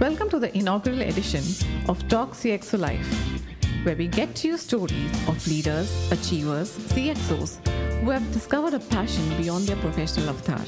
Welcome 0.00 0.28
to 0.30 0.40
the 0.40 0.54
inaugural 0.58 1.02
edition 1.02 1.44
of 1.88 2.08
Talk 2.08 2.32
CXO 2.32 2.80
Life, 2.80 3.06
where 3.84 3.94
we 3.94 4.08
get 4.08 4.34
to 4.36 4.48
you 4.48 4.58
stories 4.58 5.28
of 5.28 5.46
leaders, 5.46 5.88
achievers, 6.10 6.76
CXOs 6.88 7.64
who 8.00 8.10
have 8.10 8.32
discovered 8.32 8.74
a 8.74 8.80
passion 8.80 9.24
beyond 9.36 9.68
their 9.68 9.76
professional 9.76 10.30
avatar. 10.30 10.60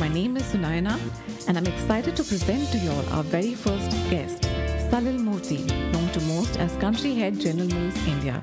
My 0.00 0.08
name 0.08 0.38
is 0.38 0.44
Sunayana, 0.44 0.98
and 1.46 1.58
I'm 1.58 1.66
excited 1.66 2.16
to 2.16 2.24
present 2.24 2.72
to 2.72 2.78
you 2.78 2.90
all 2.90 3.06
our 3.10 3.22
very 3.22 3.54
first 3.54 3.90
guest, 4.08 4.44
Salil 4.90 5.18
Murthy, 5.18 5.66
known 5.92 6.10
to 6.12 6.20
most 6.22 6.56
as 6.56 6.74
Country 6.76 7.14
Head 7.14 7.38
General 7.38 7.68
Mills 7.68 8.06
India. 8.06 8.42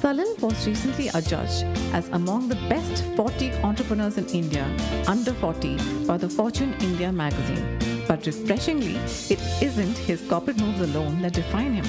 Salil 0.00 0.40
was 0.40 0.66
recently 0.68 1.08
adjudged 1.08 1.64
as 1.92 2.08
among 2.10 2.48
the 2.48 2.60
best 2.68 3.04
40 3.16 3.52
entrepreneurs 3.64 4.18
in 4.18 4.26
India 4.28 4.64
under 5.08 5.32
40 5.34 6.06
by 6.06 6.16
the 6.16 6.28
Fortune 6.28 6.74
India 6.80 7.10
magazine. 7.10 7.81
But 8.08 8.26
refreshingly, 8.26 8.96
it 9.30 9.40
isn't 9.62 9.96
his 9.98 10.22
corporate 10.28 10.58
moves 10.60 10.80
alone 10.80 11.22
that 11.22 11.32
define 11.34 11.74
him. 11.74 11.84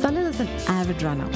Salil 0.00 0.28
is 0.28 0.40
an 0.40 0.48
avid 0.68 1.02
runner, 1.02 1.28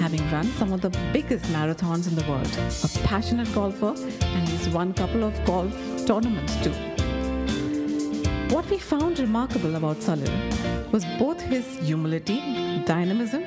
having 0.00 0.22
run 0.30 0.46
some 0.58 0.72
of 0.72 0.80
the 0.80 0.90
biggest 1.12 1.44
marathons 1.46 2.08
in 2.08 2.14
the 2.14 2.24
world, 2.30 2.50
a 2.84 2.88
passionate 3.06 3.52
golfer, 3.54 3.94
and 4.22 4.48
he's 4.48 4.68
won 4.70 4.92
a 4.92 4.94
couple 4.94 5.24
of 5.24 5.44
golf 5.44 5.72
tournaments 6.06 6.56
too. 6.62 6.72
What 8.54 8.70
we 8.70 8.78
found 8.78 9.18
remarkable 9.18 9.74
about 9.76 9.98
Salil 9.98 10.90
was 10.90 11.04
both 11.18 11.38
his 11.40 11.66
humility, 11.80 12.40
dynamism, 12.86 13.42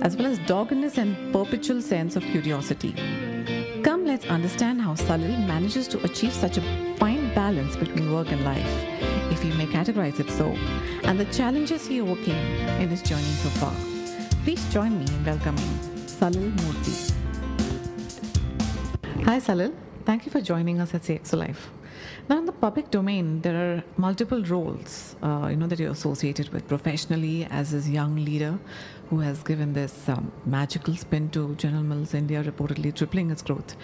as 0.00 0.16
well 0.16 0.26
as 0.26 0.38
doggedness 0.46 0.96
and 0.96 1.32
perpetual 1.32 1.82
sense 1.82 2.14
of 2.14 2.22
curiosity. 2.22 2.92
Come, 3.82 4.04
let's 4.06 4.26
understand 4.26 4.80
how 4.80 4.94
Salil 4.94 5.44
manages 5.48 5.88
to 5.88 6.04
achieve 6.04 6.32
such 6.32 6.56
a 6.56 6.60
fine 6.98 7.17
balance 7.48 7.76
between 7.76 8.12
work 8.12 8.30
and 8.30 8.44
life, 8.44 8.72
if 9.32 9.42
you 9.42 9.52
may 9.54 9.64
categorize 9.64 10.20
it 10.20 10.30
so, 10.38 10.48
and 11.08 11.18
the 11.18 11.24
challenges 11.38 11.86
he 11.86 11.98
overcame 11.98 12.48
in 12.82 12.88
his 12.90 13.00
journey 13.00 13.34
so 13.44 13.48
far. 13.60 13.74
Please 14.44 14.62
join 14.70 14.92
me 14.98 15.06
in 15.14 15.24
welcoming 15.24 15.72
Salil 16.16 16.50
Murthy. 16.60 16.96
Hi, 19.24 19.38
Salil. 19.40 19.72
Thank 20.04 20.26
you 20.26 20.30
for 20.30 20.42
joining 20.42 20.78
us 20.78 20.94
at 20.94 21.02
CXO 21.02 21.38
Life. 21.38 21.70
Now, 22.28 22.36
in 22.36 22.44
the 22.44 22.52
public 22.52 22.90
domain, 22.90 23.40
there 23.40 23.56
are 23.56 23.82
multiple 23.96 24.42
roles, 24.42 25.16
uh, 25.22 25.48
you 25.50 25.56
know, 25.56 25.66
that 25.66 25.78
you're 25.78 25.90
associated 25.90 26.50
with 26.50 26.68
professionally 26.68 27.46
as 27.50 27.70
this 27.70 27.88
young 27.88 28.16
leader 28.16 28.58
who 29.08 29.20
has 29.20 29.42
given 29.42 29.72
this 29.72 30.10
um, 30.10 30.30
magical 30.44 30.94
spin 30.94 31.30
to 31.30 31.54
General 31.54 31.82
Mills 31.82 32.12
India, 32.12 32.44
reportedly 32.44 32.94
tripling 32.94 33.30
its 33.30 33.40
growth. 33.40 33.76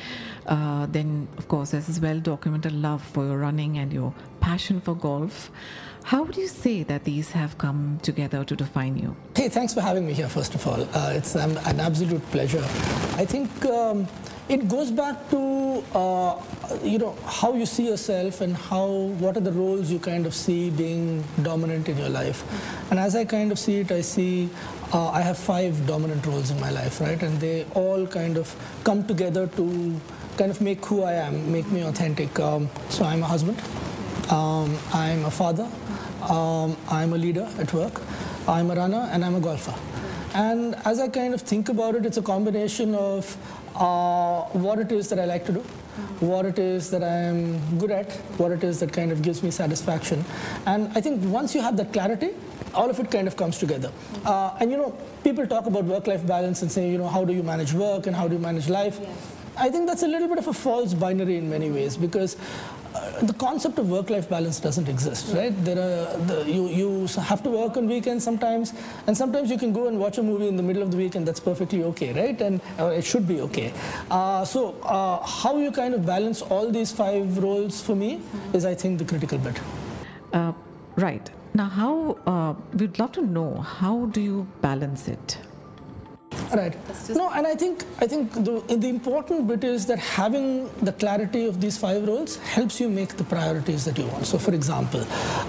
Uh, 0.44 0.84
then, 0.84 1.26
of 1.38 1.48
course, 1.48 1.70
there's 1.70 1.86
this 1.86 1.98
well-documented 2.00 2.72
love 2.72 3.02
for 3.02 3.24
your 3.24 3.38
running 3.38 3.78
and 3.78 3.94
your 3.94 4.12
passion 4.40 4.78
for 4.78 4.94
golf. 4.94 5.50
How 6.02 6.22
would 6.22 6.36
you 6.36 6.48
say 6.48 6.82
that 6.82 7.04
these 7.04 7.30
have 7.30 7.56
come 7.56 7.98
together 8.02 8.44
to 8.44 8.54
define 8.54 8.98
you? 8.98 9.16
Hey, 9.44 9.50
thanks 9.50 9.74
for 9.74 9.82
having 9.82 10.06
me 10.06 10.14
here, 10.14 10.30
first 10.30 10.54
of 10.54 10.66
all. 10.66 10.88
Uh, 10.94 11.12
it's 11.14 11.36
um, 11.36 11.58
an 11.66 11.78
absolute 11.78 12.22
pleasure. 12.30 12.64
I 13.20 13.26
think 13.26 13.62
um, 13.66 14.08
it 14.48 14.68
goes 14.68 14.90
back 14.90 15.28
to, 15.28 15.84
uh, 15.94 16.40
you 16.82 16.96
know, 16.96 17.14
how 17.26 17.52
you 17.52 17.66
see 17.66 17.86
yourself 17.86 18.40
and 18.40 18.56
how, 18.56 18.86
what 19.20 19.36
are 19.36 19.40
the 19.40 19.52
roles 19.52 19.90
you 19.90 19.98
kind 19.98 20.24
of 20.24 20.34
see 20.34 20.70
being 20.70 21.22
dominant 21.42 21.90
in 21.90 21.98
your 21.98 22.08
life. 22.08 22.42
And 22.90 22.98
as 22.98 23.14
I 23.14 23.26
kind 23.26 23.52
of 23.52 23.58
see 23.58 23.80
it, 23.80 23.92
I 23.92 24.00
see 24.00 24.48
uh, 24.94 25.10
I 25.10 25.20
have 25.20 25.36
five 25.36 25.86
dominant 25.86 26.24
roles 26.24 26.50
in 26.50 26.58
my 26.58 26.70
life, 26.70 27.02
right? 27.02 27.22
And 27.22 27.38
they 27.38 27.66
all 27.74 28.06
kind 28.06 28.38
of 28.38 28.56
come 28.82 29.06
together 29.06 29.46
to 29.46 30.00
kind 30.38 30.52
of 30.52 30.62
make 30.62 30.82
who 30.86 31.02
I 31.02 31.12
am, 31.12 31.52
make 31.52 31.70
me 31.70 31.82
authentic. 31.82 32.40
Um, 32.40 32.70
so 32.88 33.04
I'm 33.04 33.22
a 33.22 33.26
husband, 33.26 33.60
um, 34.32 34.74
I'm 34.94 35.26
a 35.26 35.30
father, 35.30 35.68
um, 36.30 36.78
I'm 36.88 37.12
a 37.12 37.18
leader 37.18 37.46
at 37.58 37.74
work, 37.74 38.00
I'm 38.46 38.70
a 38.70 38.74
runner, 38.74 39.08
and 39.12 39.24
I'm 39.24 39.34
a 39.34 39.40
golfer. 39.40 39.74
And 40.34 40.74
as 40.84 41.00
I 41.00 41.08
kind 41.08 41.32
of 41.32 41.40
think 41.42 41.68
about 41.68 41.94
it, 41.94 42.04
it's 42.04 42.16
a 42.16 42.22
combination 42.22 42.94
of 42.94 43.36
uh, 43.76 44.42
what 44.52 44.78
it 44.78 44.92
is 44.92 45.08
that 45.08 45.18
I 45.18 45.24
like 45.24 45.46
to 45.46 45.52
do, 45.52 45.60
what 46.20 46.44
it 46.44 46.58
is 46.58 46.90
that 46.90 47.02
I'm 47.02 47.78
good 47.78 47.90
at, 47.90 48.12
what 48.36 48.52
it 48.52 48.64
is 48.64 48.80
that 48.80 48.92
kind 48.92 49.12
of 49.12 49.22
gives 49.22 49.42
me 49.42 49.50
satisfaction. 49.50 50.24
And 50.66 50.90
I 50.94 51.00
think 51.00 51.22
once 51.24 51.54
you 51.54 51.62
have 51.62 51.76
that 51.76 51.92
clarity, 51.92 52.30
all 52.74 52.90
of 52.90 52.98
it 52.98 53.10
kind 53.10 53.28
of 53.28 53.36
comes 53.36 53.58
together. 53.58 53.92
Uh, 54.24 54.56
and 54.60 54.70
you 54.70 54.76
know, 54.76 54.90
people 55.22 55.46
talk 55.46 55.66
about 55.66 55.84
work-life 55.84 56.26
balance 56.26 56.62
and 56.62 56.70
say, 56.70 56.90
you 56.90 56.98
know, 56.98 57.08
how 57.08 57.24
do 57.24 57.32
you 57.32 57.42
manage 57.42 57.72
work 57.72 58.06
and 58.06 58.16
how 58.16 58.26
do 58.26 58.34
you 58.34 58.40
manage 58.40 58.68
life? 58.68 59.00
I 59.56 59.70
think 59.70 59.86
that's 59.86 60.02
a 60.02 60.08
little 60.08 60.26
bit 60.26 60.38
of 60.38 60.48
a 60.48 60.52
false 60.52 60.94
binary 60.94 61.36
in 61.36 61.48
many 61.48 61.70
ways 61.70 61.96
because 61.96 62.36
the 63.22 63.32
concept 63.34 63.78
of 63.78 63.90
work-life 63.90 64.28
balance 64.28 64.60
doesn't 64.60 64.88
exist, 64.88 65.34
right? 65.34 65.52
There 65.64 65.78
are 65.78 66.16
the, 66.26 66.44
you 66.46 66.68
you 66.68 67.06
have 67.30 67.42
to 67.42 67.50
work 67.50 67.76
on 67.76 67.88
weekends 67.88 68.24
sometimes, 68.24 68.72
and 69.06 69.16
sometimes 69.16 69.50
you 69.50 69.58
can 69.58 69.72
go 69.72 69.88
and 69.88 69.98
watch 69.98 70.18
a 70.18 70.22
movie 70.22 70.48
in 70.48 70.56
the 70.56 70.62
middle 70.62 70.82
of 70.82 70.90
the 70.90 70.96
week, 70.96 71.14
and 71.14 71.26
that's 71.26 71.40
perfectly 71.40 71.82
okay, 71.84 72.12
right? 72.12 72.40
And 72.40 72.60
uh, 72.78 72.86
it 72.86 73.04
should 73.04 73.26
be 73.26 73.40
okay. 73.40 73.72
Uh, 74.10 74.44
so 74.44 74.74
uh, 74.82 75.24
how 75.26 75.56
you 75.58 75.72
kind 75.72 75.94
of 75.94 76.06
balance 76.06 76.42
all 76.42 76.70
these 76.70 76.92
five 76.92 77.38
roles 77.38 77.80
for 77.80 77.96
me 77.96 78.20
is, 78.52 78.64
I 78.64 78.74
think, 78.74 78.98
the 78.98 79.04
critical 79.04 79.38
bit. 79.38 79.60
Uh, 80.32 80.52
right. 80.96 81.30
Now, 81.54 81.66
how, 81.66 82.18
uh, 82.26 82.54
we'd 82.76 82.98
love 82.98 83.12
to 83.12 83.22
know, 83.22 83.60
how 83.60 84.06
do 84.06 84.20
you 84.20 84.46
balance 84.60 85.06
it? 85.08 85.38
Right. 86.54 86.76
No, 87.08 87.30
and 87.30 87.48
I 87.48 87.56
think 87.56 87.84
I 88.00 88.06
think 88.06 88.32
the, 88.32 88.62
the 88.68 88.88
important 88.88 89.48
bit 89.48 89.64
is 89.64 89.86
that 89.86 89.98
having 89.98 90.70
the 90.82 90.92
clarity 90.92 91.46
of 91.46 91.60
these 91.60 91.76
five 91.76 92.06
roles 92.06 92.36
helps 92.36 92.80
you 92.80 92.88
make 92.88 93.16
the 93.16 93.24
priorities 93.24 93.84
that 93.86 93.98
you 93.98 94.06
want. 94.06 94.26
So, 94.26 94.38
for 94.38 94.54
example, 94.54 95.02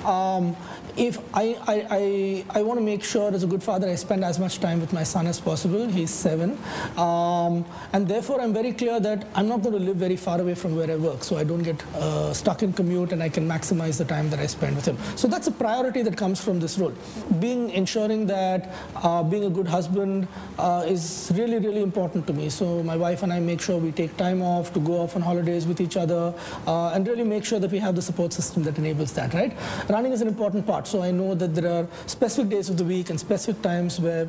um, 0.03 0.55
if 0.97 1.19
I, 1.33 1.57
I, 1.67 1.88
I, 1.91 2.59
I 2.59 2.63
want 2.63 2.79
to 2.79 2.85
make 2.85 3.03
sure 3.03 3.33
as 3.33 3.43
a 3.43 3.47
good 3.47 3.61
father 3.61 3.89
I 3.89 3.95
spend 3.95 4.23
as 4.23 4.39
much 4.39 4.59
time 4.59 4.79
with 4.79 4.93
my 4.93 5.03
son 5.03 5.27
as 5.27 5.39
possible, 5.39 5.88
he's 5.88 6.09
seven, 6.09 6.57
um, 6.97 7.66
and 7.93 8.07
therefore 8.07 8.41
I'm 8.41 8.53
very 8.53 8.72
clear 8.72 8.99
that 9.01 9.27
I'm 9.35 9.47
not 9.47 9.61
going 9.61 9.73
to 9.73 9.79
live 9.79 9.97
very 9.97 10.16
far 10.16 10.39
away 10.39 10.55
from 10.55 10.75
where 10.75 10.89
I 10.89 10.95
work, 10.95 11.23
so 11.23 11.37
I 11.37 11.43
don't 11.43 11.63
get 11.63 11.85
uh, 11.95 12.33
stuck 12.33 12.63
in 12.63 12.72
commute 12.73 13.11
and 13.11 13.22
I 13.22 13.29
can 13.29 13.47
maximize 13.47 13.97
the 13.97 14.05
time 14.05 14.29
that 14.29 14.39
I 14.39 14.47
spend 14.47 14.75
with 14.75 14.85
him. 14.85 14.97
So 15.17 15.27
that's 15.27 15.47
a 15.47 15.51
priority 15.51 16.01
that 16.01 16.17
comes 16.17 16.41
from 16.41 16.59
this 16.59 16.77
role. 16.77 16.93
Being 17.39 17.69
ensuring 17.72 18.25
that 18.27 18.73
uh, 18.95 19.22
being 19.22 19.45
a 19.45 19.49
good 19.49 19.67
husband 19.67 20.27
uh, 20.57 20.85
is 20.95 21.31
really, 21.35 21.59
really 21.67 21.83
important 21.89 22.25
to 22.28 22.33
me. 22.39 22.50
So 22.50 22.66
my 22.91 22.97
wife 23.06 23.23
and 23.23 23.31
I 23.38 23.39
make 23.39 23.61
sure 23.67 23.78
we 23.78 23.91
take 23.91 24.16
time 24.17 24.41
off 24.41 24.73
to 24.73 24.79
go 24.79 24.94
off 25.03 25.16
on 25.16 25.22
holidays 25.22 25.67
with 25.72 25.79
each 25.85 25.97
other 26.03 26.33
uh, 26.67 26.94
and 26.94 27.07
really 27.11 27.28
make 27.35 27.45
sure 27.45 27.59
that 27.59 27.72
we 27.72 27.79
have 27.85 27.95
the 28.00 28.06
support 28.09 28.33
system 28.33 28.63
that 28.63 28.78
enables 28.78 29.13
that, 29.13 29.34
right? 29.34 29.53
Running 29.89 30.13
is 30.17 30.22
an 30.22 30.28
important 30.28 30.66
part. 30.72 30.88
So 30.88 31.01
I 31.09 31.11
know 31.11 31.35
that 31.35 31.55
there 31.55 31.72
are 31.78 31.88
specific 32.17 32.50
days 32.55 32.69
of 32.69 32.78
the 32.78 32.88
week 32.95 33.09
and 33.09 33.19
specific 33.19 33.61
times 33.61 34.00
where 34.00 34.28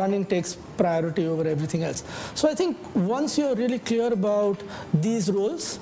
running 0.00 0.24
takes 0.24 0.56
priority 0.76 1.26
over 1.26 1.46
everything 1.54 1.82
else. 1.82 2.04
So 2.34 2.48
I 2.48 2.54
think 2.54 2.76
once 2.94 3.38
you're 3.38 3.54
really 3.54 3.78
clear 3.78 4.12
about 4.12 4.62
these 4.92 5.30
roles, 5.30 5.78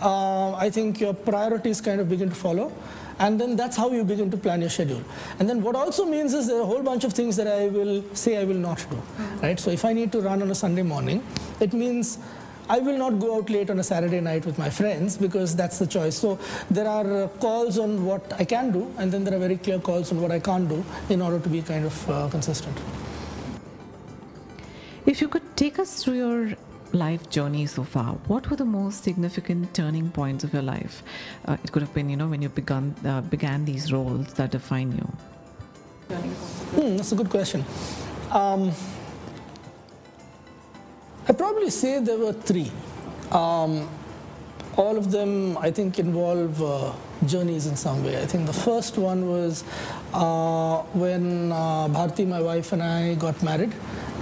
uh, 0.00 0.54
I 0.54 0.70
think 0.70 1.00
your 1.00 1.14
priorities 1.14 1.80
kind 1.80 2.00
of 2.00 2.08
begin 2.08 2.30
to 2.30 2.34
follow. 2.34 2.72
And 3.18 3.40
then 3.40 3.56
that's 3.56 3.76
how 3.76 3.90
you 3.90 4.04
begin 4.04 4.30
to 4.30 4.36
plan 4.36 4.60
your 4.60 4.70
schedule. 4.70 5.02
And 5.38 5.48
then 5.48 5.62
what 5.62 5.76
also 5.76 6.04
means 6.04 6.34
is 6.34 6.46
there 6.46 6.58
are 6.58 6.62
a 6.62 6.66
whole 6.66 6.82
bunch 6.82 7.04
of 7.04 7.12
things 7.12 7.36
that 7.36 7.46
I 7.46 7.68
will 7.68 8.02
say 8.14 8.38
I 8.38 8.44
will 8.44 8.56
not 8.56 8.84
do, 8.90 9.00
right? 9.42 9.58
So 9.58 9.70
if 9.70 9.84
I 9.84 9.92
need 9.92 10.10
to 10.12 10.20
run 10.20 10.42
on 10.42 10.50
a 10.50 10.54
Sunday 10.54 10.82
morning, 10.82 11.22
it 11.60 11.72
means 11.72 12.18
I 12.68 12.78
will 12.78 12.96
not 12.96 13.20
go 13.20 13.36
out 13.36 13.50
late 13.50 13.68
on 13.68 13.78
a 13.78 13.84
Saturday 13.84 14.20
night 14.20 14.46
with 14.46 14.58
my 14.58 14.70
friends 14.70 15.18
because 15.18 15.54
that's 15.54 15.78
the 15.78 15.86
choice. 15.86 16.16
So 16.16 16.38
there 16.70 16.88
are 16.88 17.24
uh, 17.24 17.28
calls 17.28 17.78
on 17.78 18.04
what 18.06 18.32
I 18.38 18.44
can 18.44 18.72
do, 18.72 18.92
and 18.96 19.12
then 19.12 19.22
there 19.22 19.34
are 19.34 19.38
very 19.38 19.58
clear 19.58 19.78
calls 19.78 20.10
on 20.12 20.20
what 20.20 20.30
I 20.30 20.38
can't 20.38 20.68
do 20.68 20.84
in 21.10 21.20
order 21.20 21.38
to 21.38 21.48
be 21.48 21.60
kind 21.60 21.84
of 21.84 22.10
uh, 22.10 22.28
consistent. 22.28 22.76
If 25.04 25.20
you 25.20 25.28
could 25.28 25.56
take 25.56 25.78
us 25.78 26.02
through 26.02 26.14
your 26.14 26.56
life 26.94 27.28
journey 27.28 27.66
so 27.66 27.82
far, 27.82 28.14
what 28.28 28.48
were 28.50 28.56
the 28.56 28.64
most 28.64 29.02
significant 29.04 29.74
turning 29.74 30.10
points 30.10 30.44
of 30.44 30.52
your 30.52 30.62
life? 30.62 31.02
Uh, 31.44 31.56
it 31.62 31.72
could 31.72 31.82
have 31.82 31.92
been, 31.92 32.08
you 32.08 32.16
know, 32.16 32.28
when 32.28 32.40
you 32.40 32.48
begun 32.48 32.94
uh, 33.04 33.20
began 33.20 33.64
these 33.64 33.92
roles 33.92 34.32
that 34.34 34.50
define 34.50 34.92
you. 34.92 35.06
Hmm, 36.14 36.96
that's 36.96 37.12
a 37.12 37.16
good 37.16 37.30
question. 37.30 37.64
Um, 38.30 38.72
I'd 41.28 41.38
probably 41.38 41.70
say 41.70 42.00
there 42.00 42.18
were 42.18 42.32
three. 42.32 42.70
Um, 43.30 43.88
all 44.76 44.96
of 44.96 45.10
them, 45.10 45.56
I 45.58 45.70
think, 45.70 45.98
involve 45.98 46.60
uh, 46.62 46.92
journeys 47.26 47.66
in 47.66 47.76
some 47.76 48.04
way. 48.04 48.20
I 48.20 48.26
think 48.26 48.46
the 48.46 48.52
first 48.52 48.98
one 48.98 49.28
was 49.30 49.64
uh, 50.12 50.78
when 50.92 51.52
uh, 51.52 51.88
Bharti, 51.88 52.26
my 52.26 52.42
wife, 52.42 52.72
and 52.72 52.82
I 52.82 53.14
got 53.14 53.42
married, 53.42 53.72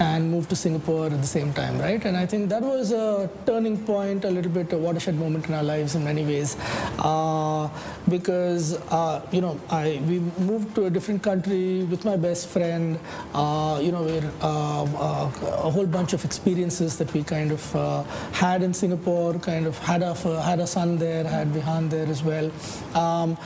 and 0.03 0.31
moved 0.31 0.49
to 0.51 0.57
Singapore 0.57 1.07
at 1.07 1.21
the 1.21 1.33
same 1.39 1.53
time, 1.53 1.79
right? 1.79 2.05
And 2.05 2.17
I 2.17 2.27
think 2.27 2.49
that 2.51 2.63
was 2.63 2.93
a 2.93 3.31
turning 3.47 3.77
point, 3.91 4.25
a 4.25 4.31
little 4.31 4.51
bit 4.51 4.73
a 4.73 4.79
watershed 4.87 5.17
moment 5.25 5.49
in 5.49 5.55
our 5.55 5.63
lives 5.63 5.95
in 5.95 6.05
many 6.05 6.25
ways, 6.25 6.57
uh, 6.99 7.69
because 8.09 8.67
uh, 8.99 9.21
you 9.31 9.41
know 9.41 9.55
I 9.71 10.03
we 10.09 10.19
moved 10.51 10.75
to 10.77 10.87
a 10.87 10.91
different 10.91 11.23
country 11.23 11.85
with 11.85 12.05
my 12.05 12.17
best 12.17 12.49
friend. 12.49 12.99
Uh, 13.35 13.79
you 13.83 13.93
know, 13.93 14.03
we're 14.03 14.31
um, 14.51 14.95
uh, 14.97 15.31
a 15.69 15.71
whole 15.77 15.87
bunch 15.99 16.13
of 16.13 16.25
experiences 16.25 16.99
that 16.99 17.13
we 17.13 17.23
kind 17.23 17.53
of 17.53 17.77
uh, 17.77 18.03
had 18.45 18.63
in 18.63 18.75
Singapore, 18.75 19.35
kind 19.51 19.67
of 19.67 19.79
had 19.79 20.03
a 20.03 20.15
had 20.51 20.61
a 20.61 20.67
son 20.67 20.99
there, 20.99 21.25
had 21.25 21.49
Vihan 21.59 21.91
there 21.91 22.07
as 22.07 22.23
well, 22.23 22.51
um, 22.95 23.37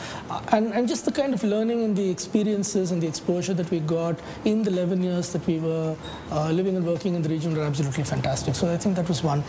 and 0.52 0.72
and 0.72 0.88
just 0.94 1.04
the 1.04 1.12
kind 1.20 1.34
of 1.34 1.44
learning 1.44 1.84
and 1.84 1.96
the 1.96 2.08
experiences 2.16 2.92
and 2.92 3.02
the 3.02 3.06
exposure 3.14 3.54
that 3.54 3.70
we 3.70 3.80
got 3.80 4.16
in 4.44 4.62
the 4.62 4.70
11 4.76 5.02
years 5.02 5.32
that 5.32 5.46
we 5.46 5.58
were 5.58 5.96
uh, 6.30 6.45
living 6.52 6.76
and 6.76 6.86
working 6.86 7.14
in 7.14 7.22
the 7.22 7.28
region 7.28 7.56
were 7.56 7.62
absolutely 7.62 8.04
fantastic. 8.04 8.54
So 8.54 8.72
I 8.72 8.76
think 8.76 8.96
that 8.96 9.08
was 9.08 9.22
one. 9.22 9.42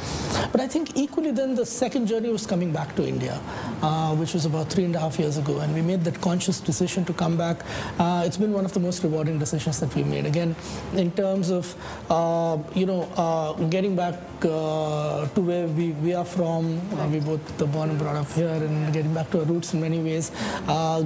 But 0.51 0.61
I 0.61 0.67
think 0.67 0.95
equally 0.95 1.31
then 1.31 1.55
the 1.55 1.65
second 1.65 2.07
journey 2.07 2.29
was 2.29 2.45
coming 2.45 2.71
back 2.71 2.95
to 2.95 3.07
India, 3.07 3.39
uh, 3.81 4.15
which 4.15 4.33
was 4.33 4.45
about 4.45 4.69
three 4.69 4.85
and 4.85 4.95
a 4.95 4.99
half 4.99 5.19
years 5.19 5.37
ago. 5.37 5.59
And 5.59 5.73
we 5.73 5.81
made 5.81 6.03
that 6.03 6.19
conscious 6.21 6.59
decision 6.59 7.05
to 7.05 7.13
come 7.13 7.37
back. 7.37 7.57
Uh, 7.99 8.23
it's 8.25 8.37
been 8.37 8.53
one 8.53 8.65
of 8.65 8.73
the 8.73 8.79
most 8.79 9.03
rewarding 9.03 9.39
decisions 9.39 9.79
that 9.79 9.93
we 9.95 10.03
made. 10.03 10.25
Again, 10.25 10.55
in 10.93 11.11
terms 11.11 11.49
of, 11.49 11.75
uh, 12.09 12.57
you 12.73 12.85
know, 12.85 13.03
uh, 13.17 13.53
getting 13.69 13.95
back 13.95 14.15
uh, 14.41 15.27
to 15.27 15.41
where 15.41 15.67
we, 15.67 15.91
we 16.03 16.13
are 16.13 16.25
from. 16.25 16.79
we 17.11 17.19
both 17.19 17.71
born 17.71 17.89
and 17.89 17.99
brought 17.99 18.15
up 18.15 18.31
here 18.31 18.47
and 18.47 18.93
getting 18.93 19.13
back 19.13 19.29
to 19.31 19.39
our 19.39 19.45
roots 19.45 19.73
in 19.73 19.81
many 19.81 19.99
ways. 19.99 20.31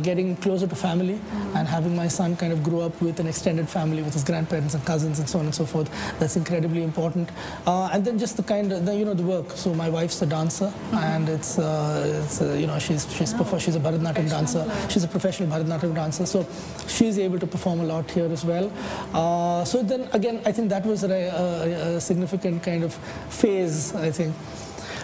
getting 0.04 0.36
closer 0.38 0.68
to 0.68 0.76
family 0.76 1.20
and 1.56 1.68
having 1.68 1.96
my 1.96 2.08
son 2.08 2.36
kind 2.36 2.54
of 2.54 2.64
grow 2.64 2.82
up 2.82 3.02
with 3.02 3.20
an 3.20 3.28
extended 3.28 3.68
family 3.70 4.02
with 4.02 4.14
his 4.14 4.24
grandparents 4.24 4.74
and 4.74 4.86
cousins 4.86 5.20
and 5.20 5.30
so 5.30 5.40
on 5.40 5.46
and 5.46 5.56
so 5.56 5.66
forth. 5.72 5.90
That's 6.20 6.36
incredibly 6.36 6.84
important. 6.84 7.30
Uh, 7.66 7.90
and 7.94 8.06
then 8.06 8.20
just 8.20 8.38
the 8.38 8.44
kind 8.44 8.72
of, 8.72 8.86
the, 8.86 8.96
you 8.96 9.06
know, 9.06 9.16
the 9.22 9.28
work. 9.36 9.52
So 9.64 9.74
my 9.74 9.90
wife's 9.90 10.22
a 10.22 10.26
dancer, 10.26 10.66
mm-hmm. 10.66 10.96
and 11.14 11.30
it's, 11.30 11.58
uh, 11.58 12.24
it's 12.24 12.42
uh, 12.42 12.54
you 12.62 12.68
know, 12.68 12.80
she's 12.80 13.04
she's 13.16 13.34
oh. 13.34 13.58
she's 13.58 13.76
a 13.76 13.80
Bharatanatyam 13.80 14.30
dancer. 14.30 14.64
She's 14.90 15.06
a 15.10 15.12
professional 15.16 15.50
Bharatanatyam 15.54 15.94
dancer. 15.96 16.26
So 16.26 16.46
she's 16.88 17.18
able 17.28 17.40
to 17.40 17.48
perform 17.48 17.82
a 17.82 17.88
lot 17.94 18.10
here 18.12 18.32
as 18.32 18.44
well. 18.46 18.72
Uh, 19.14 19.64
so 19.66 19.84
then 19.84 20.08
again, 20.14 20.42
I 20.46 20.52
think 20.52 20.70
that 20.70 20.86
was 20.86 21.04
a, 21.04 21.12
a, 21.12 21.96
a 21.98 22.02
significant 22.02 22.64
kind 22.64 22.84
of 22.84 22.94
phase. 23.30 23.96
I 23.96 24.12
think. 24.12 24.36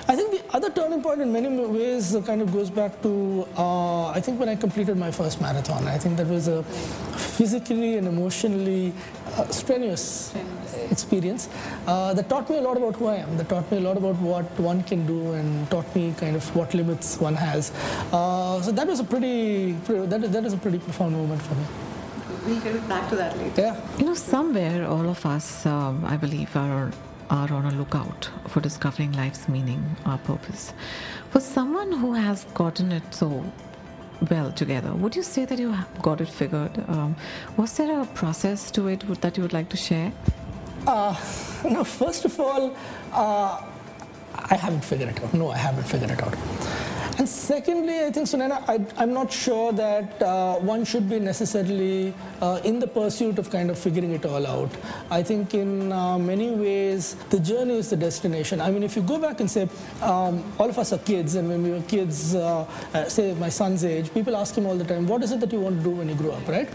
I 0.10 0.16
think 0.16 0.32
the 0.32 0.56
other 0.56 0.70
turning 0.70 1.02
point 1.02 1.20
in 1.20 1.34
many 1.34 1.50
ways 1.50 2.16
kind 2.26 2.42
of 2.42 2.54
goes 2.54 2.70
back 2.70 3.02
to, 3.02 3.46
uh, 3.58 4.08
I 4.08 4.22
think 4.22 4.40
when 4.40 4.48
I 4.48 4.56
completed 4.56 4.96
my 4.96 5.12
first 5.12 5.42
marathon. 5.42 5.86
I 5.86 5.98
think 5.98 6.16
that 6.16 6.28
was 6.28 6.48
a 6.48 6.64
physically 7.38 7.98
and 7.98 8.08
emotionally 8.08 8.94
uh, 9.36 9.46
strenuous 9.50 10.34
experience 10.92 11.50
uh, 11.88 12.14
that 12.14 12.30
taught 12.30 12.50
me 12.50 12.58
a 12.58 12.62
lot 12.62 12.78
about 12.78 12.96
who 12.96 13.08
I 13.08 13.16
am, 13.18 13.38
that 13.38 13.50
taught 13.50 13.72
me 13.72 13.78
a 13.78 13.82
lot 13.82 13.98
about 13.98 14.16
what 14.18 14.46
one 14.60 14.84
can 14.84 15.06
do 15.06 15.34
and 15.34 15.70
taught 15.70 15.96
me 15.96 16.14
kind 16.18 16.36
of 16.36 16.56
what 16.56 16.74
limits 16.74 17.20
one 17.20 17.36
has. 17.36 17.72
Uh, 18.12 18.62
so 18.62 18.72
that 18.72 18.88
was 18.88 19.00
a 19.00 19.04
pretty, 19.04 19.74
that, 19.74 20.32
that 20.32 20.46
is 20.46 20.54
a 20.54 20.58
pretty 20.58 20.80
profound 20.80 21.14
moment 21.14 21.42
for 21.42 21.56
me. 21.56 21.66
We'll 22.46 22.62
get 22.62 22.88
back 22.88 23.10
to 23.10 23.16
that 23.18 23.38
later. 23.38 23.62
Yeah. 23.62 23.98
You 23.98 24.06
know, 24.06 24.14
somewhere 24.14 24.88
all 24.88 25.10
of 25.10 25.26
us, 25.26 25.66
um, 25.66 26.06
I 26.06 26.18
believe, 26.18 26.56
are 26.56 26.92
are 27.30 27.52
on 27.52 27.66
a 27.66 27.72
lookout 27.72 28.30
for 28.48 28.62
discovering 28.62 29.12
life's 29.12 29.50
meaning, 29.50 29.84
our 30.06 30.18
purpose. 30.18 30.74
For 31.30 31.42
someone 31.42 31.92
who 31.92 32.14
has 32.14 32.46
gotten 32.54 32.92
it 32.94 33.04
so 33.14 33.44
well 34.32 34.52
together, 34.52 34.94
would 34.94 35.14
you 35.14 35.24
say 35.24 35.44
that 35.44 35.60
you 35.60 35.76
got 36.02 36.22
it 36.22 36.30
figured? 36.30 36.72
Um, 36.88 37.16
was 37.58 37.76
there 37.78 38.02
a 38.02 38.06
process 38.06 38.72
to 38.72 38.88
it 38.88 39.02
that 39.22 39.36
you 39.36 39.44
would 39.44 39.52
like 39.52 39.68
to 39.70 39.78
share? 39.78 40.14
Uh, 40.88 41.14
no, 41.70 41.84
first 41.84 42.24
of 42.24 42.40
all, 42.40 42.74
uh, 43.12 43.62
I 44.34 44.56
haven't 44.56 44.86
figured 44.86 45.10
it 45.10 45.22
out. 45.22 45.34
No, 45.34 45.52
I 45.52 45.58
haven't 45.58 45.84
figured 45.84 46.12
it 46.12 46.24
out. 46.24 46.34
And 47.18 47.28
secondly, 47.28 48.06
I 48.06 48.12
think, 48.12 48.28
Sunayana, 48.28 48.64
I, 48.70 49.04
am 49.04 49.12
not 49.12 49.34
sure 49.34 49.74
that 49.74 50.22
uh, 50.22 50.56
one 50.60 50.86
should 50.86 51.10
be 51.10 51.20
necessarily 51.20 52.14
uh, 52.42 52.62
in 52.64 52.80
the 52.80 52.88
pursuit 52.88 53.38
of 53.38 53.50
kind 53.50 53.70
of 53.70 53.78
figuring 53.78 54.14
it 54.14 54.26
all 54.26 54.48
out. 54.48 54.72
I 55.12 55.24
think 55.24 55.54
in 55.54 55.92
uh, 55.92 56.18
many 56.20 56.52
ways, 56.52 57.16
the 57.32 57.40
journey 57.40 57.80
is 57.80 57.90
the 57.90 57.98
destination. 57.98 58.62
I 58.62 58.72
mean, 58.72 58.84
if 58.84 58.96
you 58.96 59.02
go 59.02 59.20
back 59.20 59.42
and 59.42 59.52
say, 59.52 59.68
um, 60.02 60.42
all 60.58 60.70
of 60.70 60.80
us 60.80 60.94
are 60.94 61.00
kids, 61.00 61.36
and 61.36 61.50
when 61.50 61.64
we 61.64 61.72
were 61.72 61.82
kids, 61.82 62.34
uh, 62.34 62.66
say 63.10 63.34
my 63.34 63.50
son's 63.50 63.84
age, 63.84 64.14
people 64.14 64.38
ask 64.38 64.56
him 64.56 64.66
all 64.66 64.78
the 64.78 64.86
time, 64.86 65.06
what 65.06 65.22
is 65.22 65.34
it 65.34 65.42
that 65.42 65.52
you 65.52 65.60
want 65.60 65.80
to 65.80 65.84
do 65.84 65.90
when 65.90 66.08
you 66.08 66.16
grow 66.16 66.32
up, 66.32 66.48
right? 66.48 66.70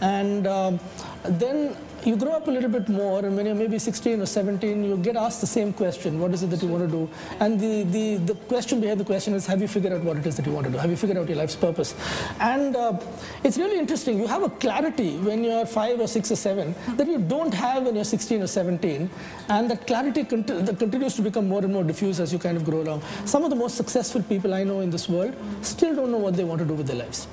And 0.00 0.48
um, 0.48 0.80
then 1.22 1.76
you 2.04 2.16
grow 2.16 2.32
up 2.32 2.48
a 2.48 2.50
little 2.50 2.70
bit 2.70 2.88
more, 2.88 3.20
and 3.24 3.36
when 3.36 3.46
you're 3.46 3.54
maybe 3.54 3.78
16 3.78 4.20
or 4.20 4.26
17, 4.26 4.84
you 4.84 4.96
get 4.96 5.16
asked 5.16 5.40
the 5.40 5.46
same 5.46 5.72
question 5.72 6.18
what 6.20 6.32
is 6.32 6.42
it 6.42 6.50
that 6.50 6.62
you 6.62 6.68
want 6.68 6.84
to 6.84 6.90
do? 6.90 7.08
And 7.40 7.60
the, 7.60 7.84
the, 7.84 8.16
the 8.32 8.34
question 8.34 8.80
behind 8.80 9.00
the 9.00 9.04
question 9.04 9.34
is 9.34 9.46
have 9.46 9.60
you 9.60 9.68
figured 9.68 9.92
out 9.92 10.02
what 10.02 10.16
it 10.16 10.26
is 10.26 10.36
that 10.36 10.46
you 10.46 10.52
want 10.52 10.66
to 10.66 10.72
do? 10.72 10.78
Have 10.78 10.90
you 10.90 10.96
figured 10.96 11.18
out 11.18 11.28
your 11.28 11.38
life's 11.38 11.56
purpose? 11.56 11.94
And 12.40 12.74
uh, 12.76 12.98
it's 13.44 13.56
really 13.56 13.78
interesting. 13.78 14.18
You 14.18 14.26
have 14.26 14.42
a 14.42 14.50
clarity 14.50 15.16
when 15.18 15.44
you're 15.44 15.66
five 15.66 16.00
or 16.00 16.06
six 16.06 16.30
or 16.32 16.36
seven 16.36 16.74
that 16.96 17.06
you 17.06 17.18
don't 17.18 17.54
have 17.54 17.84
when 17.84 17.94
you're 17.94 18.04
16 18.04 18.42
or 18.42 18.46
17, 18.46 19.10
and 19.48 19.70
that 19.70 19.86
clarity 19.86 20.24
cont- 20.24 20.46
that 20.46 20.78
continues 20.78 21.14
to 21.16 21.22
become 21.22 21.48
more 21.48 21.60
and 21.60 21.72
more 21.72 21.84
diffuse 21.84 22.20
as 22.20 22.32
you 22.32 22.38
kind 22.38 22.56
of 22.56 22.64
grow 22.64 22.82
along. 22.82 23.02
Some 23.24 23.44
of 23.44 23.50
the 23.50 23.56
most 23.56 23.76
successful 23.76 24.22
people 24.22 24.54
I 24.54 24.64
know 24.64 24.80
in 24.80 24.90
this 24.90 25.08
world 25.08 25.34
still 25.62 25.94
don't 25.94 26.10
know 26.10 26.18
what 26.18 26.34
they 26.34 26.44
want 26.44 26.58
to 26.60 26.66
do 26.66 26.74
with 26.74 26.86
their 26.86 26.96
lives 26.96 27.26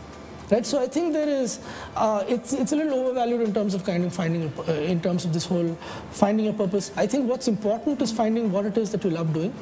right? 0.52 0.66
So 0.66 0.82
I 0.82 0.88
think 0.88 1.14
there 1.14 1.28
is, 1.28 1.60
uh, 1.96 2.24
it's, 2.28 2.54
it's 2.54 2.72
a 2.72 2.76
little 2.76 2.94
overvalued 3.00 3.42
in 3.42 3.54
terms 3.54 3.74
of 3.74 3.84
kind 3.84 4.04
of 4.04 4.14
finding, 4.14 4.44
a, 4.44 4.62
uh, 4.62 4.74
in 4.74 5.02
terms 5.02 5.26
of 5.26 5.34
this 5.34 5.46
whole 5.46 5.76
finding 6.12 6.48
a 6.48 6.54
purpose. 6.54 6.92
I 6.98 7.08
think 7.08 7.30
what's 7.30 7.48
important 7.48 8.02
is 8.02 8.12
finding 8.12 8.52
what 8.52 8.66
it 8.66 8.78
is 8.78 8.92
that 8.92 9.04
you 9.04 9.10
love 9.10 9.34
doing. 9.34 9.54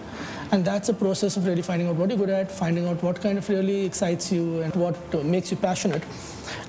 And 0.52 0.64
that's 0.64 0.90
a 0.90 0.94
process 0.94 1.36
of 1.36 1.46
really 1.46 1.62
finding 1.62 1.88
out 1.88 1.96
what 1.96 2.10
you're 2.10 2.18
good 2.18 2.30
at, 2.30 2.52
finding 2.52 2.88
out 2.88 3.04
what 3.04 3.22
kind 3.22 3.38
of 3.38 3.48
really 3.50 3.86
excites 3.86 4.32
you 4.32 4.62
and 4.62 4.74
what 4.76 5.24
makes 5.26 5.52
you 5.52 5.58
passionate. 5.58 6.04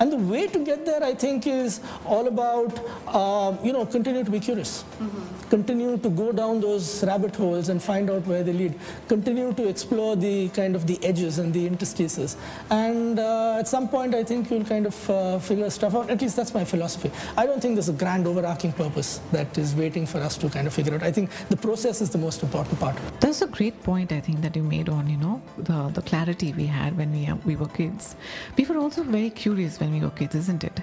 And 0.01 0.13
the 0.13 0.17
way 0.17 0.47
to 0.47 0.59
get 0.65 0.85
there, 0.85 1.03
I 1.03 1.15
think, 1.15 1.47
is 1.47 1.81
all 2.05 2.27
about, 2.29 2.79
um, 3.15 3.59
you 3.65 3.73
know, 3.73 3.85
continue 3.87 4.25
to 4.25 4.31
be 4.31 4.41
curious. 4.41 4.85
Mm-hmm. 5.01 5.49
Continue 5.51 5.97
to 5.99 6.11
go 6.11 6.33
down 6.33 6.61
those 6.61 7.05
rabbit 7.05 7.35
holes 7.35 7.69
and 7.69 7.83
find 7.83 8.11
out 8.11 8.27
where 8.27 8.43
they 8.43 8.53
lead. 8.53 8.75
Continue 9.09 9.53
to 9.55 9.69
explore 9.69 10.17
the 10.17 10.49
kind 10.51 10.75
of 10.77 10.87
the 10.87 10.99
edges 11.03 11.39
and 11.39 11.53
the 11.53 11.67
interstices. 11.67 12.37
And 12.71 13.19
uh, 13.19 13.59
at 13.59 13.69
some 13.69 13.89
point, 13.89 14.15
I 14.15 14.25
think 14.25 14.51
you'll 14.51 14.65
kind 14.65 14.87
of 14.87 15.11
uh, 15.11 15.39
figure 15.39 15.71
stuff 15.71 15.95
out. 15.95 16.11
At 16.11 16.21
least 16.21 16.37
that's 16.37 16.55
my 16.55 16.65
philosophy. 16.65 17.11
I 17.37 17.47
don't 17.47 17.61
think 17.61 17.75
there's 17.75 17.89
a 17.89 17.93
grand 17.93 18.27
overarching 18.27 18.73
purpose 18.73 19.21
that 19.33 19.57
is 19.57 19.75
waiting 19.75 20.07
for 20.07 20.19
us 20.19 20.37
to 20.39 20.49
kind 20.49 20.67
of 20.67 20.73
figure 20.73 20.95
out. 20.95 21.03
I 21.03 21.13
think 21.13 21.31
the 21.49 21.57
process 21.57 22.01
is 22.01 22.11
the 22.11 22.19
most 22.19 22.43
important 22.43 22.79
part. 22.81 22.97
That's 23.21 23.43
a 23.43 23.47
great 23.47 23.83
point, 23.83 24.13
I 24.13 24.21
think, 24.21 24.41
that 24.43 24.57
you 24.57 24.63
made 24.63 24.89
on, 24.89 25.09
you 25.09 25.17
know, 25.17 25.43
the, 25.57 25.89
the 25.89 26.03
clarity 26.03 26.53
we 26.53 26.67
had 26.67 26.97
when 26.97 27.13
we, 27.13 27.27
uh, 27.27 27.37
we 27.45 27.57
were 27.57 27.69
kids. 27.69 28.17
We 28.57 28.65
were 28.65 28.79
also 28.79 29.03
very 29.03 29.31
curious 29.31 29.68
when 29.76 29.93
we 29.93 30.00
were 30.00 30.11
kids, 30.11 30.35
isn't 30.35 30.65
it? 30.65 30.82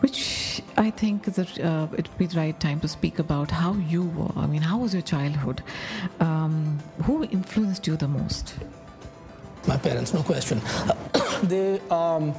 Which 0.00 0.62
I 0.76 0.90
think 0.90 1.28
is 1.28 1.38
a, 1.38 1.42
uh, 1.42 1.84
it 1.98 2.08
would 2.08 2.18
be 2.18 2.26
the 2.26 2.36
right 2.36 2.58
time 2.58 2.80
to 2.80 2.88
speak 2.88 3.18
about 3.18 3.50
how 3.50 3.74
you 3.74 4.04
were. 4.04 4.32
I 4.36 4.46
mean, 4.46 4.62
how 4.62 4.78
was 4.78 4.92
your 4.92 5.02
childhood? 5.02 5.62
Um, 6.20 6.78
who 7.04 7.24
influenced 7.24 7.86
you 7.86 7.96
the 7.96 8.08
most? 8.08 8.54
My 9.66 9.76
parents, 9.76 10.14
no 10.14 10.22
question. 10.22 10.60
they. 11.42 11.80
Um, 11.90 12.34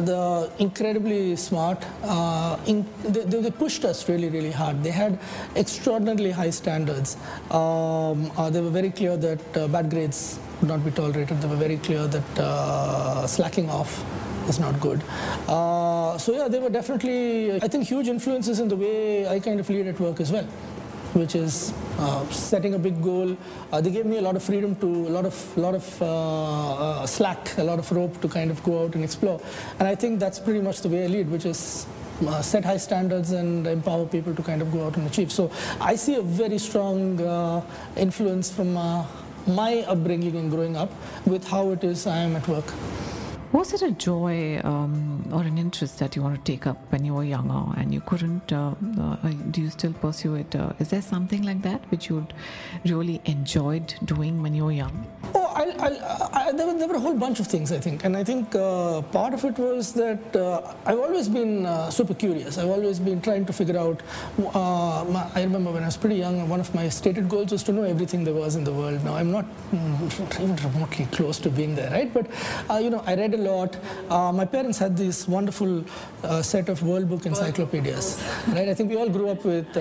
the 0.00 0.50
incredibly 0.58 1.36
smart. 1.36 1.84
Uh, 2.02 2.58
in, 2.66 2.86
they, 3.02 3.22
they, 3.22 3.50
pushed 3.50 3.84
us 3.84 4.08
really, 4.08 4.28
really 4.28 4.50
hard. 4.50 4.82
They 4.82 4.90
had 4.90 5.18
extraordinarily 5.54 6.30
high 6.30 6.50
standards. 6.50 7.16
Um, 7.50 8.30
uh, 8.36 8.50
they 8.50 8.60
were 8.60 8.70
very 8.70 8.90
clear 8.90 9.16
that 9.16 9.56
uh, 9.56 9.68
bad 9.68 9.90
grades 9.90 10.38
would 10.60 10.68
not 10.68 10.84
be 10.84 10.90
tolerated. 10.90 11.40
They 11.40 11.48
were 11.48 11.56
very 11.56 11.78
clear 11.78 12.06
that 12.06 12.38
uh, 12.38 13.26
slacking 13.26 13.70
off 13.70 14.04
is 14.48 14.58
not 14.58 14.78
good. 14.80 15.02
Uh, 15.48 16.18
so 16.18 16.32
yeah, 16.32 16.48
they 16.48 16.58
were 16.58 16.70
definitely, 16.70 17.54
I 17.60 17.68
think, 17.68 17.84
huge 17.84 18.08
influences 18.08 18.60
in 18.60 18.68
the 18.68 18.76
way 18.76 19.28
I 19.28 19.40
kind 19.40 19.60
of 19.60 19.68
lead 19.68 19.86
at 19.86 20.00
work 20.00 20.20
as 20.20 20.32
well 20.32 20.46
which 21.16 21.34
is 21.34 21.72
uh, 21.98 22.26
setting 22.28 22.74
a 22.74 22.78
big 22.78 23.02
goal. 23.02 23.36
Uh, 23.72 23.80
they 23.80 23.90
gave 23.90 24.06
me 24.06 24.18
a 24.18 24.20
lot 24.20 24.36
of 24.36 24.42
freedom 24.42 24.76
to, 24.76 24.86
a 24.86 25.12
lot 25.16 25.24
of, 25.24 25.56
lot 25.56 25.74
of 25.74 26.02
uh, 26.02 26.74
uh, 26.74 27.06
slack, 27.06 27.56
a 27.58 27.64
lot 27.64 27.78
of 27.78 27.90
rope 27.90 28.20
to 28.20 28.28
kind 28.28 28.50
of 28.50 28.62
go 28.62 28.84
out 28.84 28.94
and 28.94 29.02
explore. 29.02 29.40
And 29.78 29.88
I 29.88 29.94
think 29.94 30.20
that's 30.20 30.38
pretty 30.38 30.60
much 30.60 30.82
the 30.82 30.88
way 30.88 31.04
I 31.04 31.06
lead, 31.06 31.30
which 31.30 31.46
is 31.46 31.86
uh, 32.26 32.42
set 32.42 32.64
high 32.64 32.76
standards 32.76 33.32
and 33.32 33.66
empower 33.66 34.06
people 34.06 34.34
to 34.34 34.42
kind 34.42 34.62
of 34.62 34.70
go 34.72 34.86
out 34.86 34.96
and 34.96 35.06
achieve. 35.06 35.32
So 35.32 35.50
I 35.80 35.96
see 35.96 36.16
a 36.16 36.22
very 36.22 36.58
strong 36.58 37.64
influence 37.96 38.50
from 38.50 38.74
my 39.46 39.84
upbringing 39.86 40.36
and 40.36 40.50
growing 40.50 40.76
up 40.76 40.90
with 41.24 41.46
how 41.46 41.70
it 41.70 41.84
is 41.84 42.06
I 42.06 42.18
am 42.18 42.36
at 42.36 42.46
work. 42.48 42.72
Was 43.52 43.72
it 43.72 43.82
a 43.82 43.92
joy 43.92 44.60
um, 44.64 45.24
or 45.32 45.42
an 45.42 45.56
interest 45.56 46.00
that 46.00 46.16
you 46.16 46.22
want 46.22 46.34
to 46.34 46.52
take 46.52 46.66
up 46.66 46.78
when 46.90 47.04
you 47.04 47.14
were 47.14 47.24
younger 47.24 47.78
and 47.80 47.94
you 47.94 48.00
couldn't? 48.00 48.52
Uh, 48.52 48.74
uh, 49.00 49.16
do 49.52 49.62
you 49.62 49.70
still 49.70 49.92
pursue 49.92 50.34
it? 50.34 50.54
Uh, 50.54 50.72
is 50.80 50.88
there 50.88 51.00
something 51.00 51.42
like 51.42 51.62
that 51.62 51.80
which 51.90 52.08
you 52.08 52.26
really 52.84 53.20
enjoyed 53.24 53.94
doing 54.04 54.42
when 54.42 54.52
you 54.52 54.64
were 54.64 54.72
young? 54.72 55.06
Oh, 55.34 55.52
I'll, 55.54 55.80
I'll, 55.80 56.30
I, 56.32 56.52
there, 56.52 56.66
were, 56.66 56.74
there 56.74 56.88
were 56.88 56.96
a 56.96 57.00
whole 57.00 57.14
bunch 57.14 57.38
of 57.38 57.46
things 57.46 57.70
I 57.70 57.78
think, 57.78 58.04
and 58.04 58.16
I 58.16 58.24
think 58.24 58.54
uh, 58.54 59.00
part 59.02 59.32
of 59.32 59.44
it 59.44 59.56
was 59.58 59.92
that 59.94 60.34
uh, 60.34 60.74
I've 60.84 60.98
always 60.98 61.28
been 61.28 61.66
uh, 61.66 61.88
super 61.90 62.14
curious. 62.14 62.58
I've 62.58 62.68
always 62.68 62.98
been 62.98 63.20
trying 63.20 63.46
to 63.46 63.52
figure 63.52 63.78
out. 63.78 64.02
My, 64.36 65.30
I 65.34 65.42
remember 65.44 65.70
when 65.70 65.84
I 65.84 65.86
was 65.86 65.96
pretty 65.96 66.16
young, 66.16 66.48
one 66.48 66.60
of 66.60 66.74
my 66.74 66.88
stated 66.88 67.28
goals 67.28 67.52
was 67.52 67.62
to 67.64 67.72
know 67.72 67.84
everything 67.84 68.24
there 68.24 68.34
was 68.34 68.56
in 68.56 68.64
the 68.64 68.72
world. 68.72 69.02
Now 69.04 69.14
I'm 69.14 69.30
not 69.30 69.46
mm, 69.70 70.42
even 70.42 70.56
remotely 70.56 71.06
close 71.06 71.38
to 71.40 71.48
being 71.48 71.74
there, 71.74 71.90
right? 71.90 72.12
But 72.12 72.26
you 72.82 72.90
know, 72.90 73.02
I 73.06 73.14
read 73.14 73.35
a 73.36 73.42
lot. 73.50 73.76
my 74.34 74.44
parents 74.44 74.78
had 74.78 74.96
this 74.96 75.28
wonderful 75.28 75.84
set 76.42 76.68
of 76.68 76.82
World 76.82 77.08
Book 77.08 77.26
encyclopedias, 77.26 78.22
right? 78.48 78.68
I 78.68 78.74
think 78.74 78.90
we 78.90 78.96
all 78.96 79.08
grew 79.08 79.28
up 79.30 79.44
with 79.44 79.72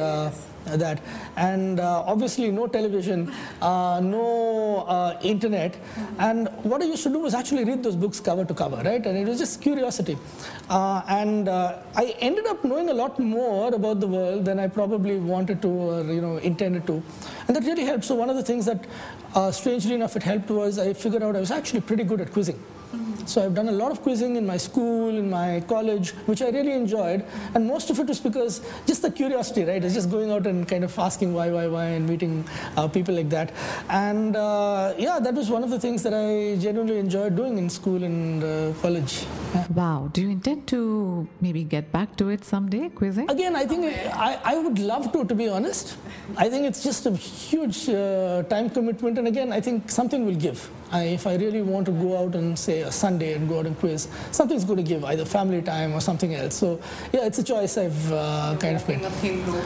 that. 0.65 1.01
And 1.35 1.79
uh, 1.79 2.03
obviously, 2.05 2.51
no 2.51 2.67
television, 2.67 3.31
uh, 3.61 3.99
no 4.01 4.85
uh, 4.87 5.19
internet. 5.21 5.77
And 6.19 6.49
what 6.63 6.81
I 6.81 6.85
used 6.85 7.03
to 7.03 7.09
do 7.09 7.19
was 7.19 7.33
actually 7.33 7.63
read 7.65 7.83
those 7.83 7.95
books 7.95 8.19
cover 8.19 8.45
to 8.45 8.53
cover, 8.53 8.77
right? 8.77 9.05
And 9.05 9.17
it 9.17 9.27
was 9.27 9.39
just 9.39 9.61
curiosity. 9.61 10.17
Uh, 10.69 11.01
and 11.07 11.47
uh, 11.47 11.79
I 11.95 12.15
ended 12.19 12.47
up 12.47 12.63
knowing 12.63 12.89
a 12.89 12.93
lot 12.93 13.19
more 13.19 13.73
about 13.73 13.99
the 13.99 14.07
world 14.07 14.45
than 14.45 14.59
I 14.59 14.67
probably 14.67 15.17
wanted 15.17 15.61
to 15.61 15.67
or 15.67 16.03
you 16.03 16.21
know 16.21 16.37
intended 16.37 16.87
to. 16.87 17.03
And 17.47 17.55
that 17.55 17.63
really 17.63 17.85
helped. 17.85 18.05
So 18.05 18.15
one 18.15 18.29
of 18.29 18.35
the 18.35 18.43
things 18.43 18.65
that, 18.65 18.85
uh, 19.35 19.51
strangely 19.51 19.95
enough, 19.95 20.15
it 20.15 20.23
helped 20.23 20.49
was 20.49 20.79
I 20.79 20.93
figured 20.93 21.23
out 21.23 21.35
I 21.35 21.39
was 21.39 21.51
actually 21.51 21.81
pretty 21.81 22.03
good 22.03 22.21
at 22.21 22.31
quizzing. 22.31 22.59
So 23.25 23.43
I've 23.43 23.55
done 23.55 23.69
a 23.69 23.71
lot 23.71 23.91
of 23.91 24.01
quizzing 24.01 24.35
in 24.35 24.45
my 24.45 24.57
school, 24.57 25.09
in 25.17 25.29
my 25.29 25.63
college, 25.67 26.11
which 26.27 26.41
I 26.41 26.49
really 26.49 26.73
enjoyed. 26.73 27.25
And 27.53 27.65
most 27.67 27.89
of 27.89 27.99
it 27.99 28.07
was 28.07 28.19
because 28.19 28.61
just 28.85 29.01
the 29.01 29.11
curiosity, 29.11 29.63
right? 29.63 29.83
It's 29.83 29.95
just 29.95 30.11
going 30.11 30.31
out 30.31 30.45
and 30.45 30.67
kind 30.67 30.83
of 30.83 30.97
asking 30.97 31.33
why, 31.33 31.49
why, 31.49 31.67
why, 31.67 31.85
and 31.85 32.07
meeting 32.07 32.45
uh, 32.77 32.87
people 32.87 33.15
like 33.15 33.29
that. 33.29 33.51
And 33.89 34.35
uh, 34.35 34.93
yeah, 34.97 35.19
that 35.19 35.33
was 35.33 35.49
one 35.49 35.63
of 35.63 35.71
the 35.71 35.79
things 35.79 36.03
that 36.03 36.13
I 36.13 36.55
genuinely 36.61 36.99
enjoyed 36.99 37.35
doing 37.35 37.57
in 37.57 37.69
school 37.69 38.03
and 38.03 38.43
uh, 38.43 38.73
college. 38.81 39.25
Yeah. 39.53 39.67
Wow. 39.73 40.09
Do 40.13 40.21
you 40.21 40.29
intend 40.29 40.67
to 40.67 41.27
maybe 41.41 41.63
get 41.63 41.91
back 41.91 42.15
to 42.17 42.29
it 42.29 42.45
someday, 42.45 42.89
quizzing? 42.89 43.29
Again, 43.29 43.55
I 43.55 43.65
think 43.65 43.85
I, 44.13 44.39
I 44.43 44.57
would 44.59 44.77
love 44.77 45.11
to, 45.13 45.25
to 45.25 45.35
be 45.35 45.49
honest. 45.49 45.97
I 46.37 46.49
think 46.49 46.65
it's 46.65 46.83
just 46.83 47.05
a 47.07 47.11
huge 47.11 47.89
uh, 47.89 48.43
time 48.43 48.69
commitment. 48.69 49.17
And 49.17 49.27
again, 49.27 49.51
I 49.51 49.61
think 49.61 49.89
something 49.89 50.25
will 50.25 50.35
give. 50.35 50.69
I, 50.91 51.03
if 51.03 51.27
I 51.27 51.35
really 51.35 51.61
want 51.61 51.85
to 51.87 51.91
go 51.91 52.17
out 52.17 52.35
and 52.35 52.57
say 52.57 52.81
a 52.81 52.91
Sunday 52.91 53.33
and 53.33 53.47
go 53.49 53.59
out 53.59 53.65
and 53.65 53.77
quiz, 53.77 54.07
something's 54.31 54.63
going 54.63 54.77
to 54.77 54.83
give, 54.83 55.03
either 55.03 55.25
family 55.25 55.61
time 55.61 55.93
or 55.93 56.01
something 56.01 56.33
else. 56.33 56.55
So 56.55 56.79
yeah, 57.11 57.25
it's 57.25 57.39
a 57.39 57.43
choice 57.43 57.77
I've 57.77 58.11
uh, 58.11 58.55
kind 58.59 58.75
of 58.75 58.87
made. 58.87 59.03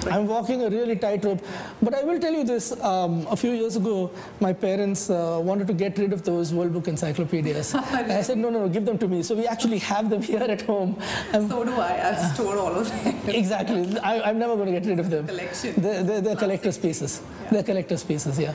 I'm 0.07 0.27
walking 0.27 0.63
a 0.63 0.69
really 0.69 0.95
tight 0.95 1.23
rope. 1.25 1.41
But 1.81 1.95
I 1.95 2.03
will 2.03 2.19
tell 2.19 2.33
you 2.33 2.43
this, 2.43 2.71
um, 2.81 3.27
a 3.29 3.35
few 3.35 3.51
years 3.51 3.75
ago, 3.75 4.11
my 4.39 4.53
parents 4.53 5.09
uh, 5.09 5.39
wanted 5.43 5.67
to 5.67 5.73
get 5.73 5.97
rid 5.97 6.13
of 6.13 6.23
those 6.23 6.53
World 6.53 6.73
Book 6.73 6.87
encyclopedias. 6.87 7.75
I 7.75 8.21
said, 8.21 8.37
no, 8.37 8.49
no, 8.49 8.61
no, 8.61 8.69
give 8.69 8.85
them 8.85 8.97
to 8.97 9.07
me. 9.07 9.23
So 9.23 9.35
we 9.35 9.47
actually 9.47 9.79
have 9.79 10.09
them 10.09 10.21
here 10.21 10.39
at 10.41 10.61
home. 10.61 10.97
so 11.31 11.63
do 11.63 11.73
I. 11.73 12.09
I've 12.09 12.33
stored 12.33 12.57
all 12.57 12.75
of 12.75 12.89
them. 12.89 13.15
exactly. 13.27 13.97
I, 13.99 14.29
am 14.29 14.39
never 14.39 14.55
going 14.55 14.73
to 14.73 14.79
get 14.79 14.87
rid 14.87 14.99
of 14.99 15.09
them. 15.09 15.27
Collection. 15.27 15.73
They're, 15.77 16.03
they're, 16.03 16.21
they're 16.21 16.35
collector's 16.35 16.77
pieces. 16.77 17.21
Yeah. 17.43 17.49
They're 17.51 17.63
collector's 17.63 18.03
pieces, 18.03 18.39
yeah. 18.39 18.53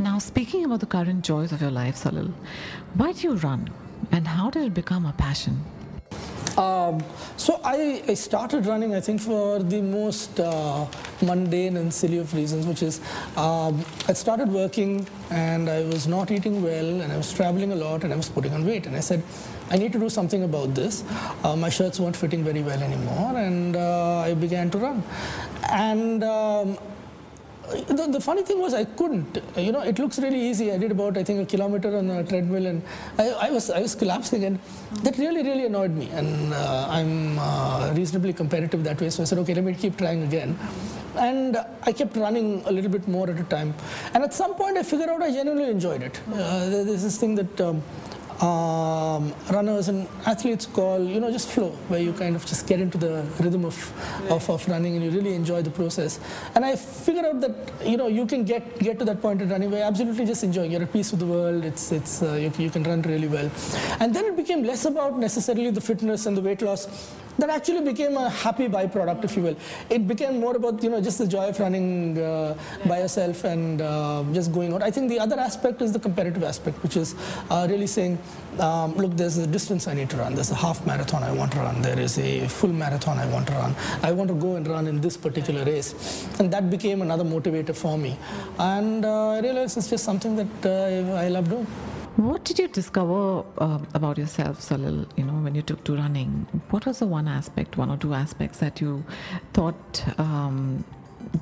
Now, 0.00 0.18
speaking 0.18 0.64
about 0.64 0.80
the 0.80 0.86
current 0.86 1.22
joys 1.22 1.52
of 1.52 1.60
your 1.60 1.70
life, 1.70 1.96
Salil, 1.96 2.32
why 2.94 3.12
do 3.12 3.20
you 3.20 3.34
run 3.34 3.68
and 4.10 4.26
how 4.26 4.48
did 4.48 4.62
it 4.62 4.72
become 4.72 5.04
a 5.04 5.12
passion? 5.12 5.62
Um, 6.56 7.04
so 7.36 7.60
I, 7.62 8.02
I, 8.08 8.14
started 8.14 8.64
running, 8.64 8.94
I 8.94 9.00
think, 9.00 9.20
for 9.20 9.58
the 9.58 9.82
most 9.82 10.40
uh, 10.40 10.86
mundane 11.20 11.76
and 11.76 11.92
silly 11.92 12.16
of 12.16 12.32
reasons, 12.32 12.66
which 12.66 12.82
is 12.82 13.00
um, 13.36 13.84
I 14.08 14.14
started 14.14 14.48
working 14.48 15.06
and 15.30 15.68
I 15.68 15.82
was 15.82 16.06
not 16.06 16.30
eating 16.30 16.62
well 16.62 17.02
and 17.02 17.12
I 17.12 17.16
was 17.18 17.30
traveling 17.34 17.72
a 17.72 17.76
lot 17.76 18.02
and 18.02 18.12
I 18.12 18.16
was 18.16 18.30
putting 18.30 18.54
on 18.54 18.64
weight. 18.64 18.86
And 18.86 18.96
I 18.96 19.00
said, 19.00 19.22
I 19.70 19.76
need 19.76 19.92
to 19.92 19.98
do 19.98 20.08
something 20.08 20.44
about 20.44 20.74
this. 20.74 21.04
Uh, 21.44 21.56
my 21.56 21.68
shirts 21.68 22.00
weren't 22.00 22.16
fitting 22.16 22.42
very 22.42 22.62
well 22.62 22.82
anymore 22.82 23.36
and 23.36 23.76
uh, 23.76 24.20
I 24.20 24.32
began 24.32 24.70
to 24.70 24.78
run. 24.78 25.02
And 25.68 26.24
um, 26.24 26.78
the, 27.70 28.06
the, 28.10 28.20
funny 28.20 28.42
thing 28.42 28.60
was 28.60 28.74
I 28.74 28.84
couldn't. 28.84 29.38
You 29.56 29.72
know, 29.72 29.80
it 29.80 29.98
looks 29.98 30.18
really 30.18 30.40
easy. 30.40 30.72
I 30.72 30.78
did 30.78 30.90
about 30.90 31.16
I 31.16 31.24
think 31.24 31.40
a 31.40 31.46
kilometer 31.46 31.96
on 31.96 32.10
a 32.10 32.24
treadmill, 32.24 32.66
and 32.66 32.82
I, 33.18 33.30
I 33.46 33.50
was 33.50 33.70
I 33.70 33.80
was 33.80 33.94
collapsing, 33.94 34.44
and 34.44 34.58
that 35.02 35.18
really 35.18 35.42
really 35.42 35.66
annoyed 35.66 35.92
me. 35.92 36.08
And 36.10 36.52
uh, 36.52 36.86
I'm 36.90 37.38
uh, 37.38 37.92
reasonably 37.94 38.32
competitive 38.32 38.84
that 38.84 39.00
way, 39.00 39.10
so 39.10 39.22
I 39.22 39.26
said, 39.26 39.38
okay, 39.38 39.54
let 39.54 39.64
me 39.64 39.74
keep 39.74 39.96
trying 39.96 40.22
again. 40.22 40.58
And 41.16 41.56
I 41.82 41.92
kept 41.92 42.16
running 42.16 42.62
a 42.66 42.72
little 42.72 42.90
bit 42.90 43.06
more 43.08 43.28
at 43.28 43.38
a 43.38 43.44
time. 43.44 43.74
And 44.14 44.22
at 44.22 44.32
some 44.32 44.54
point, 44.54 44.78
I 44.78 44.82
figured 44.82 45.08
out 45.08 45.22
I 45.22 45.30
genuinely 45.30 45.70
enjoyed 45.70 46.02
it. 46.02 46.20
Uh, 46.32 46.68
there's 46.68 47.02
this 47.02 47.18
thing 47.18 47.34
that 47.34 47.60
um, 47.60 47.82
um, 48.40 49.34
runners 49.50 49.88
and 49.88 50.08
athletes 50.24 50.64
call, 50.64 51.02
you 51.02 51.20
know, 51.20 51.30
just 51.30 51.48
flow, 51.50 51.70
where 51.88 52.00
you 52.00 52.12
kind 52.12 52.34
of 52.36 52.46
just 52.46 52.66
get 52.66 52.80
into 52.80 52.96
the 52.96 53.24
rhythm 53.38 53.64
of, 53.66 53.76
of, 54.30 54.48
of, 54.48 54.66
running 54.68 54.96
and 54.96 55.04
you 55.04 55.10
really 55.10 55.34
enjoy 55.34 55.60
the 55.60 55.70
process. 55.70 56.18
And 56.54 56.64
I 56.64 56.76
figured 56.76 57.26
out 57.26 57.40
that, 57.42 57.86
you 57.86 57.98
know, 57.98 58.06
you 58.06 58.26
can 58.26 58.44
get, 58.44 58.78
get 58.78 58.98
to 58.98 59.04
that 59.04 59.20
point 59.20 59.42
in 59.42 59.50
running 59.50 59.70
where 59.70 59.84
absolutely 59.84 60.24
just 60.24 60.42
enjoying. 60.42 60.72
You're 60.72 60.82
at 60.82 60.92
peace 60.92 61.10
with 61.10 61.20
the 61.20 61.26
world. 61.26 61.64
It's, 61.64 61.92
it's, 61.92 62.22
uh, 62.22 62.34
you, 62.34 62.52
you 62.58 62.70
can 62.70 62.82
run 62.84 63.02
really 63.02 63.28
well. 63.28 63.50
And 64.00 64.14
then 64.14 64.24
it 64.24 64.36
became 64.36 64.62
less 64.62 64.86
about 64.86 65.18
necessarily 65.18 65.70
the 65.70 65.82
fitness 65.82 66.24
and 66.24 66.36
the 66.36 66.40
weight 66.40 66.62
loss 66.62 67.14
that 67.38 67.50
actually 67.50 67.82
became 67.82 68.16
a 68.16 68.28
happy 68.28 68.68
byproduct, 68.68 69.24
if 69.24 69.36
you 69.36 69.42
will. 69.42 69.56
It 69.88 70.06
became 70.06 70.40
more 70.40 70.56
about 70.56 70.82
you 70.82 70.90
know 70.90 71.00
just 71.00 71.18
the 71.18 71.26
joy 71.26 71.48
of 71.48 71.58
running 71.60 72.18
uh, 72.18 72.56
by 72.86 72.98
yourself 73.00 73.44
and 73.44 73.80
uh, 73.80 74.24
just 74.32 74.52
going 74.52 74.72
out. 74.74 74.82
I 74.82 74.90
think 74.90 75.08
the 75.08 75.18
other 75.18 75.38
aspect 75.38 75.82
is 75.82 75.92
the 75.92 75.98
competitive 75.98 76.42
aspect, 76.42 76.82
which 76.82 76.96
is 76.96 77.14
uh, 77.50 77.66
really 77.70 77.86
saying, 77.86 78.18
um, 78.58 78.94
look, 78.94 79.16
there's 79.16 79.38
a 79.38 79.46
distance 79.46 79.88
I 79.88 79.94
need 79.94 80.10
to 80.10 80.16
run. 80.16 80.34
There's 80.34 80.50
a 80.50 80.54
half 80.54 80.84
marathon 80.86 81.22
I 81.22 81.32
want 81.32 81.52
to 81.52 81.58
run. 81.58 81.80
There 81.82 81.98
is 81.98 82.18
a 82.18 82.46
full 82.48 82.72
marathon 82.72 83.18
I 83.18 83.26
want 83.26 83.46
to 83.48 83.54
run. 83.54 83.74
I 84.02 84.12
want 84.12 84.28
to 84.28 84.34
go 84.34 84.56
and 84.56 84.66
run 84.66 84.86
in 84.86 85.00
this 85.00 85.16
particular 85.16 85.64
race, 85.64 86.26
and 86.38 86.52
that 86.52 86.70
became 86.70 87.02
another 87.02 87.24
motivator 87.24 87.74
for 87.74 87.96
me. 87.96 88.18
And 88.58 89.04
uh, 89.04 89.30
I 89.30 89.40
realized 89.40 89.76
it's 89.78 89.90
just 89.90 90.04
something 90.04 90.36
that 90.36 90.66
uh, 90.66 91.14
I 91.14 91.28
love 91.28 91.48
doing. 91.48 91.66
What 92.16 92.44
did 92.44 92.58
you 92.58 92.68
discover 92.68 93.44
uh, 93.58 93.78
about 93.94 94.18
yourself, 94.18 94.60
Salil, 94.60 95.08
you 95.16 95.24
know, 95.24 95.32
when 95.32 95.54
you 95.54 95.62
took 95.62 95.84
to 95.84 95.96
running? 95.96 96.46
What 96.70 96.84
was 96.84 96.98
the 96.98 97.06
one 97.06 97.28
aspect, 97.28 97.76
one 97.78 97.90
or 97.90 97.96
two 97.96 98.14
aspects 98.14 98.58
that 98.58 98.80
you 98.80 99.04
thought 99.54 100.04
um, 100.18 100.84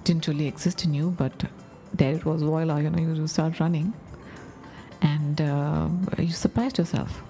didn't 0.04 0.28
really 0.28 0.46
exist 0.46 0.84
in 0.84 0.94
you, 0.94 1.10
but 1.10 1.44
there 1.92 2.14
it 2.14 2.24
was, 2.24 2.42
voila, 2.42 2.76
you 2.78 2.90
know, 2.90 2.98
you 2.98 3.26
start 3.26 3.58
running 3.60 3.92
and 5.00 5.40
uh, 5.40 5.88
you 6.18 6.30
surprised 6.32 6.78
yourself? 6.78 7.22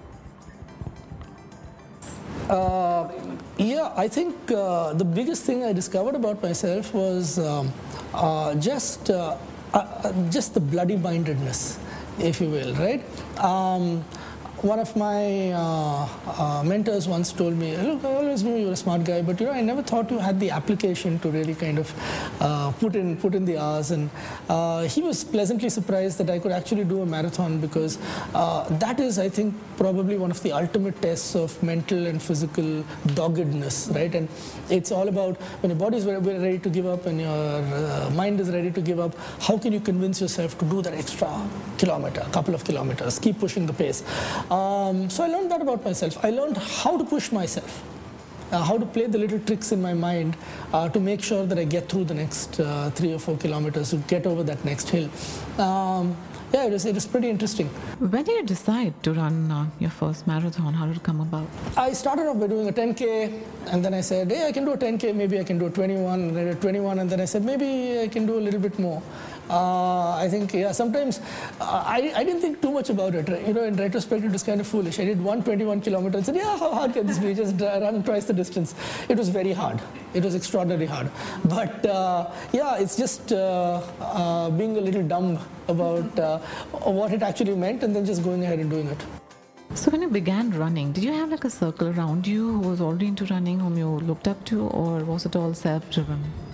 Uh, 2.49 3.07
yeah, 3.57 3.93
I 3.95 4.07
think 4.07 4.35
uh, 4.51 4.93
the 4.93 5.05
biggest 5.05 5.43
thing 5.45 5.63
I 5.63 5.71
discovered 5.71 6.15
about 6.15 6.41
myself 6.41 6.93
was 6.93 7.39
um, 7.39 7.71
uh, 8.13 8.55
just 8.55 9.09
uh, 9.09 9.37
uh, 9.73 10.13
just 10.29 10.55
the 10.55 10.59
bloody 10.59 10.97
mindedness 10.97 11.79
if 12.19 12.41
you 12.41 12.49
will, 12.49 12.73
right? 12.75 13.01
Um, 13.39 14.03
one 14.61 14.79
of 14.79 14.93
my 14.95 15.51
uh, 15.51 16.07
uh, 16.27 16.63
mentors 16.65 17.07
once 17.07 17.31
told 17.31 17.55
me, 17.55 17.77
look, 17.77 18.03
I 18.03 18.13
always 18.13 18.43
knew 18.43 18.57
you 18.57 18.65
were 18.67 18.73
a 18.73 18.75
smart 18.75 19.05
guy, 19.05 19.21
but 19.21 19.39
you 19.39 19.45
know, 19.45 19.53
I 19.53 19.61
never 19.61 19.81
thought 19.81 20.11
you 20.11 20.19
had 20.19 20.39
the 20.39 20.51
application 20.51 21.17
to 21.19 21.29
really 21.29 21.55
kind 21.55 21.79
of 21.79 22.41
uh, 22.41 22.71
put 22.71 22.95
in 22.95 23.15
put 23.17 23.35
in 23.35 23.45
the 23.45 23.57
hours. 23.57 23.91
And 23.91 24.09
uh, 24.49 24.83
he 24.83 25.01
was 25.01 25.23
pleasantly 25.23 25.69
surprised 25.69 26.17
that 26.17 26.29
I 26.29 26.39
could 26.39 26.51
actually 26.51 26.83
do 26.83 27.01
a 27.01 27.05
marathon 27.05 27.59
because 27.59 27.97
uh, 28.33 28.67
that 28.79 28.99
is, 28.99 29.17
I 29.17 29.29
think, 29.29 29.55
probably 29.77 30.17
one 30.17 30.31
of 30.31 30.43
the 30.43 30.51
ultimate 30.51 31.01
tests 31.01 31.35
of 31.35 31.61
mental 31.63 32.07
and 32.07 32.21
physical 32.21 32.83
doggedness, 33.13 33.89
right? 33.95 34.13
And 34.13 34.27
it's 34.69 34.91
all 34.91 35.07
about 35.07 35.37
when 35.61 35.69
your 35.69 35.79
body 35.79 35.97
is 35.97 36.05
ready 36.05 36.59
to 36.59 36.69
give 36.69 36.85
up 36.85 37.05
and 37.05 37.21
your 37.21 37.29
uh, 37.31 38.09
mind 38.13 38.41
is 38.41 38.49
ready 38.49 38.71
to 38.71 38.81
give 38.81 38.99
up, 38.99 39.15
how 39.39 39.57
can 39.57 39.71
you 39.71 39.79
convince 39.79 40.19
yourself 40.19 40.57
to 40.59 40.65
do 40.65 40.81
that 40.81 40.93
extra 40.93 41.29
kilometer, 41.77 42.27
couple 42.33 42.53
of 42.53 42.65
kilometers, 42.65 43.19
keep 43.19 43.39
pushing 43.39 43.65
the 43.65 43.73
pace? 43.73 44.03
Um, 44.51 45.09
so 45.09 45.23
I 45.23 45.27
learned 45.27 45.51
that 45.51 45.61
about 45.61 45.83
myself. 45.85 46.23
I 46.23 46.31
learned 46.31 46.57
how 46.57 46.97
to 46.97 47.03
push 47.03 47.31
myself. 47.31 47.83
Uh, 48.51 48.63
how 48.63 48.79
to 48.79 48.85
play 48.85 49.05
the 49.05 49.17
little 49.17 49.39
tricks 49.39 49.71
in 49.71 49.79
my 49.79 49.93
mind 49.93 50.35
uh, 50.73 50.89
to 50.89 50.99
make 50.99 51.21
sure 51.21 51.45
that 51.45 51.59
I 51.59 51.65
get 51.65 51.87
through 51.87 52.05
the 52.05 52.15
next 52.15 52.59
uh, 52.59 52.89
three 52.95 53.13
or 53.13 53.19
four 53.19 53.37
kilometers 53.37 53.91
to 53.91 53.97
get 53.97 54.25
over 54.25 54.41
that 54.41 54.65
next 54.65 54.89
hill. 54.89 55.07
Um, 55.59 56.17
yeah, 56.51 56.65
it 56.65 56.71
was, 56.71 56.83
it 56.87 56.95
was 56.95 57.05
pretty 57.05 57.29
interesting. 57.29 57.67
When 57.99 58.23
did 58.23 58.35
you 58.35 58.43
decide 58.43 59.03
to 59.03 59.13
run 59.13 59.51
uh, 59.51 59.67
your 59.77 59.91
first 59.91 60.25
marathon? 60.25 60.73
How 60.73 60.87
did 60.87 60.95
it 60.95 61.03
come 61.03 61.21
about? 61.21 61.47
I 61.77 61.93
started 61.93 62.25
off 62.25 62.39
by 62.39 62.47
doing 62.47 62.67
a 62.67 62.71
10K, 62.71 63.43
and 63.67 63.85
then 63.85 63.93
I 63.93 64.01
said, 64.01 64.31
hey, 64.31 64.47
I 64.47 64.51
can 64.51 64.65
do 64.65 64.71
a 64.71 64.77
10K, 64.77 65.13
maybe 65.13 65.39
I 65.39 65.43
can 65.43 65.59
do 65.59 65.67
a 65.67 65.69
21, 65.69 66.19
and 66.19 66.35
I 66.35 66.45
did 66.45 66.59
21, 66.59 66.97
and 66.97 67.07
then 67.07 67.21
I 67.21 67.25
said, 67.25 67.45
maybe 67.45 67.99
I 67.99 68.07
can 68.07 68.25
do 68.25 68.39
a 68.39 68.41
little 68.41 68.59
bit 68.59 68.79
more. 68.79 69.03
Uh, 69.49 70.15
I 70.15 70.27
think, 70.29 70.53
yeah, 70.53 70.71
sometimes 70.71 71.19
uh, 71.59 71.83
I, 71.85 72.13
I 72.15 72.23
didn't 72.23 72.41
think 72.41 72.61
too 72.61 72.71
much 72.71 72.89
about 72.89 73.15
it. 73.15 73.27
You 73.47 73.53
know, 73.53 73.63
in 73.63 73.75
retrospect, 73.75 74.23
it 74.23 74.31
was 74.31 74.43
kind 74.43 74.61
of 74.61 74.67
foolish. 74.67 74.99
I 74.99 75.05
did 75.05 75.17
121 75.17 75.81
kilometers 75.81 76.15
and 76.15 76.25
said, 76.25 76.35
yeah, 76.35 76.57
how 76.57 76.71
hard 76.71 76.93
can 76.93 77.07
this 77.07 77.17
be? 77.17 77.33
Just 77.33 77.59
run 77.59 78.03
twice 78.03 78.25
the 78.25 78.33
distance. 78.33 78.75
It 79.09 79.17
was 79.17 79.29
very 79.29 79.53
hard. 79.53 79.81
It 80.13 80.23
was 80.23 80.35
extraordinarily 80.35 80.85
hard. 80.85 81.09
But 81.45 81.83
uh, 81.85 82.31
yeah, 82.53 82.77
it's 82.77 82.95
just 82.95 83.31
uh, 83.31 83.81
uh, 83.99 84.51
being 84.51 84.77
a 84.77 84.81
little 84.81 85.03
dumb 85.03 85.39
about 85.67 86.19
uh, 86.19 86.37
what 86.99 87.11
it 87.11 87.23
actually 87.23 87.55
meant 87.55 87.83
and 87.83 87.95
then 87.95 88.05
just 88.05 88.23
going 88.23 88.43
ahead 88.43 88.59
and 88.59 88.69
doing 88.69 88.87
it. 88.87 89.03
So 89.73 89.91
when 89.91 90.01
you 90.01 90.09
began 90.09 90.51
running, 90.51 90.91
did 90.91 91.03
you 91.03 91.13
have 91.13 91.29
like 91.29 91.43
a 91.43 91.49
circle 91.49 91.89
around 91.89 92.27
you 92.27 92.53
who 92.53 92.69
was 92.69 92.81
already 92.81 93.07
into 93.07 93.25
running, 93.25 93.59
whom 93.59 93.77
you 93.77 93.87
looked 93.87 94.27
up 94.27 94.43
to, 94.45 94.67
or 94.67 95.03
was 95.03 95.25
it 95.25 95.35
all 95.35 95.53
self-driven? 95.53 96.48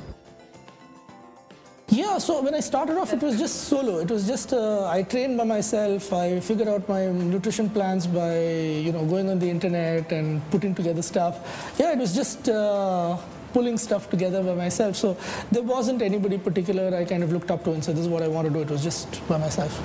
Yeah, 1.95 2.17
so 2.17 2.41
when 2.41 2.53
I 2.53 2.59
started 2.59 2.97
off, 2.97 3.13
it 3.13 3.21
was 3.21 3.39
just 3.39 3.69
solo. 3.69 3.99
It 3.99 4.11
was 4.11 4.27
just 4.27 4.51
uh, 4.51 4.85
I 4.85 5.03
trained 5.03 5.37
by 5.37 5.45
myself. 5.45 6.11
I 6.11 6.41
figured 6.41 6.67
out 6.67 6.89
my 6.89 7.05
nutrition 7.07 7.69
plans 7.69 8.05
by 8.05 8.37
you 8.85 8.91
know 8.91 9.05
going 9.05 9.29
on 9.29 9.39
the 9.39 9.49
internet 9.49 10.11
and 10.11 10.41
putting 10.51 10.75
together 10.75 11.01
stuff. 11.01 11.37
Yeah, 11.79 11.93
it 11.93 11.97
was 11.97 12.13
just 12.13 12.49
uh, 12.49 13.15
pulling 13.53 13.77
stuff 13.77 14.09
together 14.09 14.43
by 14.43 14.55
myself. 14.55 14.97
So 14.97 15.15
there 15.53 15.63
wasn't 15.63 16.01
anybody 16.01 16.37
particular 16.37 16.93
I 16.93 17.05
kind 17.05 17.23
of 17.23 17.31
looked 17.31 17.49
up 17.49 17.63
to 17.63 17.71
and 17.71 17.81
said, 17.81 17.95
"This 17.95 18.07
is 18.07 18.09
what 18.09 18.23
I 18.23 18.27
want 18.27 18.49
to 18.49 18.53
do." 18.53 18.59
It 18.67 18.71
was 18.77 18.83
just 18.83 19.25
by 19.29 19.37
myself. 19.37 19.81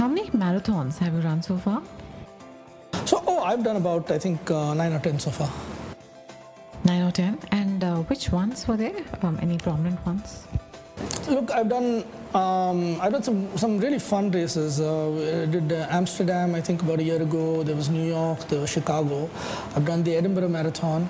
How 0.00 0.08
many 0.08 0.30
marathons 0.30 0.96
have 1.04 1.12
you 1.12 1.20
run 1.20 1.42
so 1.42 1.58
far? 1.58 1.82
So 3.04 3.22
oh, 3.26 3.40
I've 3.42 3.62
done 3.62 3.76
about 3.76 4.10
I 4.10 4.18
think 4.18 4.50
uh, 4.50 4.72
nine 4.72 4.94
or 4.94 5.00
ten 5.00 5.18
so 5.18 5.30
far. 5.30 5.50
Nine 6.84 7.02
or 7.02 7.10
ten, 7.10 7.38
and 7.50 7.84
uh, 7.84 7.96
which 8.12 8.30
ones 8.32 8.66
were 8.66 8.78
there? 8.78 9.04
Um, 9.22 9.38
any 9.42 9.58
prominent 9.58 10.06
ones? 10.06 10.46
Look, 11.28 11.50
I've 11.50 11.68
done 11.68 12.04
um, 12.34 13.00
I've 13.00 13.12
done 13.12 13.22
some, 13.22 13.56
some 13.56 13.78
really 13.78 14.00
fun 14.00 14.32
races. 14.32 14.80
Uh, 14.80 15.42
I 15.42 15.46
did 15.46 15.72
uh, 15.72 15.86
Amsterdam, 15.88 16.56
I 16.56 16.60
think, 16.60 16.82
about 16.82 16.98
a 16.98 17.02
year 17.04 17.22
ago. 17.22 17.62
There 17.62 17.76
was 17.76 17.88
New 17.88 18.04
York, 18.04 18.40
there 18.48 18.60
was 18.60 18.70
Chicago. 18.70 19.30
I've 19.76 19.84
done 19.84 20.02
the 20.02 20.16
Edinburgh 20.16 20.48
Marathon. 20.48 21.08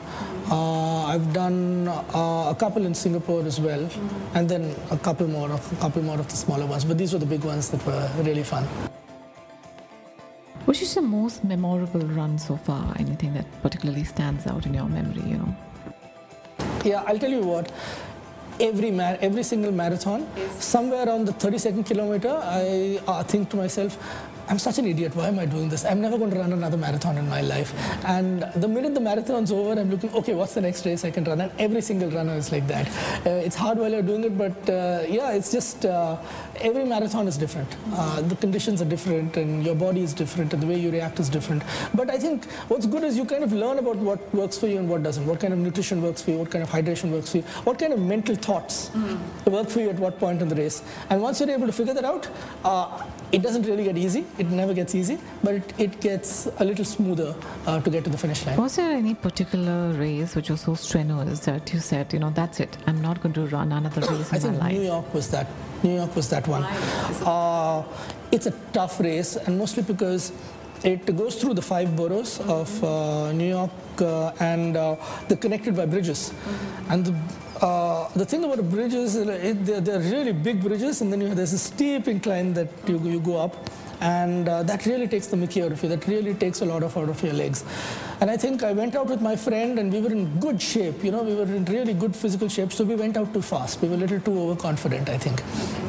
Uh, 0.50 1.07
I've 1.07 1.33
done 1.33 1.88
uh, 1.88 2.50
a 2.50 2.57
couple 2.59 2.85
in 2.85 2.95
Singapore 2.95 3.43
as 3.47 3.59
well, 3.59 3.88
and 4.35 4.47
then 4.47 4.75
a 4.91 4.99
couple 4.99 5.26
more, 5.26 5.50
of, 5.50 5.73
a 5.73 5.76
couple 5.76 6.03
more 6.03 6.21
of 6.21 6.29
the 6.29 6.37
smaller 6.37 6.67
ones. 6.67 6.85
But 6.85 6.99
these 6.99 7.14
were 7.14 7.19
the 7.19 7.26
big 7.26 7.43
ones 7.43 7.71
that 7.71 7.85
were 7.87 8.11
really 8.19 8.45
fun. 8.45 8.64
Which 10.67 10.83
is 10.83 10.95
the 10.95 11.03
most 11.03 11.43
memorable 11.43 12.00
run 12.00 12.38
so 12.38 12.57
far? 12.59 12.95
Anything 12.99 13.33
that 13.33 13.47
particularly 13.62 14.05
stands 14.05 14.47
out 14.47 14.67
in 14.67 14.75
your 14.75 14.91
memory? 14.91 15.23
You 15.23 15.38
know. 15.38 15.57
Yeah, 16.85 17.03
I'll 17.07 17.19
tell 17.19 17.31
you 17.31 17.41
what 17.41 17.73
every 18.61 18.91
mar- 18.91 19.19
every 19.21 19.43
single 19.43 19.73
marathon, 19.73 20.27
yes. 20.37 20.65
somewhere 20.65 21.07
around 21.07 21.27
the 21.27 21.33
32nd 21.33 21.87
kilometer, 21.87 22.31
I 22.43 23.01
uh, 23.07 23.23
think 23.25 23.51
to 23.51 23.57
myself, 23.57 23.99
I'm 24.49 24.59
such 24.59 24.79
an 24.79 24.87
idiot. 24.87 25.15
Why 25.17 25.29
am 25.29 25.39
I 25.39 25.47
doing 25.47 25.69
this? 25.69 25.85
I'm 25.85 26.01
never 26.01 26.19
going 26.19 26.31
to 26.31 26.39
run 26.39 26.53
another 26.53 26.77
marathon 26.77 27.17
in 27.17 27.29
my 27.29 27.41
life. 27.41 27.73
And 28.05 28.43
the 28.57 28.69
minute 28.69 28.95
the 28.95 29.01
marathon's 29.01 29.51
over, 29.51 29.79
I'm 29.81 29.91
looking, 29.91 30.13
okay, 30.15 30.35
what's 30.35 30.55
the 30.55 30.61
next 30.61 30.85
race 30.85 31.05
I 31.05 31.11
can 31.11 31.25
run? 31.25 31.41
And 31.41 31.53
every 31.59 31.81
single 31.81 32.11
runner 32.11 32.35
is 32.35 32.53
like 32.53 32.67
that. 32.69 32.89
Uh, 33.27 33.31
it's 33.31 33.57
hard 33.57 33.79
while 33.79 33.91
you're 33.91 34.03
doing 34.03 34.25
it, 34.25 34.37
but 34.37 34.57
uh, 34.69 35.05
yeah, 35.09 35.33
it's 35.33 35.51
just 35.51 35.87
uh, 35.87 36.17
every 36.61 36.85
marathon 36.85 37.27
is 37.27 37.39
different. 37.39 37.75
Uh, 37.93 38.21
the 38.23 38.37
conditions 38.37 38.83
are 38.83 38.85
different, 38.85 39.37
and 39.37 39.65
your 39.65 39.75
body 39.75 40.03
is 40.03 40.13
different, 40.13 40.53
and 40.53 40.63
the 40.63 40.67
way 40.67 40.79
you 40.79 40.91
react 40.91 41.19
is 41.21 41.29
different. 41.29 41.63
But 41.95 42.11
I 42.11 42.19
think 42.19 42.45
what's 42.69 42.87
good 42.87 43.05
is 43.05 43.17
you 43.17 43.25
kind 43.25 43.45
of 43.45 43.53
learn 43.53 43.79
about 43.79 43.97
what 43.97 44.35
works 44.35 44.59
for 44.59 44.67
you 44.67 44.79
and 44.79 44.89
what 44.89 45.03
doesn't. 45.03 45.27
What 45.27 45.41
kind 45.41 45.53
of 45.53 45.59
nutrition 45.59 46.03
works 46.03 46.21
for 46.23 46.33
you? 46.33 46.39
What 46.39 46.51
kind 46.51 46.63
of 46.63 46.71
hydration 46.71 47.11
works 47.11 47.31
for 47.31 47.39
you? 47.39 47.43
What 47.65 47.79
kind 47.79 47.93
of 47.93 47.99
mental 47.99 48.35
thoughts 48.35 48.91
mm. 48.91 49.19
work 49.47 49.69
for 49.69 49.81
you 49.81 49.91
at 49.91 49.97
what 49.97 50.19
point 50.19 50.43
in 50.43 50.49
the 50.49 50.55
race? 50.55 50.83
And 51.11 51.23
once 51.23 51.41
you're 51.41 51.51
able 51.51 51.67
to 51.67 51.73
figure 51.73 51.95
that 51.95 52.05
out, 52.05 52.29
uh, 52.65 53.05
it 53.35 53.43
doesn't 53.43 53.67
really 53.71 53.85
get 53.85 53.97
easy 53.99 54.25
it 54.38 54.50
never 54.50 54.75
gets 54.75 54.95
easy, 54.95 55.19
but 55.43 55.55
it, 55.55 55.75
it 55.79 56.00
gets 56.00 56.47
a 56.59 56.64
little 56.64 56.85
smoother 56.85 57.35
uh, 57.67 57.81
to 57.81 57.91
get 57.91 58.05
to 58.05 58.11
the 58.11 58.19
finish 58.19 58.45
line. 58.47 58.57
Was 58.57 58.76
there 58.76 58.91
any 58.93 59.14
particular 59.14 59.93
race 59.93 60.35
which 60.35 60.50
was 60.50 60.62
so 60.62 60.75
strenuous 60.75 61.41
that 61.41 61.73
you 61.73 61.81
said, 61.81 62.12
you 62.12 62.19
know, 62.19 62.31
that's 62.31 62.61
it, 62.61 62.76
I'm 62.87 63.00
not 63.00 63.23
going 63.23 63.35
to 63.35 63.47
run 63.47 63.73
another 63.73 64.00
race 64.12 64.31
in 64.31 64.37
I 64.37 64.38
think 64.38 64.55
my 64.55 64.59
life? 64.59 64.73
New 64.73 64.83
York 64.83 65.14
was 65.14 65.31
that. 65.31 65.47
New 65.83 65.95
York 65.95 66.17
was 66.17 66.29
that 66.31 66.49
one. 66.49 66.64
Uh, 67.25 67.85
it's 68.33 68.47
a 68.47 68.55
tough 68.73 69.00
race, 69.00 69.37
and 69.37 69.59
mostly 69.59 69.83
because 69.83 70.33
it 70.83 71.17
goes 71.17 71.37
through 71.37 71.55
the 71.55 71.62
five 71.62 71.95
boroughs 71.97 72.41
of 72.41 72.85
uh, 72.85 73.33
New 73.33 73.49
York 73.49 73.71
uh, 74.00 74.33
and 74.41 74.76
uh, 74.76 74.97
they're 75.29 75.38
connected 75.38 75.76
by 75.76 75.87
bridges. 75.87 76.31
Mm-hmm. 76.31 76.93
And 76.93 77.07
the, 77.07 77.14
uh, 77.64 78.09
the 78.14 78.26
thing 78.26 78.44
about 78.44 78.68
bridges, 78.68 79.14
they're, 79.14 79.54
they're, 79.54 80.00
really 80.00 80.33
big 80.33 80.61
bridges, 80.62 81.00
and 81.00 81.11
then 81.11 81.21
you, 81.23 81.35
there's 81.35 81.54
a 81.54 81.59
steep 81.59 82.09
incline 82.09 82.52
that 82.52 82.68
you, 82.87 82.99
you 82.99 83.21
go 83.21 83.38
up 83.38 83.54
and 84.05 84.51
uh, 84.51 84.63
that 84.63 84.85
really 84.85 85.09
takes 85.09 85.29
the 85.29 85.37
mickey 85.37 85.63
out 85.63 85.73
of 85.73 85.83
you. 85.83 85.89
That 85.89 86.07
really 86.07 86.35
takes 86.35 86.61
a 86.61 86.67
lot 86.67 86.83
of 86.83 86.95
out 86.97 87.09
of 87.09 87.23
your 87.23 87.33
legs. 87.33 87.65
And 88.21 88.31
I 88.31 88.37
think 88.37 88.63
I 88.63 88.73
went 88.73 88.95
out 88.95 89.07
with 89.07 89.23
my 89.23 89.35
friend, 89.35 89.79
and 89.79 89.91
we 89.91 90.01
were 90.01 90.13
in 90.13 90.39
good 90.41 90.61
shape. 90.61 91.03
You 91.03 91.11
know, 91.11 91.23
we 91.23 91.35
were 91.35 91.45
in 91.45 91.65
really 91.65 91.95
good 91.95 92.15
physical 92.15 92.49
shape. 92.49 92.71
So 92.71 92.85
we 92.85 92.97
went 92.97 93.17
out 93.17 93.33
too 93.33 93.41
fast. 93.41 93.81
We 93.81 93.89
were 93.89 93.95
a 93.95 93.99
little 93.99 94.21
too 94.21 94.39
overconfident, 94.39 95.09
I 95.09 95.17
think. 95.17 95.43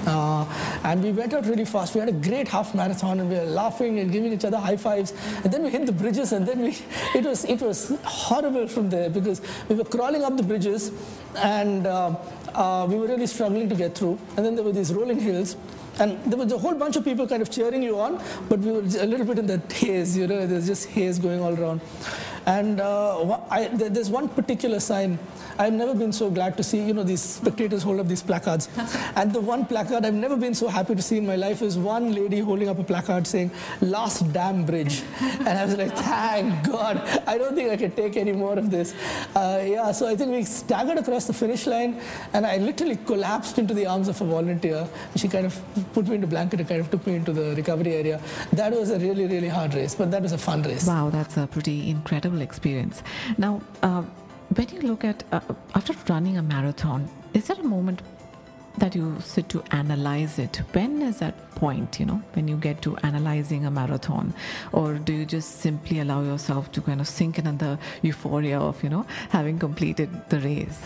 Uh, 0.08 0.46
and 0.86 1.04
we 1.04 1.12
went 1.12 1.34
out 1.34 1.46
really 1.46 1.66
fast. 1.66 1.94
We 1.94 2.00
had 2.00 2.08
a 2.08 2.14
great 2.30 2.48
half 2.48 2.74
marathon, 2.74 3.20
and 3.20 3.30
we 3.30 3.36
were 3.36 3.52
laughing 3.62 4.00
and 4.00 4.10
giving 4.10 4.32
each 4.32 4.46
other 4.46 4.60
high 4.60 4.78
fives. 4.78 5.14
And 5.44 5.52
then 5.52 5.64
we 5.64 5.70
hit 5.70 5.86
the 5.86 5.92
bridges, 5.92 6.32
and 6.32 6.48
then 6.48 6.62
we 6.62 6.78
it 7.16 7.26
was 7.26 7.44
it 7.44 7.62
was 7.62 7.92
horrible 8.06 8.68
from 8.68 8.90
there 8.90 9.10
because 9.10 9.42
we 9.68 9.76
were 9.76 9.84
crawling 9.84 10.24
up 10.24 10.38
the 10.38 10.44
bridges, 10.44 10.92
and. 11.36 11.86
Uh, 11.86 12.16
uh, 12.56 12.86
we 12.90 12.96
were 12.96 13.08
really 13.08 13.28
struggling 13.28 13.68
to 13.70 13.76
get 13.76 13.98
through. 13.98 14.18
And 14.38 14.46
then 14.46 14.56
there 14.56 14.64
were 14.64 14.72
these 14.72 14.94
rolling 14.94 15.20
hills, 15.20 15.58
and 16.00 16.24
there 16.26 16.38
was 16.38 16.52
a 16.52 16.58
whole 16.58 16.76
bunch 16.76 16.96
of 16.96 17.04
people 17.04 17.28
kind 17.28 17.42
of 17.42 17.50
cheering 17.50 17.82
you 17.82 18.00
on, 18.00 18.22
but 18.50 18.60
we 18.60 18.72
were 18.72 18.80
a 18.80 19.06
little 19.06 19.26
bit 19.26 19.40
in 19.40 19.48
that 19.48 19.72
haze, 19.72 20.18
you 20.18 20.28
know, 20.28 20.46
there's 20.46 20.68
just 20.68 20.90
haze 20.90 21.20
going 21.20 21.42
all 21.42 21.58
around. 21.60 21.82
And 22.46 22.80
uh, 22.80 23.40
I, 23.50 23.68
there's 23.68 24.10
one 24.10 24.30
particular 24.30 24.80
sign 24.80 25.18
I've 25.58 25.74
never 25.74 25.96
been 25.96 26.12
so 26.12 26.30
glad 26.30 26.58
to 26.58 26.64
see, 26.64 26.82
you 26.86 26.94
know, 26.94 27.04
these 27.04 27.22
spectators 27.22 27.84
hold 27.84 28.00
up 28.00 28.08
these 28.08 28.22
placards. 28.22 28.70
and 29.16 29.32
the 29.32 29.40
one 29.40 29.66
placard 29.66 30.06
I've 30.06 30.14
never 30.14 30.36
been 30.36 30.54
so 30.54 30.68
happy 30.68 30.96
to 30.96 31.02
see 31.02 31.18
in 31.18 31.26
my 31.26 31.36
life 31.36 31.62
is 31.62 31.78
one 31.78 32.14
lady 32.14 32.40
holding 32.40 32.68
up 32.68 32.80
a 32.80 32.84
placard 32.84 33.26
saying, 33.26 33.52
Last 33.82 34.32
Damn 34.34 34.66
Bridge. 34.66 35.04
and 35.22 35.48
I 35.48 35.66
was 35.66 35.78
like, 35.78 35.96
thank 35.96 36.68
God. 36.68 36.98
I 37.26 37.38
don't 37.38 37.56
think 37.56 37.70
I 37.70 37.78
can 37.78 37.92
take 37.92 38.18
any 38.18 38.32
more 38.32 38.58
of 38.58 38.70
this. 38.70 38.94
Uh, 39.36 39.62
yeah, 39.64 39.92
so 39.92 40.08
I 40.08 40.16
think 40.16 40.32
we 40.32 40.44
staggered 40.44 40.98
across 40.98 41.26
the 41.26 41.34
finish 41.34 41.66
line 41.68 42.02
and 42.34 42.46
I 42.46 42.58
literally 42.58 42.98
collapsed 42.98 43.58
into 43.58 43.74
the 43.74 43.86
arms 43.86 44.08
of 44.08 44.20
a 44.22 44.26
volunteer. 44.26 44.88
She 45.16 45.28
kind 45.28 45.46
of 45.46 45.60
put 45.94 46.08
me 46.08 46.16
into 46.16 46.28
blanket 46.28 46.60
and 46.60 46.68
kind 46.68 46.82
of 46.82 46.92
took 46.92 47.06
me 47.08 47.16
into 47.16 47.32
the 47.32 47.56
recovery 47.56 47.94
area. 47.94 48.22
That 48.54 48.74
was 48.74 48.92
a 48.92 49.00
really, 49.00 49.26
really 49.26 49.48
hard 49.48 49.74
race, 49.74 49.96
but 49.96 50.12
that 50.12 50.22
was 50.22 50.34
a 50.34 50.38
fun 50.38 50.64
race. 50.64 50.86
Wow, 50.86 51.10
that's 51.10 51.38
a 51.38 51.48
pretty 51.48 51.90
incredible 51.90 52.42
experience. 52.42 53.04
Now, 53.38 53.62
uh, 53.82 54.04
when 54.54 54.70
you 54.70 54.82
look 54.82 55.04
at 55.04 55.24
uh, 55.32 55.40
after 55.74 55.94
running 56.08 56.38
a 56.38 56.44
marathon, 56.44 57.10
is 57.34 57.48
there 57.48 57.58
a 57.60 57.64
moment 57.64 58.02
that 58.78 58.96
you 58.96 59.16
sit 59.22 59.50
to 59.50 59.64
analyze 59.72 60.38
it? 60.40 60.58
When 60.74 61.02
is 61.02 61.20
that 61.20 61.34
point, 61.56 62.00
you 62.00 62.06
know, 62.06 62.22
when 62.34 62.48
you 62.48 62.58
get 62.58 62.82
to 62.84 62.96
analyzing 62.98 63.66
a 63.66 63.72
marathon? 63.72 64.34
Or 64.72 64.96
do 64.96 65.14
you 65.14 65.26
just 65.26 65.62
simply 65.62 66.00
allow 66.00 66.22
yourself 66.22 66.72
to 66.74 66.82
kind 66.82 67.02
of 67.02 67.08
sink 67.08 67.40
in 67.40 67.58
the 67.58 67.80
euphoria 68.02 68.60
of, 68.60 68.82
you 68.84 68.90
know, 68.90 69.06
having 69.30 69.58
completed 69.60 70.10
the 70.30 70.40
race? 70.40 70.80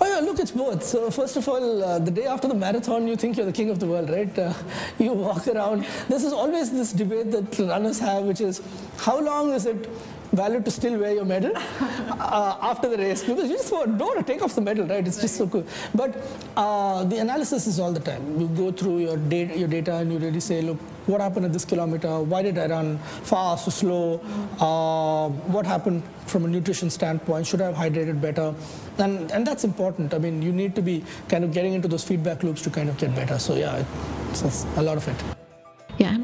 Oh, 0.00 0.06
yeah, 0.06 0.20
look, 0.20 0.38
it's 0.40 0.50
both. 0.50 0.82
So, 0.82 1.10
first 1.10 1.36
of 1.36 1.48
all, 1.48 1.82
uh, 1.82 1.98
the 1.98 2.10
day 2.10 2.26
after 2.26 2.48
the 2.48 2.54
marathon, 2.54 3.06
you 3.08 3.16
think 3.16 3.36
you're 3.36 3.46
the 3.46 3.52
king 3.52 3.70
of 3.70 3.78
the 3.78 3.86
world, 3.86 4.10
right? 4.10 4.38
Uh, 4.38 4.52
you 4.98 5.12
walk 5.12 5.48
around. 5.48 5.86
This 6.08 6.24
is 6.24 6.32
always 6.32 6.70
this 6.70 6.92
debate 6.92 7.30
that 7.30 7.58
runners 7.58 7.98
have, 8.00 8.24
which 8.24 8.40
is 8.40 8.60
how 8.98 9.18
long 9.20 9.52
is 9.52 9.64
it 9.66 9.88
valid 10.32 10.64
to 10.64 10.70
still 10.70 10.98
wear 10.98 11.14
your 11.14 11.24
medal 11.24 11.52
uh, 11.56 12.58
after 12.60 12.88
the 12.88 12.98
race 12.98 13.22
because 13.22 13.48
you 13.50 13.56
just 13.56 13.70
don't 13.70 13.98
want 13.98 14.18
to 14.18 14.24
take 14.24 14.42
off 14.42 14.54
the 14.54 14.60
medal, 14.60 14.86
right? 14.86 15.06
It's 15.06 15.20
just 15.20 15.36
so 15.36 15.46
cool. 15.46 15.64
But 15.94 16.16
uh, 16.56 17.04
the 17.04 17.18
analysis 17.18 17.66
is 17.66 17.78
all 17.78 17.92
the 17.92 18.00
time. 18.00 18.40
You 18.40 18.48
go 18.48 18.72
through 18.72 18.98
your 18.98 19.16
data, 19.16 19.58
your 19.58 19.68
data, 19.68 19.94
and 19.96 20.12
you 20.12 20.18
really 20.18 20.40
say, 20.40 20.62
look, 20.62 20.78
what 21.06 21.20
happened 21.20 21.46
at 21.46 21.52
this 21.52 21.64
kilometer? 21.64 22.20
Why 22.20 22.42
did 22.42 22.58
I 22.58 22.66
run 22.66 22.98
fast 22.98 23.68
or 23.68 23.70
slow? 23.70 24.20
Uh, 24.58 25.28
what 25.52 25.64
happened 25.66 26.02
from 26.26 26.44
a 26.44 26.48
nutrition 26.48 26.90
standpoint? 26.90 27.46
Should 27.46 27.60
I 27.60 27.66
have 27.66 27.76
hydrated 27.76 28.20
better? 28.20 28.54
And 28.98 29.30
and 29.30 29.46
that's 29.46 29.64
important. 29.64 30.14
I 30.14 30.18
mean, 30.18 30.42
you 30.42 30.52
need 30.52 30.74
to 30.74 30.82
be 30.82 31.04
kind 31.28 31.44
of 31.44 31.52
getting 31.52 31.74
into 31.74 31.88
those 31.88 32.04
feedback 32.04 32.42
loops 32.42 32.62
to 32.62 32.70
kind 32.70 32.88
of 32.88 32.98
get 32.98 33.14
better. 33.14 33.38
So 33.38 33.54
yeah, 33.54 33.84
it's, 34.30 34.42
it's 34.42 34.66
a 34.76 34.82
lot 34.82 34.96
of 34.96 35.06
it. 35.08 35.35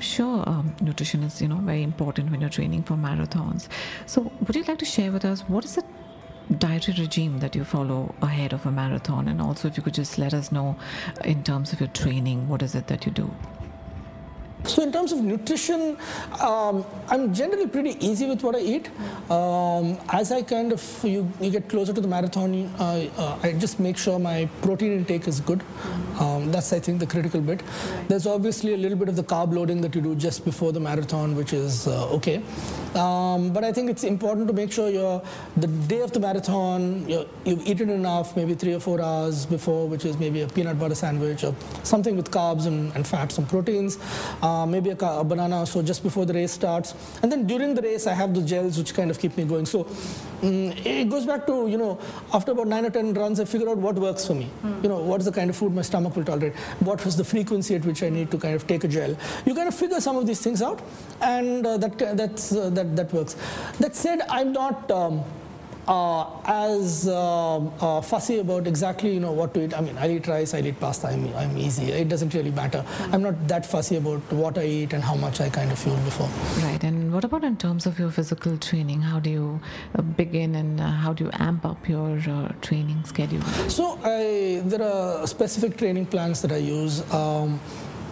Sure 0.03 0.43
um, 0.49 0.75
nutrition 0.81 1.23
is 1.23 1.41
you 1.41 1.47
know 1.47 1.59
very 1.59 1.83
important 1.83 2.31
when 2.33 2.41
you're 2.41 2.51
training 2.51 2.83
for 2.83 2.95
marathons. 2.95 3.69
So, 4.07 4.33
would 4.47 4.57
you 4.57 4.65
like 4.65 4.79
to 4.79 4.85
share 4.85 5.13
with 5.13 5.25
us 5.25 5.43
what 5.43 5.65
is 5.65 5.77
the 5.77 5.85
dietary 6.59 6.99
regime 6.99 7.39
that 7.39 7.55
you 7.55 7.65
follow 7.65 8.13
ahead 8.21 8.53
of 8.53 8.67
a 8.67 8.73
marathon, 8.73 9.29
and 9.29 9.41
also 9.41 9.69
if 9.69 9.77
you 9.77 9.83
could 9.83 9.95
just 9.95 10.19
let 10.19 10.35
us 10.35 10.51
know 10.51 10.77
in 11.25 11.45
terms 11.45 11.73
of 11.73 11.79
your 11.79 11.89
training, 11.91 12.49
what 12.49 12.63
is 12.63 12.75
it 12.75 12.89
that 12.89 13.07
you 13.07 13.13
do? 13.13 13.31
So 14.65 14.83
in 14.83 14.93
terms 14.93 15.13
of 15.13 15.23
nutrition, 15.23 15.97
um, 16.41 16.85
I'm 17.09 17.35
generally 17.35 17.67
pretty 17.67 17.97
easy 18.05 18.27
with 18.27 18.43
what 18.43 18.55
I 18.55 18.61
eat. 18.61 18.91
Um, 19.31 19.99
as 20.11 20.31
I 20.31 20.43
kind 20.43 20.73
of 20.73 21.01
you, 21.03 21.31
you 21.41 21.51
get 21.51 21.69
closer 21.69 21.93
to 21.93 22.01
the 22.01 22.07
marathon, 22.09 22.55
uh, 22.79 23.09
uh, 23.17 23.39
I 23.43 23.53
just 23.53 23.81
make 23.81 23.99
sure 23.99 24.19
my 24.19 24.49
protein 24.63 24.93
intake 24.93 25.27
is 25.27 25.41
good. 25.41 25.63
Um, 26.21 26.53
that's 26.53 26.73
I 26.73 26.79
think 26.79 27.01
the 27.01 27.07
critical 27.07 27.41
bit. 27.41 27.63
There's 28.09 28.27
obviously 28.27 28.75
a 28.75 28.77
little 28.77 28.99
bit 28.99 29.09
of 29.09 29.17
the 29.17 29.25
carb 29.25 29.53
loading 29.53 29.81
that 29.81 29.95
you 29.95 30.01
do 30.01 30.15
just 30.15 30.45
before 30.45 30.73
the 30.73 30.81
marathon, 30.81 31.35
which 31.35 31.53
is 31.53 31.89
uh, 31.89 32.09
okay. 32.11 32.43
Um, 32.95 33.53
but 33.53 33.65
I 33.65 33.73
think 33.73 33.91
it's 33.91 34.05
important 34.05 34.47
to 34.49 34.53
make 34.53 34.71
sure 34.71 34.89
you're 34.91 35.23
the 35.57 35.67
day 35.67 36.01
of 36.03 36.13
the 36.13 36.21
marathon 36.21 37.09
you 37.09 37.27
have 37.47 37.67
eaten 37.67 37.91
enough, 37.91 38.37
maybe 38.37 38.55
three 38.55 38.75
or 38.75 38.81
four 38.81 39.01
hours 39.01 39.45
before, 39.47 39.89
which 39.89 40.05
is 40.05 40.19
maybe 40.19 40.43
a 40.43 40.47
peanut 40.47 40.79
butter 40.79 40.95
sandwich 40.95 41.43
or 41.43 41.55
something 41.83 42.17
with 42.17 42.31
carbs 42.31 42.67
and, 42.67 42.95
and 42.95 43.07
fats 43.07 43.39
and 43.39 43.49
proteins. 43.49 43.99
Um, 44.43 44.52
uh, 44.53 44.67
maybe 44.67 44.91
a, 44.91 44.97
a, 44.97 45.25
banana 45.25 45.65
so 45.67 45.83
just 45.83 46.03
before 46.03 46.25
the 46.27 46.35
race 46.35 46.53
starts. 46.53 46.95
And 47.23 47.31
then 47.33 47.47
during 47.47 47.75
the 47.75 47.83
race, 47.83 48.07
I 48.07 48.15
have 48.15 48.35
the 48.35 48.43
gels 48.43 48.79
which 48.79 48.95
kind 48.95 49.11
of 49.11 49.19
keep 49.19 49.37
me 49.37 49.45
going. 49.45 49.67
So 49.67 49.81
um, 50.43 50.73
it 50.85 51.09
goes 51.09 51.27
back 51.27 51.47
to, 51.47 51.69
you 51.69 51.79
know, 51.79 51.99
after 52.33 52.53
about 52.53 52.69
nine 52.69 52.85
or 52.87 52.91
10 52.91 53.15
runs, 53.15 53.41
I 53.41 53.45
figure 53.45 53.69
out 53.69 53.79
what 53.79 53.97
works 53.97 54.27
for 54.27 54.35
me. 54.35 54.51
Mm. 54.63 54.83
You 54.83 54.89
know, 54.89 54.99
what 54.99 55.21
is 55.21 55.27
the 55.27 55.33
kind 55.33 55.51
of 55.51 55.57
food 55.57 55.75
my 55.75 55.83
stomach 55.83 56.17
will 56.17 56.25
tolerate? 56.25 56.55
What 56.81 57.05
was 57.05 57.17
the 57.17 57.25
frequency 57.25 57.75
at 57.75 57.85
which 57.85 58.03
I 58.03 58.09
need 58.09 58.31
to 58.31 58.39
kind 58.39 58.55
of 58.55 58.67
take 58.67 58.85
a 58.85 58.89
gel? 58.89 59.17
You 59.47 59.55
kind 59.55 59.69
of 59.69 59.75
figure 59.75 60.01
some 60.01 60.17
of 60.17 60.27
these 60.27 60.41
things 60.41 60.63
out, 60.63 60.83
and 61.21 61.67
uh, 61.67 61.77
that, 61.79 61.99
that's, 62.17 62.53
uh, 62.53 62.71
that, 62.71 62.97
that 62.97 63.13
works. 63.13 63.37
That 63.81 63.95
said, 63.95 64.23
I'm 64.29 64.53
not. 64.53 64.91
Um, 64.91 65.23
as 65.89 67.09
uh, 67.09 67.57
uh, 67.57 68.01
fussy 68.01 68.39
about 68.39 68.67
exactly 68.67 69.15
you 69.15 69.21
know 69.21 69.33
what 69.33 69.55
to 69.55 69.65
eat. 69.65 69.75
I 69.77 69.81
mean, 69.81 69.97
I 69.99 70.09
eat 70.17 70.27
rice, 70.27 70.55
I 70.55 70.61
eat 70.61 70.79
pasta. 70.79 71.09
I'm, 71.09 71.35
I'm 71.37 71.57
easy. 71.57 71.91
It 71.91 72.09
doesn't 72.09 72.35
really 72.35 72.51
matter. 72.51 72.79
Mm-hmm. 72.79 73.15
I'm 73.15 73.23
not 73.23 73.49
that 73.49 73.67
fussy 73.67 73.97
about 73.97 74.21
what 74.33 74.59
I 74.59 74.65
eat 74.65 74.93
and 74.93 75.03
how 75.03 75.15
much 75.15 75.41
I 75.41 75.49
kind 75.49 75.71
of 75.73 75.79
fuel 75.79 75.97
before. 75.97 76.29
Right. 76.65 76.83
And 76.83 77.13
what 77.13 77.25
about 77.25 77.45
in 77.45 77.57
terms 77.57 77.87
of 77.87 77.99
your 77.99 78.11
physical 78.11 78.57
training? 78.59 79.03
How 79.03 79.19
do 79.21 79.31
you 79.31 79.61
uh, 79.97 80.03
begin 80.03 80.55
and 80.55 80.81
uh, 80.81 80.91
how 80.91 81.13
do 81.13 81.25
you 81.25 81.31
amp 81.35 81.65
up 81.67 81.89
your 81.89 82.19
uh, 82.29 82.53
training 82.61 83.05
schedule? 83.05 83.43
So 83.69 83.99
I, 84.05 84.63
there 84.65 84.83
are 84.83 85.27
specific 85.27 85.77
training 85.77 86.07
plans 86.07 86.43
that 86.43 86.53
I 86.53 86.59
use. 86.59 87.03
Um, 87.13 87.61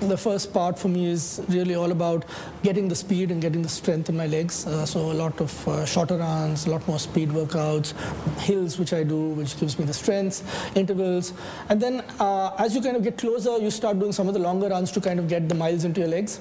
the 0.00 0.16
first 0.16 0.52
part 0.52 0.78
for 0.78 0.88
me 0.88 1.06
is 1.06 1.42
really 1.48 1.74
all 1.74 1.92
about 1.92 2.24
getting 2.62 2.88
the 2.88 2.94
speed 2.94 3.30
and 3.30 3.40
getting 3.42 3.62
the 3.62 3.68
strength 3.68 4.08
in 4.08 4.16
my 4.16 4.26
legs. 4.26 4.66
Uh, 4.66 4.86
so 4.86 4.98
a 5.12 5.12
lot 5.12 5.38
of 5.40 5.68
uh, 5.68 5.84
shorter 5.84 6.16
runs, 6.16 6.66
a 6.66 6.70
lot 6.70 6.86
more 6.88 6.98
speed 6.98 7.28
workouts, 7.30 7.92
hills 8.40 8.78
which 8.78 8.92
I 8.92 9.02
do, 9.02 9.30
which 9.30 9.58
gives 9.60 9.78
me 9.78 9.84
the 9.84 9.92
strength, 9.92 10.42
intervals, 10.76 11.32
and 11.68 11.80
then 11.80 12.00
uh, 12.18 12.54
as 12.58 12.74
you 12.74 12.80
kind 12.80 12.96
of 12.96 13.02
get 13.02 13.18
closer, 13.18 13.58
you 13.58 13.70
start 13.70 13.98
doing 13.98 14.12
some 14.12 14.28
of 14.28 14.34
the 14.34 14.40
longer 14.40 14.68
runs 14.68 14.90
to 14.92 15.00
kind 15.00 15.18
of 15.18 15.28
get 15.28 15.48
the 15.48 15.54
miles 15.54 15.84
into 15.84 16.00
your 16.00 16.08
legs, 16.08 16.40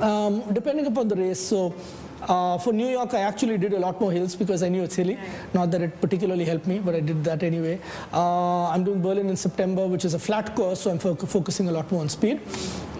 um, 0.00 0.42
depending 0.52 0.86
upon 0.86 1.08
the 1.08 1.16
race. 1.16 1.40
So 1.40 1.74
uh, 2.22 2.58
for 2.58 2.72
New 2.72 2.88
York, 2.88 3.14
I 3.14 3.20
actually 3.20 3.58
did 3.58 3.72
a 3.72 3.78
lot 3.78 4.00
more 4.00 4.12
hills 4.12 4.34
because 4.34 4.62
I 4.62 4.68
knew 4.68 4.82
it's 4.82 4.96
hilly. 4.96 5.18
Not 5.54 5.70
that 5.70 5.82
it 5.82 6.00
particularly 6.00 6.44
helped 6.44 6.66
me, 6.66 6.78
but 6.78 6.94
I 6.94 7.00
did 7.00 7.22
that 7.24 7.42
anyway. 7.42 7.78
Uh, 8.12 8.68
I'm 8.68 8.84
doing 8.84 9.02
Berlin 9.02 9.28
in 9.28 9.36
September, 9.36 9.86
which 9.86 10.04
is 10.04 10.14
a 10.14 10.18
flat 10.18 10.54
course, 10.54 10.80
so 10.80 10.90
I'm 10.90 10.98
fo 10.98 11.14
focusing 11.14 11.68
a 11.68 11.72
lot 11.72 11.90
more 11.92 12.00
on 12.00 12.08
speed. 12.08 12.40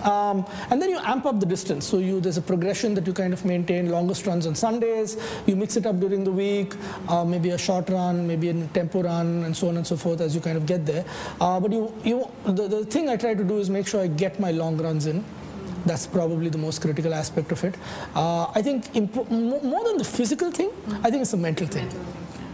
Um, 0.03 0.47
and 0.71 0.81
then 0.81 0.91
you 0.91 0.99
amp 0.99 1.27
up 1.27 1.41
the 1.41 1.47
distance. 1.47 1.87
So 1.87 1.99
you, 1.99 2.21
there's 2.21 2.37
a 2.37 2.43
progression 2.43 2.95
that 2.95 3.07
you 3.07 3.13
kind 3.13 3.33
of 3.33 3.45
maintain, 3.45 3.91
longest 3.91 4.27
runs 4.27 4.47
on 4.47 4.55
Sundays. 4.55 5.17
You 5.47 5.57
mix 5.57 5.77
it 5.77 5.87
up 5.87 5.99
during 5.99 6.23
the 6.23 6.31
week, 6.31 6.75
uh, 7.09 7.25
maybe 7.25 7.51
a 7.51 7.59
short 7.59 7.89
run, 7.89 8.27
maybe 8.27 8.51
a 8.51 8.67
tempo 8.69 9.03
run, 9.03 9.45
and 9.45 9.57
so 9.57 9.69
on 9.69 9.77
and 9.77 9.87
so 9.87 9.97
forth 9.97 10.21
as 10.21 10.35
you 10.35 10.41
kind 10.41 10.57
of 10.57 10.67
get 10.67 10.87
there. 10.87 11.05
Uh, 11.41 11.59
but 11.59 11.73
you, 11.73 11.93
you, 12.05 12.31
the, 12.45 12.69
the 12.69 12.85
thing 12.85 13.09
I 13.09 13.17
try 13.17 13.35
to 13.35 13.45
do 13.45 13.59
is 13.59 13.69
make 13.71 13.87
sure 13.87 14.01
I 14.01 14.07
get 14.07 14.39
my 14.39 14.53
long 14.53 14.77
runs 14.77 15.07
in. 15.07 15.25
That's 15.87 16.07
probably 16.07 16.49
the 16.49 16.59
most 16.59 16.81
critical 16.81 17.15
aspect 17.15 17.53
of 17.53 17.63
it. 17.63 17.77
Uh, 18.15 18.51
I 18.55 18.61
think 18.61 18.93
more 19.31 19.85
than 19.85 19.99
the 19.99 20.05
physical 20.05 20.51
thing, 20.51 20.71
I 21.05 21.11
think 21.11 21.23
it's 21.23 21.33
a 21.33 21.37
mental 21.37 21.69
thing. 21.69 21.89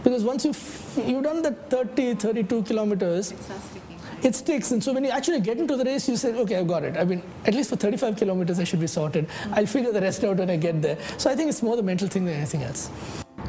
Because 0.03 0.23
once 0.23 0.45
you've, 0.45 1.03
you've 1.07 1.23
done 1.23 1.41
that 1.41 1.69
30, 1.71 2.15
32 2.15 2.63
kilometers, 2.63 3.33
it 4.21 4.35
sticks. 4.35 4.71
And 4.71 4.83
so 4.83 4.93
when 4.93 5.03
you 5.03 5.09
actually 5.09 5.39
get 5.39 5.57
into 5.57 5.75
the 5.75 5.83
race, 5.83 6.07
you 6.07 6.15
say, 6.15 6.33
okay, 6.33 6.57
I've 6.57 6.67
got 6.67 6.83
it. 6.83 6.95
I 6.95 7.05
mean, 7.05 7.23
at 7.45 7.55
least 7.55 7.71
for 7.71 7.75
35 7.75 8.17
kilometers, 8.17 8.59
I 8.59 8.65
should 8.65 8.79
be 8.79 8.87
sorted. 8.87 9.27
I'll 9.51 9.65
figure 9.65 9.91
the 9.91 10.01
rest 10.01 10.23
out 10.23 10.37
when 10.37 10.51
I 10.51 10.57
get 10.57 10.81
there. 10.81 10.97
So 11.17 11.31
I 11.31 11.35
think 11.35 11.49
it's 11.49 11.63
more 11.63 11.75
the 11.75 11.83
mental 11.83 12.07
thing 12.07 12.25
than 12.25 12.35
anything 12.35 12.61
else. 12.61 12.91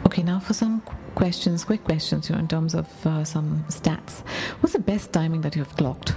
Okay, 0.07 0.23
now 0.23 0.39
for 0.39 0.55
some 0.55 0.81
questions, 1.15 1.65
quick 1.65 1.85
questions 1.85 2.31
you 2.31 2.37
know, 2.37 2.41
in 2.41 2.49
terms 2.49 2.75
of 2.75 2.87
uh, 3.07 3.23
some 3.25 3.65
stats. 3.69 4.21
What's 4.61 4.73
the 4.73 4.79
best 4.79 5.13
timing 5.13 5.43
that 5.43 5.57
you've 5.57 5.77
clocked? 5.77 6.15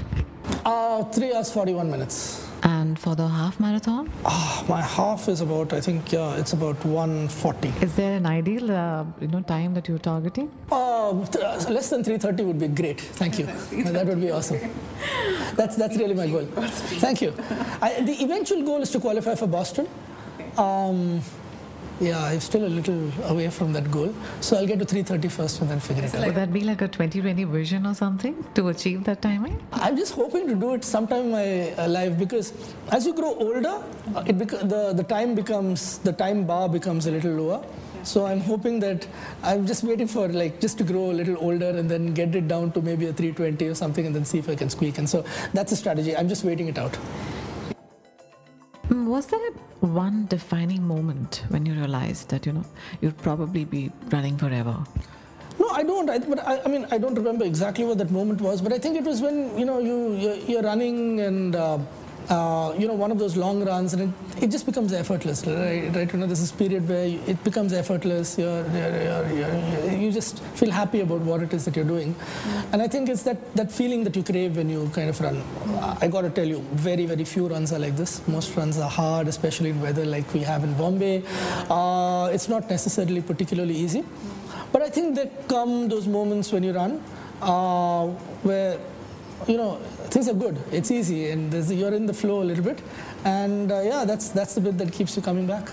Uh, 0.64 1.04
3 1.04 1.34
hours 1.34 1.52
41 1.52 1.92
minutes. 1.92 2.47
And 2.64 2.98
for 3.00 3.16
the 3.16 3.28
half 3.28 3.60
marathon? 3.60 4.12
Oh, 4.26 4.66
my 4.68 4.82
half 4.82 5.28
is 5.30 5.42
about, 5.42 5.74
I 5.74 5.80
think, 5.82 6.12
yeah, 6.12 6.36
it's 6.38 6.54
about 6.54 6.84
140. 6.84 7.70
Is 7.82 7.96
there 7.96 8.18
an 8.18 8.26
ideal, 8.26 8.72
uh, 8.72 9.06
you 9.22 9.28
know, 9.28 9.42
time 9.42 9.74
that 9.76 9.88
you're 9.88 10.00
targeting? 10.00 10.52
Uh, 10.72 11.12
less 11.12 11.90
than 11.90 12.04
330 12.04 12.44
would 12.44 12.60
be 12.60 12.68
great. 12.68 13.00
Thank 13.00 13.40
you. 13.40 13.46
that 13.46 14.06
would 14.08 14.20
be 14.20 14.32
awesome. 14.32 14.60
That's 15.56 15.76
that's 15.76 15.98
really 15.98 16.14
my 16.16 16.28
goal. 16.28 16.46
Thank 17.00 17.22
you. 17.22 17.34
I, 17.82 18.02
the 18.02 18.24
eventual 18.24 18.64
goal 18.64 18.82
is 18.82 18.92
to 18.92 19.00
qualify 19.00 19.36
for 19.36 19.48
Boston. 19.48 19.88
Um, 20.58 21.22
yeah, 22.00 22.24
I'm 22.24 22.40
still 22.40 22.66
a 22.66 22.68
little 22.70 23.12
away 23.26 23.50
from 23.50 23.74
that 23.74 23.90
goal. 23.90 24.14
So 24.42 24.58
I'll 24.58 24.68
get 24.68 24.80
to 24.80 24.86
330 24.86 25.28
first 25.30 25.62
and 25.62 25.70
then 25.70 25.80
figure 25.80 26.04
it 26.04 26.14
out. 26.14 26.26
Would 26.26 26.36
that 26.36 26.54
be 26.54 26.62
like 26.62 26.82
a 26.82 26.88
2020 26.88 27.44
vision 27.46 27.86
or 27.86 27.94
something 27.94 28.46
to 28.54 28.68
achieve 28.70 29.04
that 29.06 29.22
timing? 29.22 29.60
I'm 29.72 29.98
just 29.98 30.14
hoping 30.14 30.48
to 30.48 30.56
do 30.56 30.74
it 30.76 30.84
sometime 30.84 31.26
in 31.26 31.32
my 31.32 31.72
uh, 31.72 31.88
life 31.88 32.18
because 32.18 32.54
as 32.92 33.06
you 33.06 33.14
grow 33.14 33.34
older, 33.36 33.84
it 34.26 34.38
bec- 34.38 34.68
the, 34.70 34.94
the 34.96 35.04
time 35.04 35.34
becomes, 35.34 35.98
the 36.00 36.14
time 36.14 36.46
bar 36.46 36.70
becomes 36.70 37.08
a 37.08 37.12
little 37.12 37.32
lower. 37.32 37.66
So 38.04 38.26
I'm 38.26 38.40
hoping 38.40 38.80
that 38.82 39.06
I'm 39.44 39.66
just 39.66 39.84
waiting 39.84 40.08
for 40.08 40.28
like 40.30 40.62
just 40.62 40.78
to 40.78 40.84
grow 40.84 41.12
a 41.12 41.14
little 41.14 41.38
older 41.40 41.70
and 41.70 41.90
then 41.90 42.14
get 42.14 42.36
it 42.36 42.48
down 42.48 42.72
to 42.74 42.82
maybe 42.82 43.08
a 43.08 43.14
320 43.14 43.68
or 43.68 43.76
something 43.76 44.06
and 44.06 44.16
then 44.16 44.24
see 44.24 44.38
if 44.38 44.48
I 44.48 44.56
can 44.56 44.70
squeak. 44.70 44.98
And 44.98 45.10
so 45.10 45.26
that's 45.52 45.72
a 45.72 45.76
strategy. 45.76 46.16
I'm 46.16 46.30
just 46.30 46.44
waiting 46.44 46.68
it 46.68 46.78
out. 46.78 46.98
Mm, 48.90 49.08
was 49.08 49.28
there 49.28 49.40
one 49.82 50.28
defining 50.28 50.82
moment 50.88 51.44
when 51.50 51.66
you 51.66 51.74
realized 51.74 52.30
that 52.30 52.46
you 52.46 52.54
know 52.54 52.66
you'd 53.02 53.18
probably 53.18 53.66
be 53.66 53.92
running 54.12 54.38
forever? 54.38 54.78
No, 55.60 55.70
I 55.70 55.84
don't. 55.84 56.10
I, 56.10 56.20
but 56.20 56.40
I, 56.48 56.62
I, 56.64 56.68
mean, 56.68 56.88
I 56.92 56.98
don't 56.98 57.16
remember 57.16 57.44
exactly 57.44 57.84
what 57.84 57.98
that 57.98 58.12
moment 58.12 58.40
was. 58.40 58.62
But 58.62 58.72
I 58.72 58.80
think 58.80 58.96
it 58.96 59.04
was 59.04 59.22
when 59.22 59.58
you 59.58 59.66
know 59.66 59.80
you 59.80 60.14
you're, 60.16 60.36
you're 60.36 60.62
running 60.64 61.20
and. 61.20 61.56
Uh, 61.56 61.80
uh, 62.30 62.76
you 62.78 62.88
know, 62.88 62.94
one 62.94 63.12
of 63.12 63.20
those 63.20 63.38
long 63.38 63.64
runs, 63.64 63.94
and 63.94 64.02
it, 64.04 64.44
it 64.44 64.52
just 64.52 64.66
becomes 64.66 64.92
effortless, 64.92 65.46
right? 65.46 65.96
right? 65.96 66.12
You 66.12 66.20
know, 66.20 66.26
there's 66.26 66.42
this 66.42 66.52
period 66.52 66.88
where 66.88 67.06
it 67.06 67.42
becomes 67.44 67.74
effortless. 67.74 68.38
You're, 68.38 68.66
you're, 68.72 69.34
you're, 69.34 69.92
you 69.92 70.12
just 70.12 70.40
feel 70.56 70.72
happy 70.72 71.02
about 71.02 71.22
what 71.22 71.42
it 71.42 71.54
is 71.54 71.66
that 71.66 71.76
you're 71.76 71.86
doing, 71.86 72.14
mm-hmm. 72.14 72.74
and 72.74 72.82
I 72.82 72.88
think 72.88 73.10
it's 73.10 73.24
that 73.24 73.56
that 73.56 73.72
feeling 73.72 74.04
that 74.04 74.16
you 74.16 74.24
crave 74.24 74.58
when 74.58 74.70
you 74.70 74.90
kind 74.94 75.10
of 75.10 75.20
run. 75.22 75.42
I 76.02 76.08
got 76.08 76.22
to 76.22 76.30
tell 76.30 76.46
you, 76.46 76.60
very 76.74 77.06
very 77.06 77.24
few 77.24 77.48
runs 77.48 77.72
are 77.72 77.80
like 77.80 77.96
this. 77.96 78.28
Most 78.28 78.56
runs 78.56 78.78
are 78.78 78.90
hard, 78.90 79.28
especially 79.28 79.70
in 79.70 79.82
weather 79.82 80.06
like 80.06 80.34
we 80.34 80.42
have 80.42 80.64
in 80.64 80.74
Bombay. 80.74 81.24
Uh, 81.70 82.30
it's 82.34 82.50
not 82.50 82.70
necessarily 82.70 83.22
particularly 83.22 83.76
easy, 83.76 84.04
but 84.72 84.82
I 84.82 84.90
think 84.90 85.16
there 85.16 85.32
come 85.48 85.88
those 85.88 86.08
moments 86.08 86.52
when 86.52 86.64
you 86.64 86.74
run 86.74 87.02
uh, 87.42 88.08
where 88.44 88.80
you 89.46 89.58
know, 89.58 89.76
things 90.10 90.28
are 90.28 90.34
good. 90.34 90.58
It's 90.72 90.92
easy, 90.92 91.30
and 91.30 91.54
you're 91.54 91.94
in 91.94 92.06
the 92.06 92.14
flow 92.14 92.42
a 92.42 92.46
little 92.46 92.64
bit, 92.64 92.82
and 93.24 93.72
uh, 93.72 93.82
yeah, 93.82 94.06
that's 94.06 94.30
that's 94.30 94.56
the 94.56 94.62
bit 94.62 94.78
that 94.78 94.92
keeps 94.92 95.16
you 95.16 95.22
coming 95.22 95.46
back 95.46 95.70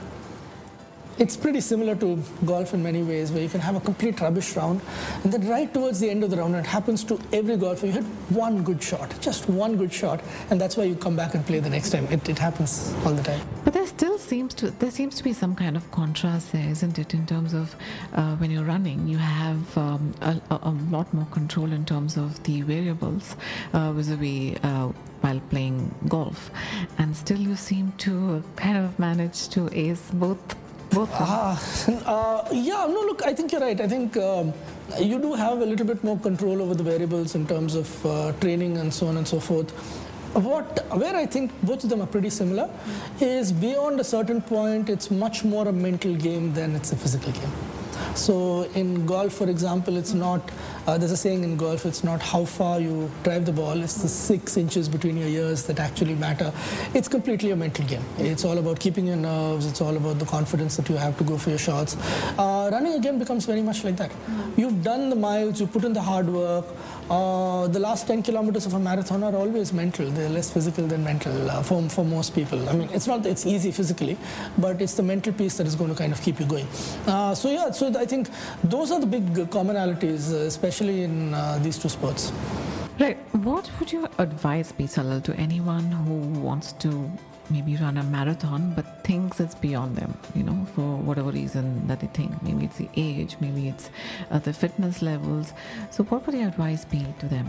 it's 1.18 1.37
pretty 1.37 1.61
similar 1.61 1.94
to 1.96 2.22
golf 2.44 2.74
in 2.74 2.83
many 2.83 3.03
ways, 3.03 3.31
where 3.31 3.42
you 3.42 3.48
can 3.48 3.61
have 3.61 3.77
a 3.77 3.81
complete 3.81 4.20
rubbish 4.20 4.57
round, 4.57 4.81
and 5.22 5.33
then 5.33 5.48
right 5.48 5.72
towards 5.72 6.00
the 6.00 6.11
end 6.11 6.24
of 6.24 6.31
the 6.31 6.37
round, 6.37 6.55
it 6.57 6.66
happens 6.66 7.05
to 7.05 7.20
every 7.33 7.57
golfer, 7.57 7.87
you 7.87 7.92
hit 7.92 8.05
one 8.31 8.62
good 8.62 8.83
shot, 8.83 9.14
just 9.20 9.48
one 9.48 9.77
good 9.77 9.92
shot, 9.92 10.20
and 10.50 10.61
that's 10.61 10.77
why 10.77 10.85
you 10.85 10.96
come 10.96 11.16
back 11.16 11.35
and 11.35 11.46
play 11.46 11.61
the 11.61 11.70
next 11.70 11.90
time. 11.90 12.07
It, 12.11 12.29
it 12.29 12.38
happens 12.38 12.94
all 13.05 13.12
the 13.12 13.22
time. 13.22 13.40
But 13.64 13.74
there 13.74 13.87
still 13.87 14.18
seems 14.18 14.55
to 14.55 14.70
there 14.70 14.90
seems 14.90 15.14
to 15.16 15.24
be 15.24 15.33
some 15.33 15.55
kind 15.55 15.77
of 15.77 15.90
contrast 15.90 16.53
there, 16.53 16.68
isn't 16.68 16.98
it? 16.98 17.14
In 17.14 17.27
terms 17.27 17.55
of 17.55 17.74
uh, 18.14 18.37
when 18.37 18.50
you're 18.50 18.64
running, 18.64 19.07
you 19.07 19.18
have 19.18 19.79
um, 19.79 20.14
a, 20.20 20.40
a, 20.50 20.70
lot 20.90 21.12
more 21.14 21.27
control 21.27 21.72
in 21.72 21.85
terms 21.85 22.16
of 22.16 22.42
the 22.44 22.62
variables 22.62 23.37
uh, 23.72 23.92
vis-a-vis. 23.92 24.59
Uh, 24.62 24.92
while 25.20 25.40
playing 25.48 25.94
golf, 26.07 26.50
and 26.98 27.16
still 27.16 27.38
you 27.38 27.57
seem 27.57 27.92
to 27.92 28.44
kind 28.57 28.77
of 28.77 28.98
manage 28.98 29.48
to 29.48 29.70
ace 29.72 30.11
both 30.12 30.55
both? 30.94 31.11
Uh, 31.12 31.57
uh, 32.07 32.48
yeah, 32.52 32.87
no, 32.87 33.00
look, 33.00 33.22
I 33.24 33.35
think 33.35 33.52
you're 33.52 33.61
right. 33.61 33.80
I 33.80 33.88
think 33.88 34.16
um, 34.16 34.52
you 35.00 35.18
do 35.18 35.35
have 35.35 35.61
a 35.61 35.66
little 35.66 35.87
bit 35.87 36.02
more 36.04 36.18
control 36.18 36.62
over 36.62 36.74
the 36.74 36.83
variables 36.83 37.35
in 37.35 37.46
terms 37.46 37.74
of 37.74 38.07
uh, 38.07 38.33
training 38.40 38.78
and 38.78 38.92
so 38.92 39.09
on 39.09 39.16
and 39.16 39.26
so 39.26 39.40
forth. 39.40 39.70
What, 40.35 40.85
where 40.96 41.14
I 41.14 41.26
think 41.26 41.52
both 41.62 41.85
of 41.85 41.90
them 41.90 42.02
are 42.02 42.07
pretty 42.07 42.30
similar 42.30 42.68
is 43.20 43.52
beyond 43.52 44.00
a 44.00 44.04
certain 44.04 44.42
point, 44.42 44.88
it's 44.88 45.11
much 45.11 45.44
more 45.44 45.68
a 45.68 45.72
mental 45.72 46.14
game 46.14 46.52
than 46.52 46.74
it's 46.74 46.92
a 46.92 46.96
physical 46.96 47.33
game. 47.33 47.52
So 48.14 48.62
in 48.74 49.07
golf, 49.07 49.33
for 49.35 49.48
example, 49.48 49.96
it's 49.96 50.14
not 50.14 50.50
Uh, 50.87 50.98
there's 50.98 51.12
a 51.12 51.16
saying 51.16 51.44
in 51.44 51.57
golf, 51.57 51.87
it's 51.87 52.05
not 52.05 52.20
how 52.20 52.44
far 52.44 52.79
you 52.79 53.11
drive 53.27 53.46
the 53.46 53.53
ball, 53.59 53.83
it's 53.85 53.94
the 54.03 54.09
six 54.14 54.59
inches 54.62 54.87
between 54.87 55.16
your 55.16 55.29
ears 55.29 55.62
that 55.68 55.79
actually 55.85 56.14
matter. 56.14 56.53
It's 56.92 57.09
completely 57.09 57.53
a 57.53 57.57
mental 57.57 57.87
game. 57.87 58.03
It's 58.18 58.44
all 58.44 58.59
about 58.59 58.81
keeping 58.81 59.07
your 59.07 59.16
nerves, 59.16 59.64
it's 59.64 59.81
all 59.81 59.96
about 59.96 60.18
the 60.18 60.27
confidence 60.27 60.77
that 60.77 60.90
you 60.90 60.96
have 60.96 61.16
to 61.20 61.24
go 61.24 61.38
for 61.38 61.48
your 61.48 61.59
shots. 61.59 61.96
Uh, 62.38 62.68
running 62.70 62.92
again 62.98 63.18
becomes 63.18 63.46
very 63.46 63.62
much 63.62 63.83
like 63.83 63.96
that. 63.96 64.12
You've 64.59 64.83
done 64.83 65.09
the 65.09 65.16
miles, 65.16 65.59
you 65.59 65.66
put 65.66 65.85
in 65.85 65.94
the 65.94 66.03
hard 66.03 66.29
work, 66.29 66.66
uh, 67.10 67.68
the 67.68 67.78
last 67.78 68.06
10 68.06 68.22
kilometers 68.22 68.66
of 68.66 68.74
a 68.74 68.78
marathon 68.78 69.22
are 69.22 69.34
always 69.34 69.72
mental. 69.72 70.08
They're 70.10 70.28
less 70.28 70.50
physical 70.50 70.86
than 70.86 71.04
mental 71.04 71.50
uh, 71.50 71.62
for, 71.62 71.82
for 71.88 72.04
most 72.04 72.34
people. 72.34 72.68
I 72.68 72.72
mean, 72.72 72.88
it's 72.92 73.06
not 73.06 73.26
it's 73.26 73.44
easy 73.46 73.70
physically, 73.70 74.16
but 74.58 74.80
it's 74.80 74.94
the 74.94 75.02
mental 75.02 75.32
piece 75.32 75.56
that 75.58 75.66
is 75.66 75.74
going 75.74 75.90
to 75.90 75.96
kind 75.96 76.12
of 76.12 76.22
keep 76.22 76.40
you 76.40 76.46
going. 76.46 76.66
Uh, 77.06 77.34
so 77.34 77.50
yeah, 77.50 77.70
so 77.70 77.92
I 77.98 78.06
think 78.06 78.28
those 78.62 78.90
are 78.90 79.00
the 79.00 79.06
big 79.06 79.34
commonalities, 79.50 80.32
uh, 80.32 80.46
especially 80.46 81.02
in 81.02 81.34
uh, 81.34 81.58
these 81.62 81.78
two 81.78 81.88
sports. 81.88 82.32
Right. 82.98 83.18
What 83.32 83.68
would 83.78 83.92
your 83.92 84.08
advice 84.18 84.70
be, 84.72 84.84
Salil, 84.84 85.22
to 85.24 85.34
anyone 85.34 85.90
who 85.90 86.40
wants 86.40 86.72
to 86.74 87.10
maybe 87.50 87.76
run 87.76 87.96
a 87.98 88.02
marathon 88.02 88.72
but 88.74 88.85
thinks 89.04 89.40
it's 89.40 89.54
beyond 89.54 89.96
them, 89.96 90.16
you 90.35 90.42
know, 90.42 90.66
for 90.74 90.96
whatever 90.96 91.30
reason 91.30 91.87
that 91.87 92.00
they 92.00 92.07
think. 92.09 92.42
Maybe 92.42 92.64
it's 92.64 92.76
the 92.78 92.88
age, 92.96 93.37
maybe 93.40 93.68
it's 93.68 93.90
uh, 94.30 94.38
the 94.38 94.52
fitness 94.52 95.02
levels. 95.02 95.52
So, 95.90 96.04
what 96.04 96.26
would 96.26 96.35
your 96.35 96.48
advice 96.48 96.85
be 96.85 97.07
to 97.18 97.26
them? 97.26 97.48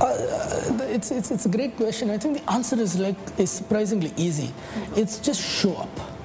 Uh, 0.00 0.16
it's, 0.82 1.10
it's, 1.10 1.30
it's 1.30 1.46
a 1.46 1.48
great 1.48 1.76
question. 1.76 2.10
I 2.10 2.18
think 2.18 2.38
the 2.38 2.52
answer 2.52 2.80
is 2.80 2.98
like 2.98 3.16
is 3.38 3.50
surprisingly 3.50 4.12
easy. 4.16 4.52
It's 4.96 5.18
just 5.18 5.40
show 5.42 5.74
up 5.76 6.19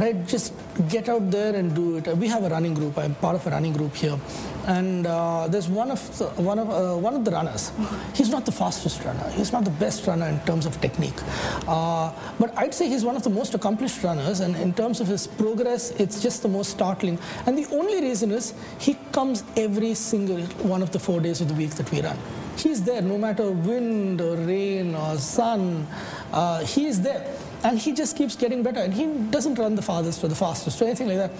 right? 0.00 0.26
Just 0.26 0.52
get 0.88 1.08
out 1.08 1.30
there 1.30 1.54
and 1.54 1.74
do 1.74 1.98
it. 1.98 2.06
We 2.16 2.28
have 2.28 2.44
a 2.44 2.48
running 2.48 2.74
group. 2.74 2.98
I'm 2.98 3.14
part 3.14 3.36
of 3.36 3.46
a 3.46 3.50
running 3.50 3.72
group 3.72 3.94
here, 3.94 4.18
and 4.66 5.06
uh, 5.06 5.48
there's 5.48 5.68
one 5.68 5.90
of 5.90 6.18
the, 6.18 6.26
one 6.42 6.58
of 6.58 6.70
uh, 6.70 6.96
one 6.96 7.14
of 7.14 7.24
the 7.24 7.30
runners. 7.30 7.72
He's 8.14 8.30
not 8.30 8.46
the 8.46 8.52
fastest 8.52 9.04
runner. 9.04 9.28
He's 9.30 9.52
not 9.52 9.64
the 9.64 9.70
best 9.70 10.06
runner 10.06 10.26
in 10.26 10.40
terms 10.40 10.66
of 10.66 10.80
technique, 10.80 11.20
uh, 11.68 12.12
but 12.38 12.56
I'd 12.56 12.74
say 12.74 12.88
he's 12.88 13.04
one 13.04 13.16
of 13.16 13.22
the 13.22 13.30
most 13.30 13.54
accomplished 13.54 14.02
runners. 14.02 14.40
And 14.40 14.56
in 14.56 14.72
terms 14.72 15.00
of 15.00 15.06
his 15.06 15.26
progress, 15.26 15.90
it's 15.92 16.22
just 16.22 16.42
the 16.42 16.48
most 16.48 16.70
startling. 16.70 17.18
And 17.46 17.56
the 17.56 17.66
only 17.74 18.00
reason 18.00 18.30
is 18.30 18.54
he 18.78 18.96
comes 19.12 19.44
every 19.56 19.94
single 19.94 20.42
one 20.68 20.82
of 20.82 20.90
the 20.90 20.98
four 20.98 21.20
days 21.20 21.40
of 21.40 21.48
the 21.48 21.54
week 21.54 21.70
that 21.70 21.90
we 21.90 22.00
run. 22.00 22.18
He's 22.56 22.82
there 22.82 23.02
no 23.02 23.18
matter 23.18 23.50
wind 23.50 24.20
or 24.20 24.36
rain 24.36 24.94
or 24.94 25.16
sun. 25.18 25.86
Uh, 26.32 26.64
he 26.64 26.86
is 26.86 27.00
there 27.02 27.36
and 27.64 27.78
he 27.78 27.92
just 27.92 28.16
keeps 28.16 28.36
getting 28.36 28.62
better. 28.62 28.80
And 28.80 28.92
he 28.92 29.06
doesn't 29.30 29.58
run 29.58 29.74
the 29.74 29.82
farthest 29.82 30.22
or 30.22 30.28
the 30.28 30.34
fastest 30.34 30.80
or 30.80 30.84
anything 30.84 31.08
like 31.08 31.16
that. 31.16 31.30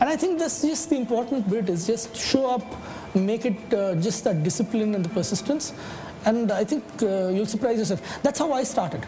And 0.00 0.08
i 0.08 0.16
think 0.16 0.38
that's 0.38 0.62
just 0.62 0.90
the 0.90 0.96
important 0.96 1.48
bit 1.48 1.68
is 1.68 1.86
just 1.86 2.16
show 2.16 2.46
up 2.50 2.64
make 3.14 3.46
it 3.46 3.74
uh, 3.74 3.94
just 3.96 4.24
that 4.24 4.42
discipline 4.42 4.94
and 4.94 5.04
the 5.04 5.08
persistence. 5.10 5.72
And 6.24 6.50
i 6.50 6.64
think 6.64 6.84
uh, 7.02 7.28
you'll 7.28 7.52
surprise 7.56 7.78
yourself. 7.78 8.22
That's 8.22 8.38
how 8.38 8.52
i 8.52 8.62
started. 8.64 9.06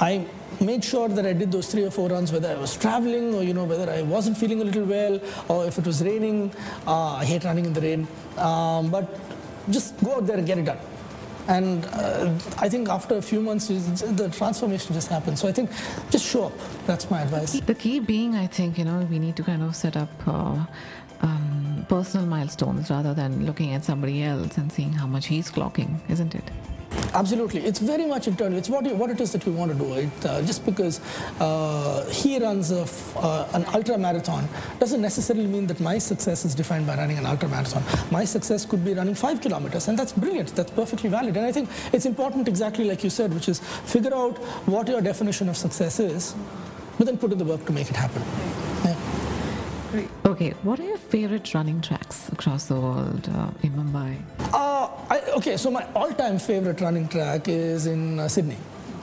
I 0.00 0.26
made 0.60 0.84
sure 0.84 1.08
that 1.08 1.26
i 1.26 1.32
did 1.32 1.50
those 1.50 1.68
three 1.72 1.84
or 1.84 1.90
four 1.90 2.08
runs 2.10 2.30
whether 2.30 2.48
i 2.48 2.54
was 2.54 2.76
traveling 2.76 3.34
or 3.34 3.42
you 3.42 3.54
know 3.54 3.64
whether 3.64 3.90
i 3.90 4.02
wasn't 4.02 4.36
feeling 4.36 4.60
a 4.60 4.64
little 4.64 4.84
well 4.84 5.18
or 5.48 5.66
if 5.66 5.78
it 5.78 5.86
was 5.86 6.04
raining 6.04 6.52
uh, 6.86 7.14
i 7.22 7.24
hate 7.24 7.42
running 7.44 7.64
in 7.64 7.72
the 7.72 7.80
rain. 7.80 8.06
Um, 8.36 8.90
but 8.90 9.18
just 9.70 9.98
go 10.04 10.16
out 10.16 10.26
there 10.26 10.36
and 10.36 10.46
get 10.46 10.58
it 10.58 10.66
done 10.66 10.78
and 11.48 11.84
uh, 11.86 12.32
I 12.58 12.68
think 12.68 12.88
after 12.88 13.16
a 13.16 13.22
few 13.22 13.40
months, 13.40 13.68
the 13.68 14.28
transformation 14.30 14.94
just 14.94 15.08
happens. 15.08 15.40
So 15.40 15.48
I 15.48 15.52
think 15.52 15.70
just 16.10 16.24
show 16.24 16.44
up. 16.44 16.52
That's 16.86 17.10
my 17.10 17.22
advice. 17.22 17.60
The 17.60 17.74
key 17.74 18.00
being, 18.00 18.34
I 18.34 18.46
think, 18.46 18.78
you 18.78 18.84
know, 18.84 19.06
we 19.10 19.18
need 19.18 19.36
to 19.36 19.42
kind 19.42 19.62
of 19.62 19.74
set 19.74 19.96
up 19.96 20.10
uh, 20.26 20.64
um, 21.22 21.86
personal 21.88 22.26
milestones 22.26 22.90
rather 22.90 23.14
than 23.14 23.46
looking 23.46 23.72
at 23.74 23.84
somebody 23.84 24.22
else 24.22 24.56
and 24.56 24.70
seeing 24.70 24.92
how 24.92 25.06
much 25.06 25.26
he's 25.26 25.50
clocking, 25.50 25.98
isn't 26.08 26.34
it? 26.34 26.44
Absolutely, 27.14 27.60
it's 27.60 27.78
very 27.78 28.06
much 28.06 28.26
internal. 28.26 28.56
It's 28.56 28.70
what 28.70 28.86
you, 28.86 28.94
what 28.94 29.10
it 29.10 29.20
is 29.20 29.32
that 29.32 29.44
we 29.44 29.52
want 29.52 29.70
to 29.70 29.78
do. 29.78 29.92
It, 29.94 30.08
uh, 30.24 30.40
just 30.42 30.64
because 30.64 30.98
uh, 31.40 32.08
he 32.10 32.38
runs 32.38 32.72
uh, 32.72 33.48
an 33.52 33.66
ultra 33.74 33.98
marathon 33.98 34.48
doesn't 34.78 35.02
necessarily 35.02 35.46
mean 35.46 35.66
that 35.66 35.78
my 35.78 35.98
success 35.98 36.46
is 36.46 36.54
defined 36.54 36.86
by 36.86 36.96
running 36.96 37.18
an 37.18 37.26
ultra 37.26 37.50
marathon. 37.50 37.82
My 38.10 38.24
success 38.24 38.64
could 38.64 38.82
be 38.82 38.94
running 38.94 39.14
five 39.14 39.42
kilometers, 39.42 39.88
and 39.88 39.98
that's 39.98 40.12
brilliant. 40.12 40.56
That's 40.56 40.70
perfectly 40.70 41.10
valid. 41.10 41.36
And 41.36 41.44
I 41.44 41.52
think 41.52 41.68
it's 41.92 42.06
important, 42.06 42.48
exactly 42.48 42.84
like 42.84 43.04
you 43.04 43.10
said, 43.10 43.34
which 43.34 43.48
is 43.48 43.60
figure 43.84 44.14
out 44.14 44.38
what 44.66 44.88
your 44.88 45.02
definition 45.02 45.50
of 45.50 45.56
success 45.58 46.00
is, 46.00 46.34
but 46.96 47.04
then 47.04 47.18
put 47.18 47.30
in 47.32 47.36
the 47.36 47.44
work 47.44 47.66
to 47.66 47.72
make 47.72 47.90
it 47.90 47.96
happen. 47.96 48.22
Okay, 50.24 50.54
what 50.62 50.80
are 50.80 50.84
your 50.84 50.96
favorite 50.96 51.52
running 51.52 51.82
tracks 51.82 52.30
across 52.30 52.64
the 52.64 52.74
world 52.74 53.28
uh, 53.34 53.50
in 53.62 53.72
Mumbai? 53.72 54.16
Uh, 54.38 54.88
I, 55.10 55.20
okay, 55.36 55.58
so 55.58 55.70
my 55.70 55.86
all-time 55.94 56.38
favorite 56.38 56.80
running 56.80 57.08
track 57.08 57.46
is 57.46 57.84
in 57.86 58.18
uh, 58.18 58.26
Sydney. 58.26 58.56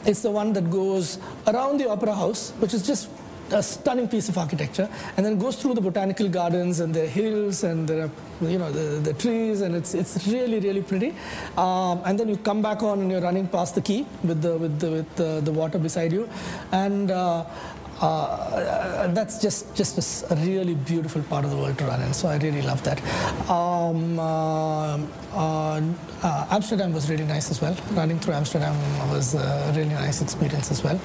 It's 0.05 0.23
the 0.23 0.31
one 0.31 0.51
that 0.53 0.71
goes 0.71 1.19
around 1.45 1.79
the 1.79 1.87
Opera 1.87 2.15
House, 2.15 2.51
which 2.57 2.73
is 2.73 2.87
just 2.87 3.07
a 3.51 3.61
stunning 3.61 4.07
piece 4.07 4.29
of 4.29 4.37
architecture, 4.37 4.89
and 5.17 5.25
then 5.25 5.37
goes 5.37 5.55
through 5.61 5.73
the 5.73 5.81
botanical 5.81 6.29
gardens 6.29 6.79
and 6.79 6.93
the 6.93 7.05
hills 7.05 7.63
and 7.63 7.87
the 7.87 8.09
you 8.41 8.57
know 8.57 8.71
the, 8.71 8.99
the 9.01 9.13
trees, 9.13 9.61
and 9.61 9.75
it's 9.75 9.93
it's 9.95 10.27
really 10.27 10.59
really 10.59 10.83
pretty. 10.83 11.15
Um, 11.57 12.01
and 12.05 12.19
then 12.19 12.29
you 12.29 12.37
come 12.37 12.61
back 12.61 12.83
on 12.83 13.01
and 13.01 13.11
you're 13.11 13.21
running 13.21 13.47
past 13.47 13.73
the 13.75 13.81
quay 13.81 14.05
with 14.23 14.41
the 14.41 14.55
with 14.57 14.79
the, 14.79 14.91
with 14.91 15.15
the, 15.15 15.41
the 15.43 15.51
water 15.51 15.79
beside 15.79 16.11
you, 16.11 16.29
and 16.71 17.09
uh, 17.09 17.43
uh, 18.01 19.07
that's 19.07 19.41
just 19.41 19.75
just 19.75 20.31
a 20.31 20.35
really 20.35 20.75
beautiful 20.75 21.21
part 21.23 21.45
of 21.45 21.51
the 21.51 21.57
world 21.57 21.77
to 21.77 21.85
run 21.85 22.01
in. 22.01 22.13
So 22.13 22.27
I 22.27 22.37
really 22.37 22.61
love 22.61 22.83
that. 22.83 22.99
Um, 23.49 24.19
uh, 24.19 24.97
uh, 25.33 25.81
uh, 26.21 26.47
Amsterdam 26.49 26.91
was 26.91 27.09
really 27.09 27.23
nice 27.23 27.49
as 27.51 27.61
well. 27.61 27.75
Running 27.91 28.19
through 28.19 28.33
Amsterdam 28.33 28.75
was 29.09 29.35
a 29.35 29.71
really 29.75 29.89
nice 29.89 30.21
experience 30.21 30.71
as 30.71 30.83
well. 30.83 30.99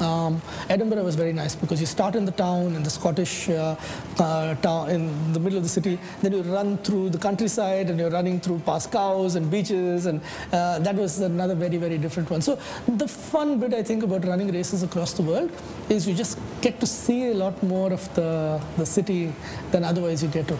Um, 0.00 0.40
Edinburgh 0.68 1.04
was 1.04 1.14
very 1.14 1.32
nice 1.32 1.54
because 1.54 1.80
you 1.80 1.86
start 1.86 2.16
in 2.16 2.24
the 2.24 2.32
town, 2.32 2.74
in 2.74 2.82
the 2.82 2.90
Scottish 2.90 3.48
uh, 3.48 3.76
uh, 4.18 4.54
town, 4.56 4.90
in 4.90 5.32
the 5.32 5.40
middle 5.40 5.58
of 5.58 5.62
the 5.62 5.68
city. 5.68 5.98
Then 6.22 6.32
you 6.32 6.42
run 6.42 6.78
through 6.78 7.10
the 7.10 7.18
countryside 7.18 7.90
and 7.90 7.98
you're 8.00 8.10
running 8.10 8.40
through 8.40 8.60
past 8.60 8.90
cows 8.90 9.36
and 9.36 9.50
beaches, 9.50 10.06
and 10.06 10.20
uh, 10.52 10.78
that 10.80 10.94
was 10.94 11.20
another 11.20 11.54
very, 11.54 11.76
very 11.76 11.98
different 11.98 12.30
one. 12.30 12.40
So 12.40 12.58
the 12.88 13.08
fun 13.08 13.60
bit 13.60 13.74
I 13.74 13.82
think 13.82 14.02
about 14.02 14.24
running 14.24 14.52
races 14.52 14.82
across 14.82 15.12
the 15.12 15.22
world 15.22 15.50
is 15.88 16.08
you 16.08 16.14
just 16.14 16.35
get 16.60 16.80
to 16.80 16.86
see 16.86 17.30
a 17.30 17.34
lot 17.34 17.62
more 17.62 17.92
of 17.92 18.12
the, 18.14 18.60
the 18.76 18.86
city 18.86 19.32
than 19.70 19.84
otherwise 19.84 20.22
you 20.22 20.28
get 20.28 20.48
to. 20.48 20.58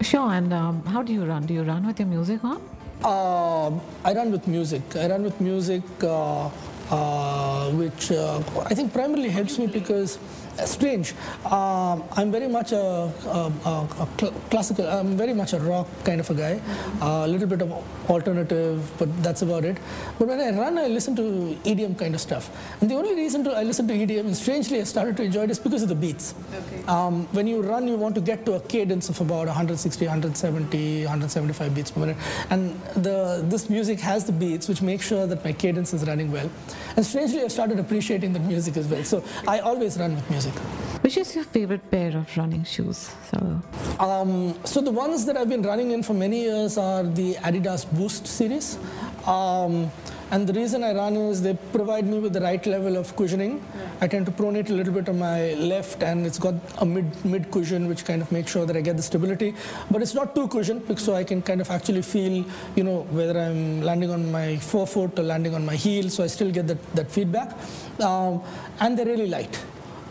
Sure, 0.00 0.32
and 0.32 0.52
um, 0.52 0.84
how 0.84 1.02
do 1.02 1.12
you 1.12 1.24
run? 1.24 1.46
Do 1.46 1.54
you 1.54 1.62
run 1.62 1.86
with 1.86 1.98
your 1.98 2.08
music 2.08 2.42
on? 2.44 2.60
Uh, 3.04 3.70
I 4.04 4.14
run 4.14 4.30
with 4.30 4.46
music. 4.46 4.82
I 4.96 5.08
run 5.08 5.22
with 5.22 5.40
music, 5.40 5.82
uh, 6.02 6.50
uh, 6.90 7.70
which 7.70 8.10
uh, 8.12 8.42
I 8.66 8.74
think 8.74 8.92
primarily 8.92 9.28
helps 9.28 9.58
me 9.58 9.66
because 9.66 10.18
strange. 10.64 11.14
Um, 11.44 12.04
I'm 12.12 12.30
very 12.30 12.48
much 12.48 12.72
a, 12.72 12.76
a, 12.78 13.52
a, 13.64 13.88
a 14.00 14.08
cl- 14.18 14.32
classical. 14.50 14.86
I'm 14.86 15.16
very 15.16 15.34
much 15.34 15.52
a 15.52 15.58
rock 15.58 15.88
kind 16.04 16.20
of 16.20 16.30
a 16.30 16.34
guy. 16.34 16.60
A 17.00 17.26
little 17.28 17.48
bit 17.48 17.62
of 17.62 17.72
alternative, 18.10 18.90
but 18.98 19.22
that's 19.22 19.42
about 19.42 19.64
it. 19.64 19.78
But 20.18 20.28
when 20.28 20.40
I 20.40 20.50
run, 20.58 20.78
I 20.78 20.86
listen 20.86 21.16
to 21.16 21.56
EDM 21.64 21.98
kind 21.98 22.14
of 22.14 22.20
stuff. 22.20 22.50
And 22.80 22.90
the 22.90 22.94
only 22.94 23.14
reason 23.14 23.44
to, 23.44 23.52
I 23.52 23.62
listen 23.62 23.86
to 23.88 23.94
EDM, 23.94 24.26
and 24.26 24.36
strangely 24.36 24.80
I 24.80 24.84
started 24.84 25.16
to 25.18 25.22
enjoy 25.22 25.42
it, 25.44 25.50
is 25.50 25.58
because 25.58 25.82
of 25.82 25.88
the 25.88 25.94
beats. 25.94 26.34
Okay. 26.54 26.84
Um, 26.86 27.26
when 27.32 27.46
you 27.46 27.62
run, 27.62 27.88
you 27.88 27.96
want 27.96 28.14
to 28.16 28.20
get 28.20 28.44
to 28.46 28.54
a 28.54 28.60
cadence 28.60 29.08
of 29.08 29.20
about 29.20 29.46
160, 29.46 30.04
170, 30.04 31.04
175 31.04 31.74
beats 31.74 31.90
per 31.90 32.00
minute. 32.00 32.16
And 32.50 32.80
the, 32.96 33.44
this 33.46 33.70
music 33.70 34.00
has 34.00 34.24
the 34.24 34.32
beats, 34.32 34.68
which 34.68 34.82
make 34.82 35.02
sure 35.02 35.26
that 35.26 35.44
my 35.44 35.52
cadence 35.52 35.92
is 35.94 36.06
running 36.06 36.30
well. 36.30 36.50
And 36.96 37.04
strangely, 37.04 37.42
I've 37.42 37.52
started 37.52 37.78
appreciating 37.78 38.32
the 38.32 38.40
music 38.40 38.76
as 38.76 38.86
well. 38.86 39.04
So 39.04 39.24
I 39.46 39.60
always 39.60 39.98
run 39.98 40.14
with 40.14 40.30
music. 40.30 40.52
Which 41.02 41.16
is 41.16 41.34
your 41.34 41.44
favorite 41.44 41.90
pair 41.90 42.16
of 42.16 42.36
running 42.36 42.64
shoes? 42.64 43.10
So, 43.30 43.60
um, 43.98 44.54
so 44.64 44.80
the 44.80 44.90
ones 44.90 45.24
that 45.26 45.36
I've 45.36 45.48
been 45.48 45.62
running 45.62 45.90
in 45.90 46.02
for 46.02 46.14
many 46.14 46.42
years 46.42 46.78
are 46.78 47.02
the 47.02 47.34
Adidas 47.34 47.90
Boost 47.96 48.26
series. 48.26 48.78
Um, 49.26 49.90
and 50.32 50.46
the 50.46 50.54
reason 50.54 50.82
I 50.82 50.92
run 50.94 51.14
is 51.14 51.42
they 51.42 51.52
provide 51.72 52.06
me 52.06 52.18
with 52.18 52.32
the 52.32 52.40
right 52.40 52.64
level 52.64 52.96
of 52.96 53.14
cushioning. 53.16 53.52
Yeah. 53.58 53.90
I 54.00 54.08
tend 54.08 54.24
to 54.26 54.32
pronate 54.32 54.70
a 54.70 54.72
little 54.72 54.94
bit 54.94 55.10
on 55.10 55.18
my 55.18 55.52
left, 55.72 56.02
and 56.02 56.26
it's 56.26 56.38
got 56.38 56.54
a 56.78 56.86
mid 56.86 57.24
mid 57.24 57.50
cushion, 57.50 57.86
which 57.86 58.06
kind 58.06 58.22
of 58.22 58.32
makes 58.32 58.50
sure 58.50 58.64
that 58.64 58.74
I 58.74 58.80
get 58.80 58.96
the 58.96 59.02
stability. 59.02 59.54
But 59.90 60.00
it's 60.00 60.14
not 60.14 60.34
too 60.34 60.48
cushioned, 60.48 60.98
so 60.98 61.14
I 61.14 61.24
can 61.24 61.42
kind 61.42 61.60
of 61.60 61.70
actually 61.70 62.00
feel, 62.00 62.46
you 62.76 62.84
know, 62.84 63.02
whether 63.18 63.38
I'm 63.38 63.82
landing 63.82 64.10
on 64.10 64.32
my 64.32 64.56
forefoot 64.56 65.18
or 65.18 65.22
landing 65.22 65.54
on 65.54 65.66
my 65.66 65.76
heel. 65.76 66.08
So 66.08 66.24
I 66.24 66.28
still 66.28 66.50
get 66.50 66.66
that 66.66 66.82
that 66.94 67.10
feedback, 67.10 67.52
um, 68.00 68.42
and 68.80 68.98
they're 68.98 69.12
really 69.14 69.28
light 69.28 69.62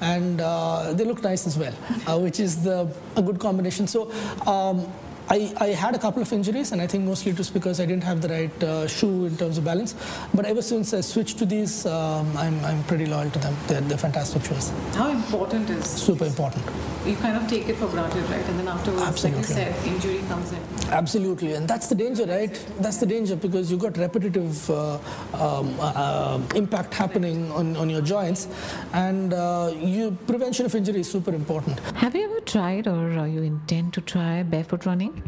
and 0.01 0.41
uh, 0.41 0.93
they 0.93 1.03
look 1.03 1.21
nice 1.23 1.45
as 1.45 1.57
well, 1.57 1.73
uh, 2.07 2.17
which 2.19 2.39
is 2.39 2.63
the, 2.63 2.91
a 3.15 3.21
good 3.21 3.39
combination. 3.39 3.85
So 3.87 4.11
um, 4.47 4.87
I, 5.31 5.53
I 5.61 5.67
had 5.67 5.95
a 5.95 5.97
couple 5.97 6.21
of 6.21 6.33
injuries, 6.33 6.73
and 6.73 6.81
I 6.81 6.87
think 6.87 7.05
mostly 7.05 7.31
it 7.31 7.37
was 7.37 7.49
because 7.49 7.79
I 7.79 7.85
didn't 7.85 8.03
have 8.03 8.19
the 8.21 8.27
right 8.27 8.63
uh, 8.63 8.85
shoe 8.85 9.27
in 9.27 9.37
terms 9.37 9.57
of 9.57 9.63
balance. 9.63 9.95
But 10.33 10.45
ever 10.45 10.61
since 10.61 10.93
I 10.93 10.99
switched 10.99 11.37
to 11.37 11.45
these, 11.45 11.85
um, 11.85 12.35
I'm, 12.35 12.59
I'm 12.65 12.83
pretty 12.83 13.05
loyal 13.05 13.31
to 13.31 13.39
them. 13.39 13.55
They're, 13.67 13.79
they're 13.79 13.97
fantastic 13.97 14.43
shoes. 14.43 14.73
How 14.93 15.09
important 15.09 15.69
is 15.69 15.85
Super 15.89 16.25
important. 16.25 16.65
you 17.05 17.15
kind 17.15 17.37
of 17.37 17.47
take 17.47 17.69
it 17.69 17.77
for 17.77 17.87
granted, 17.87 18.29
right? 18.29 18.45
And 18.49 18.59
then 18.59 18.67
afterwards, 18.67 19.03
Absolutely. 19.03 19.41
like 19.41 19.49
you 19.49 19.55
said, 19.55 19.87
injury 19.87 20.19
comes 20.27 20.51
in. 20.51 20.59
Absolutely, 20.89 21.53
and 21.53 21.65
that's 21.65 21.87
the 21.87 21.95
danger, 21.95 22.25
right? 22.25 22.53
That's 22.81 22.97
the 22.97 23.05
danger 23.05 23.37
because 23.37 23.71
you've 23.71 23.79
got 23.79 23.95
repetitive 23.95 24.69
uh, 24.69 24.95
um, 25.33 25.73
uh, 25.79 26.41
impact 26.55 26.93
happening 26.93 27.49
on, 27.53 27.77
on 27.77 27.89
your 27.89 28.01
joints, 28.01 28.49
and 28.91 29.33
uh, 29.33 29.71
you 29.79 30.11
prevention 30.27 30.65
of 30.65 30.75
injury 30.75 30.99
is 30.99 31.09
super 31.09 31.33
important. 31.33 31.79
Have 31.95 32.13
you 32.15 32.25
ever 32.25 32.40
tried 32.51 32.87
or 32.87 33.11
uh, 33.19 33.25
you 33.25 33.41
intend 33.43 33.93
to 33.93 34.01
try 34.01 34.43
barefoot 34.43 34.85
running? 34.85 35.23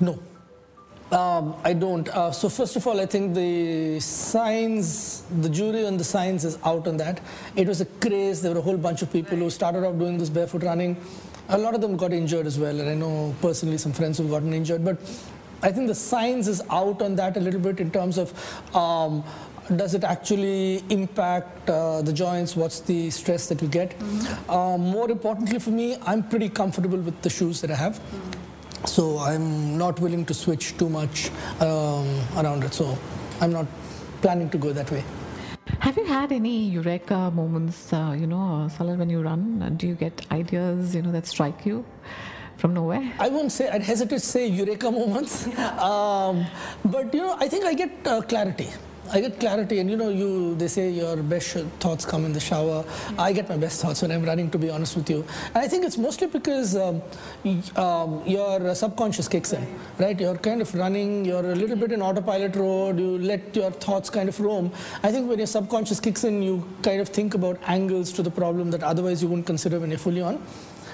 No. 0.00 0.18
Um, 1.12 1.54
I 1.62 1.72
don't. 1.72 2.08
Uh, 2.08 2.32
so 2.32 2.48
first 2.48 2.74
of 2.74 2.86
all, 2.86 2.98
I 2.98 3.06
think 3.06 3.34
the 3.34 4.00
science, 4.00 5.22
the 5.40 5.48
jury 5.48 5.86
on 5.86 5.96
the 5.96 6.04
science 6.04 6.42
is 6.42 6.58
out 6.64 6.88
on 6.88 6.96
that. 6.96 7.20
It 7.54 7.68
was 7.68 7.80
a 7.80 7.84
craze. 7.84 8.42
There 8.42 8.52
were 8.52 8.58
a 8.58 8.62
whole 8.62 8.76
bunch 8.76 9.02
of 9.02 9.12
people 9.12 9.36
who 9.38 9.50
started 9.50 9.84
off 9.84 9.98
doing 9.98 10.18
this 10.18 10.30
barefoot 10.30 10.64
running. 10.64 10.96
A 11.48 11.58
lot 11.58 11.76
of 11.76 11.80
them 11.80 11.96
got 11.96 12.12
injured 12.12 12.46
as 12.46 12.58
well, 12.58 12.80
and 12.80 12.88
I 12.88 12.94
know 12.94 13.34
personally 13.40 13.78
some 13.78 13.92
friends 13.92 14.18
who've 14.18 14.30
gotten 14.30 14.52
injured. 14.52 14.84
But 14.84 14.98
I 15.62 15.70
think 15.70 15.86
the 15.86 15.94
science 15.94 16.48
is 16.48 16.60
out 16.70 17.00
on 17.02 17.14
that 17.16 17.36
a 17.36 17.40
little 17.40 17.60
bit 17.60 17.78
in 17.80 17.90
terms 17.90 18.18
of 18.18 18.32
um, 18.74 19.22
does 19.74 19.94
it 19.94 20.04
actually 20.04 20.82
impact 20.90 21.68
uh, 21.68 22.02
the 22.02 22.12
joints? 22.12 22.54
What's 22.54 22.80
the 22.80 23.10
stress 23.10 23.48
that 23.48 23.60
you 23.60 23.68
get? 23.68 23.94
Um, 24.48 24.80
more 24.82 25.10
importantly 25.10 25.58
for 25.58 25.70
me, 25.70 25.96
I'm 26.02 26.22
pretty 26.22 26.48
comfortable 26.48 26.98
with 26.98 27.20
the 27.22 27.30
shoes 27.30 27.60
that 27.62 27.70
I 27.70 27.74
have. 27.74 28.00
So 28.84 29.18
I'm 29.18 29.76
not 29.76 29.98
willing 29.98 30.24
to 30.26 30.34
switch 30.34 30.76
too 30.76 30.88
much 30.88 31.30
um, 31.60 32.06
around 32.36 32.62
it. 32.62 32.74
So 32.74 32.96
I'm 33.40 33.52
not 33.52 33.66
planning 34.22 34.50
to 34.50 34.58
go 34.58 34.72
that 34.72 34.90
way. 34.90 35.02
Have 35.80 35.96
you 35.96 36.04
had 36.04 36.32
any 36.32 36.64
eureka 36.68 37.30
moments, 37.30 37.92
uh, 37.92 38.14
you 38.18 38.26
know, 38.26 38.40
uh, 38.40 38.68
Salil, 38.68 38.96
when 38.96 39.10
you 39.10 39.20
run? 39.20 39.62
Uh, 39.62 39.68
Do 39.70 39.86
you 39.86 39.94
get 39.94 40.24
ideas, 40.30 40.94
you 40.94 41.02
know, 41.02 41.12
that 41.12 41.26
strike 41.26 41.66
you 41.66 41.84
from 42.56 42.72
nowhere? 42.72 43.12
I 43.18 43.28
won't 43.28 43.52
say, 43.52 43.68
I'd 43.68 43.82
hesitate 43.82 44.16
to 44.16 44.20
say 44.20 44.46
eureka 44.46 44.90
moments. 44.90 45.48
Um, 45.58 46.46
but, 46.84 47.12
you 47.12 47.20
know, 47.20 47.36
I 47.38 47.48
think 47.48 47.64
I 47.64 47.74
get 47.74 48.06
uh, 48.06 48.22
clarity. 48.22 48.68
I 49.10 49.20
get 49.20 49.38
clarity, 49.38 49.78
and 49.78 49.90
you 49.90 49.96
know, 49.96 50.08
you 50.08 50.54
they 50.56 50.68
say 50.68 50.90
your 50.90 51.16
best 51.16 51.56
thoughts 51.78 52.04
come 52.04 52.24
in 52.24 52.32
the 52.32 52.40
shower. 52.40 52.84
I 53.18 53.32
get 53.32 53.48
my 53.48 53.56
best 53.56 53.80
thoughts 53.80 54.02
when 54.02 54.10
I'm 54.10 54.24
running, 54.24 54.50
to 54.50 54.58
be 54.58 54.70
honest 54.70 54.96
with 54.96 55.08
you. 55.08 55.24
And 55.54 55.58
I 55.58 55.68
think 55.68 55.84
it's 55.84 55.96
mostly 55.96 56.26
because 56.26 56.76
um, 56.76 57.02
um, 57.76 58.22
your 58.26 58.74
subconscious 58.74 59.28
kicks 59.28 59.52
in, 59.52 59.66
right? 59.98 60.18
You're 60.18 60.38
kind 60.38 60.60
of 60.60 60.74
running, 60.74 61.24
you're 61.24 61.52
a 61.52 61.54
little 61.54 61.76
bit 61.76 61.92
in 61.92 62.02
autopilot 62.02 62.56
road, 62.56 62.98
you 62.98 63.18
let 63.18 63.54
your 63.54 63.70
thoughts 63.70 64.10
kind 64.10 64.28
of 64.28 64.38
roam. 64.40 64.72
I 65.02 65.12
think 65.12 65.28
when 65.28 65.38
your 65.38 65.46
subconscious 65.46 66.00
kicks 66.00 66.24
in, 66.24 66.42
you 66.42 66.66
kind 66.82 67.00
of 67.00 67.08
think 67.08 67.34
about 67.34 67.60
angles 67.66 68.12
to 68.14 68.22
the 68.22 68.30
problem 68.30 68.70
that 68.72 68.82
otherwise 68.82 69.22
you 69.22 69.28
wouldn't 69.28 69.46
consider 69.46 69.78
when 69.78 69.90
you're 69.90 69.98
fully 69.98 70.22
on. 70.22 70.42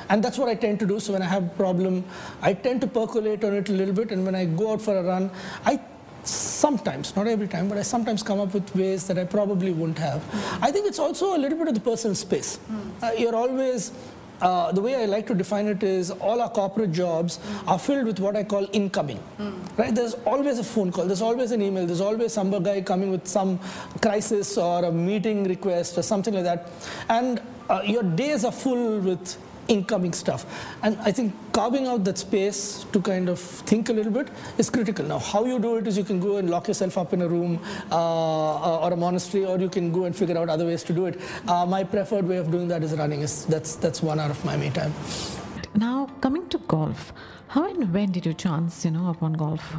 And 0.08 0.22
that's 0.22 0.36
what 0.36 0.48
I 0.48 0.54
tend 0.54 0.78
to 0.80 0.86
do. 0.86 1.00
So 1.00 1.12
when 1.14 1.22
I 1.22 1.26
have 1.26 1.44
a 1.44 1.48
problem, 1.50 2.04
I 2.42 2.52
tend 2.52 2.80
to 2.82 2.86
percolate 2.86 3.44
on 3.44 3.54
it 3.54 3.68
a 3.68 3.72
little 3.72 3.94
bit. 3.94 4.10
And 4.10 4.24
when 4.26 4.34
I 4.34 4.44
go 4.44 4.72
out 4.72 4.82
for 4.82 4.96
a 4.96 5.02
run, 5.02 5.30
I 5.64 5.80
sometimes, 6.24 7.14
not 7.16 7.26
every 7.26 7.48
time, 7.48 7.68
but 7.68 7.78
I 7.78 7.82
sometimes 7.82 8.22
come 8.22 8.40
up 8.40 8.54
with 8.54 8.74
ways 8.74 9.06
that 9.08 9.18
I 9.18 9.24
probably 9.24 9.72
wouldn't 9.72 9.98
have. 9.98 10.22
I 10.62 10.70
think 10.70 10.86
it's 10.86 10.98
also 10.98 11.36
a 11.36 11.38
little 11.38 11.58
bit 11.58 11.68
of 11.68 11.74
the 11.74 11.80
personal 11.80 12.14
space. 12.14 12.58
Uh, 13.02 13.10
you're 13.18 13.34
always 13.34 13.92
uh, 14.40 14.72
the 14.72 14.80
way 14.80 14.96
I 14.96 15.04
like 15.06 15.26
to 15.28 15.34
define 15.34 15.66
it 15.68 15.82
is 15.84 16.10
all 16.10 16.40
our 16.40 16.50
corporate 16.50 16.90
jobs 16.92 17.38
are 17.66 17.78
filled 17.78 18.06
with 18.06 18.18
what 18.18 18.36
I 18.36 18.42
call 18.42 18.66
incoming. 18.72 19.20
Right? 19.76 19.94
There's 19.94 20.14
always 20.26 20.58
a 20.58 20.64
phone 20.64 20.90
call, 20.90 21.06
there's 21.06 21.22
always 21.22 21.52
an 21.52 21.62
email, 21.62 21.86
there's 21.86 22.00
always 22.00 22.32
some 22.32 22.50
guy 22.62 22.80
coming 22.82 23.10
with 23.10 23.26
some 23.26 23.60
crisis 24.00 24.58
or 24.58 24.84
a 24.84 24.92
meeting 24.92 25.44
request 25.44 25.96
or 25.96 26.02
something 26.02 26.34
like 26.34 26.44
that. 26.44 26.70
And 27.08 27.40
uh, 27.70 27.82
your 27.84 28.02
days 28.02 28.44
are 28.44 28.52
full 28.52 28.98
with 28.98 29.36
incoming 29.68 30.12
stuff. 30.12 30.44
And 30.82 30.96
I 31.00 31.12
think 31.12 31.34
carving 31.52 31.86
out 31.86 32.04
that 32.04 32.18
space 32.18 32.84
to 32.92 33.00
kind 33.00 33.28
of 33.28 33.38
think 33.38 33.88
a 33.88 33.92
little 33.92 34.12
bit 34.12 34.28
is 34.58 34.70
critical. 34.70 35.04
Now, 35.04 35.18
how 35.18 35.44
you 35.44 35.58
do 35.58 35.76
it 35.76 35.86
is 35.86 35.96
you 35.96 36.04
can 36.04 36.20
go 36.20 36.36
and 36.36 36.50
lock 36.50 36.68
yourself 36.68 36.98
up 36.98 37.12
in 37.12 37.22
a 37.22 37.28
room 37.28 37.60
uh, 37.90 38.78
or 38.80 38.92
a 38.92 38.96
monastery, 38.96 39.44
or 39.44 39.58
you 39.58 39.68
can 39.68 39.92
go 39.92 40.04
and 40.04 40.14
figure 40.14 40.38
out 40.38 40.48
other 40.48 40.66
ways 40.66 40.82
to 40.84 40.92
do 40.92 41.06
it. 41.06 41.20
Uh, 41.48 41.64
my 41.66 41.84
preferred 41.84 42.26
way 42.26 42.36
of 42.36 42.50
doing 42.50 42.68
that 42.68 42.82
is 42.82 42.92
running. 42.92 43.22
Is 43.22 43.46
that's 43.46 43.76
that's 43.76 44.02
one 44.02 44.18
hour 44.18 44.30
of 44.30 44.44
my 44.44 44.56
me 44.56 44.70
time. 44.70 44.92
Now, 45.74 46.06
coming 46.20 46.48
to 46.48 46.58
golf, 46.58 47.12
how 47.48 47.68
and 47.68 47.92
when 47.92 48.12
did 48.12 48.26
you 48.26 48.34
chance, 48.34 48.84
you 48.84 48.90
know, 48.90 49.08
upon 49.08 49.34
golf? 49.34 49.74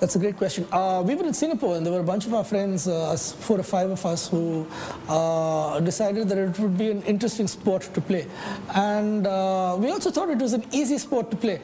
That's 0.00 0.14
a 0.14 0.18
great 0.20 0.36
question. 0.36 0.64
Uh, 0.70 1.02
we 1.04 1.16
were 1.16 1.24
in 1.24 1.34
Singapore, 1.34 1.76
and 1.76 1.84
there 1.84 1.92
were 1.92 2.00
a 2.00 2.10
bunch 2.12 2.24
of 2.24 2.32
our 2.32 2.44
friends, 2.44 2.86
uh, 2.86 3.16
four 3.16 3.58
or 3.58 3.64
five 3.64 3.90
of 3.90 4.06
us, 4.06 4.28
who 4.28 4.64
uh, 5.08 5.80
decided 5.80 6.28
that 6.28 6.38
it 6.38 6.56
would 6.60 6.78
be 6.78 6.90
an 6.90 7.02
interesting 7.02 7.48
sport 7.48 7.82
to 7.94 8.00
play. 8.00 8.26
And 8.74 9.26
uh, 9.26 9.76
we 9.76 9.90
also 9.90 10.12
thought 10.12 10.30
it 10.30 10.38
was 10.38 10.52
an 10.52 10.64
easy 10.70 10.98
sport 10.98 11.32
to 11.32 11.36
play. 11.36 11.60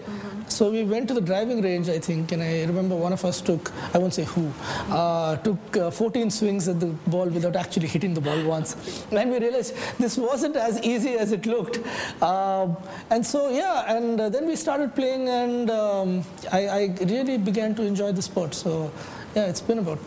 So 0.49 0.71
we 0.71 0.85
went 0.85 1.09
to 1.09 1.15
the 1.15 1.21
driving 1.21 1.63
range, 1.63 1.89
I 1.89 1.99
think, 1.99 2.33
and 2.33 2.43
I 2.43 2.65
remember 2.65 2.97
one 2.97 3.13
of 3.13 3.25
us 3.25 3.41
took, 3.41 3.73
I 3.95 3.99
won't 3.99 4.15
say 4.15 4.25
who, 4.25 4.53
uh, 4.91 5.37
took 5.37 5.77
uh, 5.77 5.91
14 5.91 6.31
swings 6.31 6.69
at 6.69 6.81
the 6.81 6.87
ball 7.07 7.27
without 7.27 7.57
actually 7.57 7.87
hitting 7.89 8.15
the 8.15 8.21
ball 8.21 8.43
once. 8.45 9.05
And 9.11 9.31
we 9.31 9.39
realized 9.39 9.75
this 9.99 10.19
wasn't 10.19 10.57
as 10.57 10.83
easy 10.83 11.15
as 11.15 11.33
it 11.33 11.47
looked. 11.47 11.79
Um, 12.23 12.77
and 13.11 13.25
so, 13.25 13.49
yeah, 13.51 13.97
and 13.97 14.19
then 14.19 14.47
we 14.47 14.57
started 14.57 14.95
playing, 14.95 15.29
and 15.29 15.71
um, 15.71 16.25
I, 16.53 16.69
I 16.69 16.97
really 17.01 17.39
began 17.39 17.75
to 17.77 17.83
enjoy 17.83 18.13
the 18.13 18.24
sport. 18.25 18.55
So, 18.55 18.91
yeah, 19.35 19.47
it's 19.47 19.61
been 19.61 19.79
about 19.79 19.99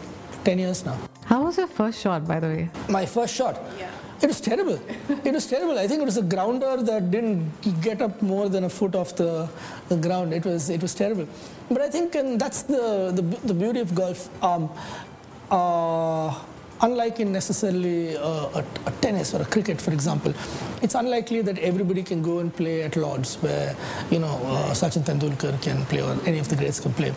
10 0.43 0.60
years 0.60 0.86
now. 0.86 0.97
How 1.25 1.43
was 1.43 1.58
your 1.58 1.67
first 1.67 1.99
shot, 2.01 2.27
by 2.27 2.39
the 2.39 2.47
way? 2.47 2.69
My 2.89 3.06
first 3.06 3.34
shot. 3.36 3.62
Yeah. 3.77 3.91
It 4.21 4.27
was 4.27 4.41
terrible. 4.41 4.80
It 5.23 5.34
was 5.34 5.45
terrible. 5.45 5.77
I 5.77 5.88
think 5.88 6.01
it 6.01 6.06
was 6.06 6.17
a 6.17 6.23
grounder 6.23 6.77
that 6.82 7.12
didn't 7.12 7.82
get 7.82 8.01
up 8.01 8.19
more 8.21 8.49
than 8.49 8.63
a 8.63 8.69
foot 8.69 8.95
off 8.95 9.15
the, 9.15 9.47
the 9.89 9.97
ground. 9.97 10.34
It 10.34 10.43
was 10.43 10.71
it 10.71 10.82
was 10.82 10.95
terrible. 10.95 11.27
But 11.69 11.82
I 11.82 11.89
think 11.89 12.15
and 12.15 12.41
that's 12.41 12.63
the, 12.63 13.12
the 13.17 13.21
the 13.45 13.53
beauty 13.53 13.80
of 13.82 13.93
golf. 13.93 14.21
Um, 14.43 14.71
uh, 15.51 16.34
unlike 16.81 17.19
in 17.19 17.31
necessarily 17.31 18.15
a, 18.15 18.21
a, 18.21 18.65
a 18.85 18.91
tennis 19.01 19.33
or 19.33 19.41
a 19.41 19.45
cricket, 19.45 19.81
for 19.81 19.91
example, 19.91 20.33
it's 20.81 20.95
unlikely 20.95 21.41
that 21.41 21.57
everybody 21.59 22.03
can 22.03 22.21
go 22.21 22.39
and 22.39 22.55
play 22.55 22.83
at 22.83 22.95
Lords, 22.95 23.35
where 23.35 23.75
you 24.11 24.19
know 24.19 24.39
uh, 24.45 24.71
Sachin 24.73 25.03
Tendulkar 25.03 25.61
can 25.61 25.85
play 25.85 26.01
or 26.01 26.17
any 26.25 26.39
of 26.39 26.49
the 26.49 26.55
greats 26.55 26.79
can 26.79 26.93
play. 26.93 27.13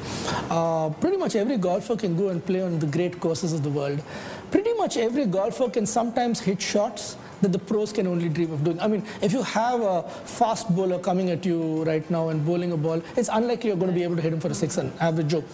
Uh, 0.51 0.91
pretty 1.01 1.17
much 1.17 1.37
every 1.37 1.57
golfer 1.57 1.97
can 1.97 2.17
go 2.17 2.29
and 2.29 2.45
play 2.45 2.63
on 2.63 2.79
the 2.79 2.87
great 2.87 3.21
courses 3.21 3.53
of 3.53 3.63
the 3.63 3.71
world. 3.71 4.03
Pretty 4.51 4.73
much 4.75 4.97
every 4.97 5.27
golfer 5.27 5.69
can 5.71 5.87
sometimes 5.87 6.41
hit 6.41 6.61
shots 6.61 7.17
that 7.43 7.53
the 7.53 7.59
pros 7.59 7.93
can 7.93 8.07
only 8.07 8.29
dream 8.29 8.53
of 8.53 8.65
doing. 8.65 8.81
I 8.81 8.89
mean, 8.89 9.05
if 9.23 9.33
you 9.33 9.43
have 9.43 9.81
a 9.81 10.03
fast 10.25 10.75
bowler 10.75 10.99
coming 10.99 11.31
at 11.31 11.45
you 11.47 11.85
right 11.85 12.09
now 12.11 12.29
and 12.29 12.45
bowling 12.45 12.73
a 12.73 12.77
ball, 12.77 13.03
it's 13.17 13.31
unlikely 13.33 13.69
you're 13.69 13.79
going 13.79 13.91
to 13.91 13.95
be 13.95 14.03
able 14.03 14.17
to 14.17 14.23
hit 14.23 14.33
him 14.33 14.41
for 14.41 14.49
a 14.49 14.55
six, 14.55 14.77
an 14.77 14.93
average 15.01 15.29
joke. 15.29 15.45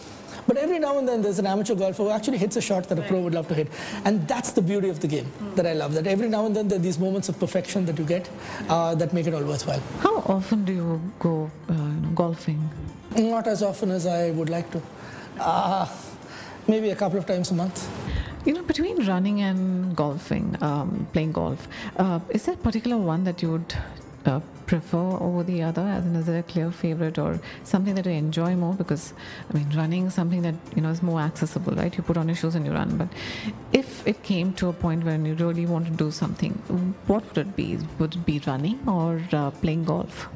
But 0.47 0.57
every 0.57 0.79
now 0.79 0.99
and 0.99 1.09
then 1.09 1.23
there's 1.23 1.39
an 1.39 1.47
amateur 1.47 1.75
golfer 1.75 2.03
who 2.05 2.11
actually 2.11 2.39
hits 2.39 2.57
a 2.57 2.61
shot 2.61 2.89
that 2.89 2.99
a 2.99 3.03
pro 3.03 3.21
would 3.21 3.35
love 3.35 3.49
to 3.49 3.55
hit. 3.55 3.69
And 4.05 4.27
that's 4.29 4.53
the 4.53 4.63
beauty 4.63 4.89
of 4.89 5.01
the 5.01 5.09
game 5.09 5.31
that 5.57 5.67
I 5.67 5.73
love. 5.73 5.95
That 5.95 6.07
every 6.07 6.29
now 6.29 6.47
and 6.47 6.55
then 6.55 6.69
there 6.69 6.79
are 6.79 6.83
these 6.83 6.99
moments 6.99 7.29
of 7.29 7.39
perfection 7.39 7.85
that 7.87 7.99
you 7.99 8.05
get 8.05 8.29
uh, 8.69 8.95
that 8.95 9.13
make 9.13 9.27
it 9.27 9.35
all 9.35 9.45
worthwhile. 9.45 9.83
How 10.01 10.17
often 10.19 10.65
do 10.65 10.73
you 10.73 11.01
go, 11.19 11.51
uh, 11.69 11.73
you 11.73 11.79
know, 11.79 12.09
golfing? 12.15 12.71
Not 13.17 13.47
as 13.47 13.63
often 13.63 13.91
as 13.91 14.07
I 14.07 14.31
would 14.31 14.51
like 14.51 14.71
to. 14.73 14.83
Uh, 15.41 15.89
maybe 16.69 16.91
a 16.91 16.97
couple 16.97 17.19
of 17.19 17.27
times 17.27 17.51
a 17.51 17.55
month. 17.55 17.89
You 18.45 18.53
know, 18.55 18.63
between 18.63 19.05
running 19.07 19.41
and 19.41 19.97
golfing, 19.97 20.57
um, 20.61 21.09
playing 21.13 21.33
golf, 21.33 21.67
uh, 21.97 22.21
is 22.29 22.45
there 22.45 22.55
a 22.55 22.59
particular 22.59 22.97
one 22.97 23.25
that 23.25 23.43
you 23.43 23.51
would 23.53 23.75
uh, 24.27 24.41
prefer 24.67 24.99
over 24.99 25.43
the 25.43 25.63
other? 25.63 25.83
As 25.83 26.05
in, 26.05 26.17
is 26.17 26.27
there 26.27 26.41
a 26.41 26.43
clear 26.43 26.71
favorite 26.71 27.19
or 27.19 27.41
something 27.65 27.95
that 27.95 28.07
you 28.07 28.13
enjoy 28.13 28.57
more? 28.57 28.75
Because, 28.75 29.15
I 29.51 29.57
mean, 29.57 29.71
running 29.77 30.07
is 30.07 30.15
something 30.15 30.43
that, 30.43 30.55
you 30.75 30.83
know, 30.83 30.91
is 30.91 31.03
more 31.03 31.21
accessible, 31.21 31.75
right? 31.75 31.97
You 31.97 32.03
put 32.03 32.17
on 32.17 32.29
your 32.29 32.37
shoes 32.37 32.55
and 32.55 32.67
you 32.67 32.73
run. 32.73 32.97
But 32.97 33.09
if 33.73 34.07
it 34.07 34.23
came 34.23 34.53
to 34.55 34.69
a 34.69 34.73
point 34.73 35.05
when 35.05 35.25
you 35.25 35.35
really 35.35 35.67
want 35.67 35.87
to 35.87 35.93
do 35.93 36.11
something, 36.11 36.53
what 37.07 37.25
would 37.29 37.39
it 37.39 37.57
be? 37.57 37.79
Would 37.99 38.17
it 38.17 38.27
be 38.27 38.41
running 38.47 38.81
or 38.87 39.23
uh, 39.33 39.51
playing 39.51 39.85
golf? 39.85 40.29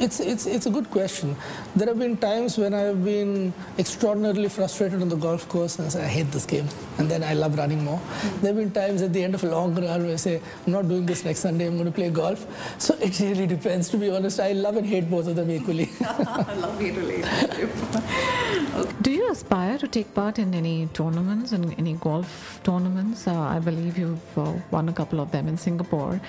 It's, 0.00 0.20
it's, 0.20 0.46
it's 0.46 0.66
a 0.66 0.70
good 0.70 0.90
question. 0.90 1.34
There 1.74 1.88
have 1.88 1.98
been 1.98 2.16
times 2.16 2.56
when 2.56 2.72
I've 2.72 3.04
been 3.04 3.52
extraordinarily 3.78 4.48
frustrated 4.48 5.02
on 5.02 5.08
the 5.08 5.16
golf 5.16 5.48
course 5.48 5.78
and 5.78 5.86
I 5.86 5.88
say, 5.90 6.04
I 6.04 6.06
hate 6.06 6.30
this 6.30 6.46
game. 6.46 6.68
And 6.98 7.10
then 7.10 7.24
I 7.24 7.34
love 7.34 7.58
running 7.58 7.82
more. 7.84 8.00
There 8.40 8.54
have 8.54 8.56
been 8.56 8.70
times 8.70 9.02
at 9.02 9.12
the 9.12 9.24
end 9.24 9.34
of 9.34 9.42
a 9.42 9.48
long 9.48 9.74
run 9.74 10.04
where 10.04 10.12
I 10.12 10.16
say, 10.16 10.40
I'm 10.66 10.72
not 10.72 10.88
doing 10.88 11.04
this 11.04 11.24
next 11.24 11.40
Sunday, 11.40 11.66
I'm 11.66 11.74
going 11.74 11.86
to 11.86 11.92
play 11.92 12.10
golf. 12.10 12.46
So 12.80 12.96
it 13.00 13.18
really 13.18 13.46
depends, 13.48 13.88
to 13.90 13.96
be 13.96 14.10
honest. 14.10 14.38
I 14.38 14.52
love 14.52 14.76
and 14.76 14.86
hate 14.86 15.10
both 15.10 15.26
of 15.26 15.34
them 15.34 15.50
equally. 15.50 15.90
Lovely 16.00 16.92
relationship. 16.92 17.70
Do 19.02 19.10
you 19.10 19.30
aspire 19.30 19.78
to 19.78 19.88
take 19.88 20.14
part 20.14 20.38
in 20.38 20.54
any 20.54 20.86
tournaments, 20.92 21.52
in 21.52 21.72
any 21.72 21.94
golf 21.94 22.60
tournaments? 22.62 23.26
Uh, 23.26 23.40
I 23.40 23.58
believe 23.58 23.98
you've 23.98 24.38
uh, 24.38 24.52
won 24.70 24.88
a 24.88 24.92
couple 24.92 25.20
of 25.20 25.32
them 25.32 25.48
in 25.48 25.56
Singapore 25.56 26.20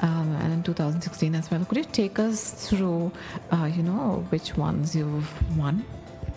um, 0.00 0.36
and 0.42 0.52
in 0.52 0.62
2016 0.62 1.34
as 1.34 1.50
well. 1.50 1.64
Could 1.64 1.78
you 1.78 1.84
take 1.84 2.20
us 2.20 2.68
through 2.68 3.10
uh, 3.50 3.70
you 3.72 3.82
know, 3.82 4.26
which 4.30 4.56
ones 4.56 4.94
you've 4.94 5.56
won? 5.56 5.84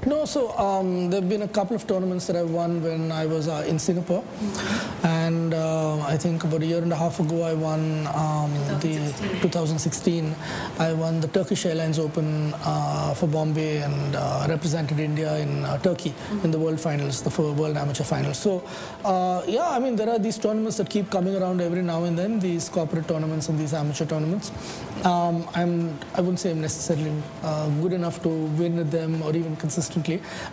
No, 0.05 0.23
so 0.23 0.57
um, 0.57 1.09
there 1.09 1.19
have 1.19 1.29
been 1.29 1.41
a 1.41 1.47
couple 1.47 1.75
of 1.75 1.85
tournaments 1.85 2.25
that 2.27 2.37
I've 2.37 2.49
won 2.49 2.81
when 2.81 3.11
I 3.11 3.25
was 3.25 3.49
uh, 3.49 3.65
in 3.67 3.77
Singapore, 3.77 4.23
and 5.03 5.53
uh, 5.53 5.99
I 5.99 6.15
think 6.15 6.45
about 6.45 6.61
a 6.61 6.65
year 6.65 6.81
and 6.81 6.93
a 6.93 6.95
half 6.95 7.19
ago 7.19 7.43
I 7.43 7.53
won 7.53 8.07
um, 8.15 8.53
the 8.79 8.95
2016. 9.41 10.33
I 10.79 10.93
won 10.93 11.19
the 11.19 11.27
Turkish 11.27 11.65
Airlines 11.65 11.99
Open 11.99 12.53
uh, 12.63 13.13
for 13.13 13.27
Bombay 13.27 13.81
and 13.81 14.15
uh, 14.15 14.45
represented 14.47 15.01
India 15.01 15.35
in 15.37 15.65
uh, 15.65 15.77
Turkey 15.79 16.13
in 16.45 16.51
the 16.51 16.59
World 16.59 16.79
Finals, 16.79 17.21
the 17.21 17.41
World 17.41 17.75
Amateur 17.75 18.05
Finals. 18.05 18.37
So, 18.37 18.63
uh, 19.03 19.43
yeah, 19.47 19.67
I 19.67 19.79
mean 19.79 19.97
there 19.97 20.09
are 20.09 20.19
these 20.19 20.37
tournaments 20.37 20.77
that 20.77 20.89
keep 20.89 21.11
coming 21.11 21.35
around 21.35 21.59
every 21.59 21.81
now 21.81 22.05
and 22.05 22.17
then, 22.17 22.39
these 22.39 22.69
corporate 22.69 23.09
tournaments 23.09 23.49
and 23.49 23.59
these 23.59 23.73
amateur 23.73 24.05
tournaments. 24.05 24.53
Um, 25.03 25.47
I'm, 25.55 25.97
I 26.15 26.21
wouldn't 26.21 26.39
say 26.39 26.51
I'm 26.51 26.61
necessarily 26.61 27.11
good 27.81 27.91
enough 27.91 28.23
to 28.23 28.29
win 28.29 28.79
at 28.79 28.91
them 28.91 29.21
or 29.21 29.35
even 29.35 29.55
consistently, 29.57 29.88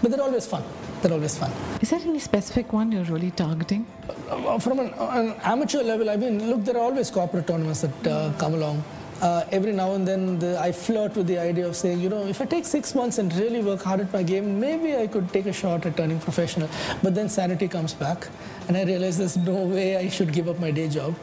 but 0.03 0.11
they're 0.11 0.23
always 0.23 0.47
fun. 0.47 0.63
They're 1.03 1.13
always 1.13 1.37
fun. 1.39 1.51
Is 1.81 1.91
there 1.91 2.01
any 2.01 2.19
specific 2.19 2.73
one 2.73 2.93
you're 2.93 3.05
really 3.05 3.31
targeting? 3.31 3.87
Uh, 4.29 4.59
From 4.59 4.79
an, 4.81 4.93
an 4.99 5.35
amateur 5.43 5.83
level, 5.83 6.11
I 6.11 6.17
mean, 6.17 6.51
look, 6.51 6.65
there 6.65 6.77
are 6.77 6.83
always 6.83 7.11
corporate 7.11 7.47
tournaments 7.47 7.83
that 7.83 8.07
uh, 8.07 8.33
come 8.39 8.55
along. 8.55 8.83
Uh, 9.23 9.45
every 9.51 9.73
now 9.73 9.95
and 9.95 10.07
then, 10.07 10.39
the, 10.39 10.61
I 10.61 10.73
flirt 10.73 11.17
with 11.17 11.27
the 11.27 11.39
idea 11.39 11.67
of 11.67 11.75
saying, 11.75 12.01
you 12.01 12.11
know, 12.11 12.27
if 12.27 12.41
I 12.43 12.45
take 12.45 12.67
six 12.67 12.95
months 12.95 13.17
and 13.17 13.35
really 13.37 13.63
work 13.63 13.83
hard 13.83 14.01
at 14.01 14.13
my 14.13 14.23
game, 14.23 14.61
maybe 14.61 14.95
I 14.95 15.07
could 15.07 15.33
take 15.33 15.47
a 15.47 15.55
shot 15.55 15.87
at 15.87 15.97
turning 15.97 16.21
professional. 16.21 16.69
But 17.03 17.15
then 17.15 17.31
sanity 17.31 17.67
comes 17.67 17.95
back, 17.95 18.29
and 18.69 18.77
I 18.77 18.85
realize 18.85 19.17
there's 19.17 19.39
no 19.39 19.55
way 19.55 19.97
I 19.97 20.11
should 20.11 20.33
give 20.35 20.49
up 20.51 20.59
my 20.59 20.71
day 20.71 20.89
job. 20.89 21.15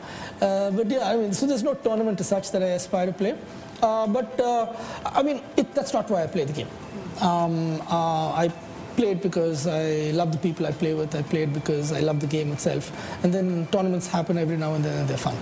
Uh, 0.41 0.71
but 0.71 0.89
yeah, 0.89 1.07
I 1.07 1.17
mean, 1.17 1.33
so 1.33 1.45
there's 1.45 1.61
no 1.61 1.75
tournament 1.75 2.19
as 2.19 2.27
such 2.27 2.49
that 2.51 2.63
I 2.63 2.69
aspire 2.69 3.07
to 3.07 3.13
play. 3.13 3.35
Uh, 3.83 4.07
but 4.07 4.39
uh, 4.39 4.73
I 5.05 5.21
mean, 5.21 5.43
it, 5.55 5.71
that's 5.75 5.93
not 5.93 6.09
why 6.09 6.23
I 6.23 6.27
play 6.27 6.45
the 6.45 6.53
game. 6.53 6.69
Um, 7.21 7.81
uh, 7.89 8.31
I 8.33 8.51
played 8.95 9.21
because 9.21 9.67
I 9.67 10.11
love 10.11 10.31
the 10.31 10.37
people 10.37 10.65
I 10.65 10.71
play 10.71 10.93
with. 10.93 11.15
I 11.15 11.21
played 11.23 11.53
because 11.53 11.91
I 11.91 12.01
love 12.01 12.19
the 12.19 12.27
game 12.27 12.51
itself. 12.51 12.91
And 13.23 13.33
then 13.33 13.67
tournaments 13.71 14.07
happen 14.07 14.37
every 14.37 14.57
now 14.57 14.73
and 14.73 14.83
then, 14.83 14.99
and 14.99 15.07
they're 15.09 15.17
fun. 15.17 15.37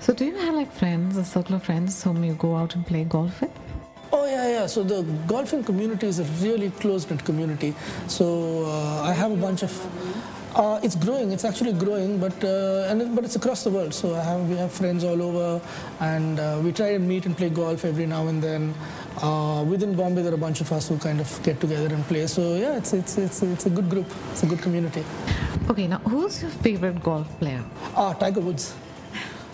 So, 0.00 0.12
do 0.12 0.24
you 0.24 0.36
have 0.36 0.54
like 0.54 0.72
friends, 0.72 1.16
a 1.16 1.24
circle 1.24 1.56
of 1.56 1.62
friends 1.64 2.02
whom 2.02 2.22
you 2.24 2.34
go 2.34 2.56
out 2.56 2.74
and 2.74 2.86
play 2.86 3.04
golf 3.04 3.40
with? 3.40 3.50
Oh 4.12 4.26
yeah, 4.26 4.48
yeah. 4.48 4.66
So 4.66 4.84
the 4.84 5.02
golfing 5.26 5.64
community 5.64 6.06
is 6.06 6.20
a 6.20 6.24
really 6.44 6.70
close-knit 6.70 7.24
community. 7.24 7.74
So 8.06 8.64
uh, 8.64 9.02
I 9.02 9.12
have 9.12 9.32
a 9.32 9.36
bunch 9.36 9.64
of. 9.64 9.72
Uh, 10.54 10.78
it's 10.84 10.94
growing. 10.94 11.32
It's 11.32 11.44
actually 11.44 11.72
growing, 11.72 12.20
but 12.20 12.44
uh, 12.44 12.86
and 12.88 13.02
it, 13.02 13.12
but 13.12 13.24
it's 13.24 13.34
across 13.34 13.64
the 13.64 13.70
world. 13.70 13.92
So 13.92 14.14
I 14.14 14.22
have 14.22 14.48
we 14.48 14.56
have 14.56 14.70
friends 14.70 15.02
all 15.02 15.20
over, 15.20 15.60
and 15.98 16.38
uh, 16.38 16.60
we 16.62 16.70
try 16.70 16.90
and 16.90 17.08
meet 17.08 17.26
and 17.26 17.36
play 17.36 17.50
golf 17.50 17.84
every 17.84 18.06
now 18.06 18.28
and 18.28 18.40
then. 18.40 18.72
Uh, 19.22 19.64
within 19.68 19.94
Bombay, 19.94 20.22
there 20.22 20.32
are 20.32 20.34
a 20.34 20.38
bunch 20.38 20.60
of 20.60 20.72
us 20.72 20.88
who 20.88 20.98
kind 20.98 21.20
of 21.20 21.42
get 21.42 21.60
together 21.60 21.94
and 21.94 22.04
play. 22.04 22.26
So 22.26 22.56
yeah, 22.56 22.76
it's 22.76 22.92
it's 22.92 23.18
it's 23.18 23.42
it's 23.42 23.66
a 23.66 23.70
good 23.70 23.88
group. 23.88 24.06
It's 24.32 24.42
a 24.42 24.46
good 24.46 24.60
community. 24.60 25.04
Okay, 25.70 25.86
now 25.86 25.98
who's 25.98 26.42
your 26.42 26.50
favorite 26.50 27.02
golf 27.02 27.28
player? 27.38 27.62
Ah, 27.96 28.12
Tiger 28.12 28.40
Woods. 28.40 28.74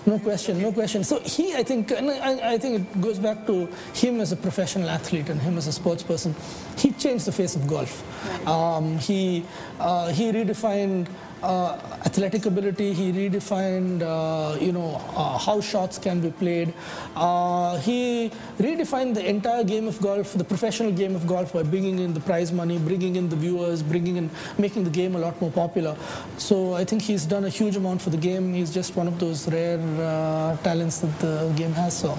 No 0.07 0.19
question, 0.19 0.63
no 0.63 0.73
question. 0.73 1.05
So 1.05 1.21
he, 1.21 1.55
I 1.55 1.63
think, 1.63 1.91
and 1.91 2.11
I, 2.11 2.55
I 2.55 2.59
think 2.59 2.81
it 2.81 3.01
goes 3.03 3.19
back 3.19 3.47
to 3.47 3.69
him 3.93 4.19
as 4.21 4.33
a 4.33 4.37
professional 4.37 4.89
athlete 4.89 5.29
and 5.29 5.39
him 5.41 5.59
as 5.59 5.67
a 5.67 5.73
sports 5.73 6.03
person. 6.03 6.35
He 6.79 6.91
changed 6.93 7.27
the 7.27 7.33
face 7.33 7.55
of 7.55 7.67
golf. 7.67 8.03
Um, 8.49 8.99
he 8.99 9.45
uh, 9.79 10.09
he 10.09 10.33
redefined 10.33 11.07
uh, 11.43 11.79
athletic 12.05 12.47
ability. 12.47 12.93
He 12.93 13.13
redefined, 13.13 14.03
uh, 14.03 14.59
you 14.59 14.73
know, 14.73 15.01
uh, 15.17 15.39
how 15.39 15.61
shots 15.61 15.99
can 15.99 16.21
be 16.21 16.31
played. 16.31 16.73
Uh, 17.17 17.79
he 17.79 18.31
redefined 18.59 19.15
the 19.15 19.29
entire 19.29 19.65
game 19.65 19.89
of 19.89 20.01
golf, 20.01 20.33
the 20.35 20.45
professional 20.45 20.93
game 20.93 21.15
of 21.15 21.27
golf, 21.27 21.53
by 21.53 21.63
bringing 21.63 21.99
in 21.99 22.15
the 22.15 22.21
prize 22.21 22.53
money, 22.53 22.79
bringing 22.79 23.17
in 23.17 23.29
the 23.29 23.37
viewers, 23.37 23.83
bringing 23.83 24.17
in, 24.17 24.31
making 24.59 24.85
the 24.85 24.91
game 24.91 25.15
a 25.15 25.19
lot 25.19 25.41
more 25.41 25.51
popular. 25.51 25.97
So 26.39 26.75
I 26.75 26.85
think 26.85 27.03
he's 27.03 27.25
done 27.25 27.45
a 27.45 27.49
huge 27.49 27.77
amount 27.77 28.03
for 28.03 28.11
the 28.11 28.17
game. 28.17 28.55
He's 28.55 28.73
just 28.73 28.97
one 28.97 29.09
of 29.09 29.19
those 29.19 29.49
rare 29.51 29.79
uh, 29.79 30.57
talents 30.59 30.99
that 31.01 31.19
the 31.21 31.53
game 31.57 31.73
has. 31.73 31.97
So, 31.99 32.19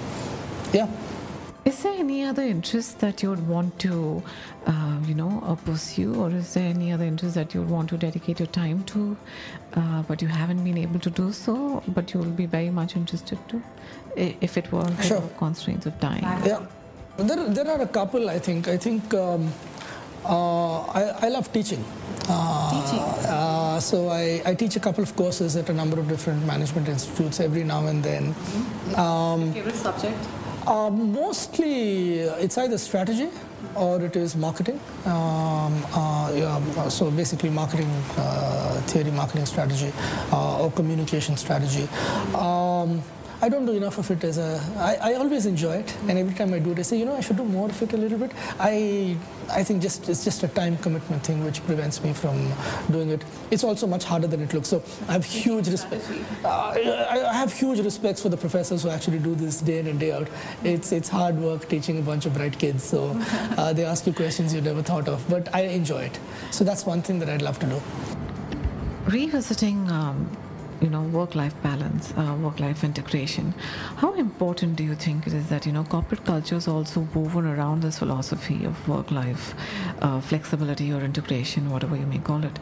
yeah. 0.72 0.88
Is 2.02 2.08
there 2.08 2.16
any 2.18 2.24
other 2.28 2.42
interests 2.42 2.94
that 2.94 3.22
you 3.22 3.30
would 3.30 3.46
want 3.46 3.78
to, 3.78 4.24
uh, 4.66 4.98
you 5.06 5.14
know, 5.14 5.40
uh, 5.46 5.54
pursue, 5.54 6.16
or 6.16 6.30
is 6.30 6.52
there 6.54 6.68
any 6.68 6.90
other 6.92 7.04
interest 7.04 7.36
that 7.36 7.54
you 7.54 7.60
would 7.60 7.70
want 7.70 7.90
to 7.90 7.96
dedicate 7.96 8.40
your 8.40 8.48
time 8.48 8.82
to, 8.86 9.16
uh, 9.74 10.02
but 10.08 10.20
you 10.20 10.26
haven't 10.26 10.64
been 10.64 10.78
able 10.78 10.98
to 10.98 11.10
do 11.10 11.30
so, 11.30 11.80
but 11.86 12.12
you 12.12 12.18
will 12.18 12.34
be 12.42 12.46
very 12.46 12.70
much 12.70 12.96
interested 12.96 13.38
to, 13.50 13.62
if 14.16 14.56
it 14.56 14.72
were 14.72 14.90
Sure. 15.00 15.22
constraints 15.38 15.86
of 15.86 16.00
time? 16.00 16.24
Yeah, 16.44 16.66
there, 17.18 17.48
there 17.50 17.68
are 17.70 17.80
a 17.82 17.86
couple. 17.86 18.28
I 18.28 18.40
think. 18.40 18.66
I 18.66 18.76
think 18.78 19.14
um, 19.14 19.52
uh, 20.24 20.80
I, 20.86 21.02
I 21.26 21.28
love 21.28 21.52
teaching. 21.52 21.84
Uh, 22.28 22.82
Teaching? 22.82 23.04
Uh, 23.30 23.78
so 23.78 24.08
I, 24.08 24.42
I 24.44 24.54
teach 24.56 24.74
a 24.74 24.80
couple 24.80 25.04
of 25.04 25.14
courses 25.14 25.54
at 25.56 25.68
a 25.70 25.72
number 25.72 26.00
of 26.00 26.08
different 26.08 26.44
management 26.46 26.88
institutes 26.88 27.38
every 27.38 27.62
now 27.62 27.86
and 27.86 28.02
then. 28.02 28.34
Um, 28.96 29.52
Favorite 29.52 29.76
subject? 29.76 30.18
Uh, 30.66 30.90
mostly, 30.90 32.28
uh, 32.28 32.34
it's 32.36 32.58
either 32.58 32.78
strategy 32.78 33.28
or 33.74 34.02
it 34.02 34.16
is 34.16 34.36
marketing. 34.36 34.80
Um, 35.04 35.84
uh, 35.94 36.32
yeah, 36.34 36.88
so 36.88 37.10
basically, 37.10 37.50
marketing 37.50 37.90
uh, 38.16 38.80
theory, 38.86 39.10
marketing 39.10 39.46
strategy, 39.46 39.92
uh, 40.32 40.62
or 40.62 40.70
communication 40.72 41.36
strategy. 41.36 41.88
Um, 42.34 43.02
I 43.44 43.48
don't 43.48 43.66
do 43.66 43.72
enough 43.72 43.98
of 43.98 44.08
it 44.08 44.22
as 44.22 44.38
a. 44.38 44.60
I, 44.78 45.10
I 45.10 45.14
always 45.14 45.46
enjoy 45.46 45.74
it, 45.78 45.92
and 46.06 46.16
every 46.16 46.32
time 46.32 46.54
I 46.54 46.60
do 46.60 46.70
it, 46.70 46.78
I 46.78 46.82
say, 46.82 46.96
you 46.96 47.04
know, 47.04 47.16
I 47.16 47.20
should 47.20 47.36
do 47.36 47.44
more 47.44 47.68
of 47.68 47.82
it 47.82 47.92
a 47.92 47.96
little 47.96 48.16
bit. 48.16 48.30
I, 48.60 49.16
I 49.50 49.64
think 49.64 49.82
just 49.82 50.08
it's 50.08 50.22
just 50.22 50.44
a 50.44 50.48
time 50.48 50.76
commitment 50.78 51.24
thing 51.24 51.44
which 51.44 51.60
prevents 51.66 52.04
me 52.04 52.12
from 52.12 52.52
doing 52.92 53.10
it. 53.10 53.24
It's 53.50 53.64
also 53.64 53.88
much 53.88 54.04
harder 54.04 54.28
than 54.28 54.42
it 54.42 54.54
looks. 54.54 54.68
So 54.68 54.80
I 55.08 55.14
have 55.14 55.24
huge 55.24 55.66
respect. 55.66 56.08
Uh, 56.44 56.48
I, 56.48 57.30
I 57.30 57.32
have 57.32 57.52
huge 57.52 57.80
respect 57.80 58.20
for 58.20 58.28
the 58.28 58.36
professors 58.36 58.84
who 58.84 58.90
actually 58.90 59.18
do 59.18 59.34
this 59.34 59.60
day 59.60 59.80
in 59.80 59.88
and 59.88 59.98
day 59.98 60.12
out. 60.12 60.28
It's 60.62 60.92
it's 60.92 61.08
hard 61.08 61.36
work 61.36 61.68
teaching 61.68 61.98
a 61.98 62.02
bunch 62.02 62.26
of 62.26 62.34
bright 62.34 62.56
kids. 62.56 62.84
So 62.84 63.20
uh, 63.58 63.72
they 63.72 63.84
ask 63.84 64.06
you 64.06 64.12
questions 64.12 64.54
you 64.54 64.60
never 64.60 64.84
thought 64.84 65.08
of, 65.08 65.28
but 65.28 65.52
I 65.52 65.62
enjoy 65.62 66.02
it. 66.02 66.20
So 66.52 66.62
that's 66.62 66.86
one 66.86 67.02
thing 67.02 67.18
that 67.18 67.28
I'd 67.28 67.42
love 67.42 67.58
to 67.58 67.66
do. 67.66 67.82
Revisiting, 69.06 69.90
um, 69.90 70.30
you 70.82 70.90
know, 70.90 71.02
work-life 71.02 71.54
balance, 71.62 72.12
uh, 72.16 72.36
work-life 72.40 72.82
integration. 72.82 73.54
How 73.96 74.12
important 74.14 74.76
do 74.76 74.82
you 74.82 74.94
think 74.96 75.26
it 75.26 75.32
is 75.32 75.48
that 75.48 75.64
you 75.64 75.72
know 75.72 75.84
corporate 75.84 76.24
culture 76.24 76.56
is 76.56 76.66
also 76.66 77.06
woven 77.14 77.46
around 77.46 77.82
this 77.82 77.98
philosophy 78.00 78.64
of 78.64 78.88
work-life 78.88 79.54
uh, 80.00 80.20
flexibility 80.20 80.92
or 80.92 81.00
integration, 81.00 81.70
whatever 81.70 81.96
you 81.96 82.06
may 82.06 82.18
call 82.18 82.44
it? 82.44 82.58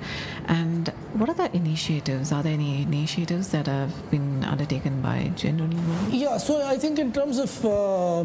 And 0.46 0.88
what 1.14 1.30
are 1.30 1.34
the 1.34 1.54
initiatives? 1.56 2.30
Are 2.32 2.42
there 2.42 2.52
any 2.52 2.82
initiatives 2.82 3.48
that 3.48 3.66
have 3.66 4.10
been 4.10 4.44
undertaken 4.44 5.00
by 5.00 5.32
General? 5.34 5.70
Yeah, 6.10 6.36
so 6.36 6.62
I 6.62 6.76
think 6.76 6.98
in 6.98 7.12
terms 7.12 7.38
of 7.38 7.64
uh, 7.64 8.24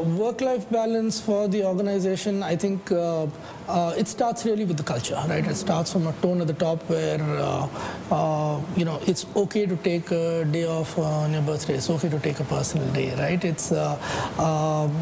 work-life 0.00 0.68
balance 0.70 1.20
for 1.20 1.46
the 1.48 1.64
organization, 1.64 2.42
I 2.42 2.56
think 2.56 2.90
uh, 3.68 3.94
it 3.96 4.08
starts 4.08 4.44
really 4.46 4.64
with 4.64 4.76
the 4.76 4.82
culture, 4.82 5.20
right? 5.28 5.46
It 5.46 5.54
starts 5.54 5.92
from 5.92 6.06
a 6.06 6.12
tone 6.14 6.40
at 6.40 6.46
the 6.46 6.54
top 6.54 6.82
where 6.88 7.20
uh, 7.20 7.68
uh, 8.10 8.60
you 8.76 8.84
know 8.84 8.98
it's 9.06 9.26
okay 9.36 9.66
to 9.66 9.76
take 9.76 10.10
a 10.10 10.44
day 10.44 10.66
off 10.66 10.98
on 10.98 11.32
your 11.32 11.42
birthday. 11.42 11.74
It's 11.74 11.90
okay 11.90 12.08
to 12.08 12.18
take 12.18 12.40
a 12.40 12.44
personal 12.44 12.88
day, 12.92 13.14
right? 13.16 13.42
It's 13.44 13.70
uh, 13.72 13.98
um, 14.38 14.92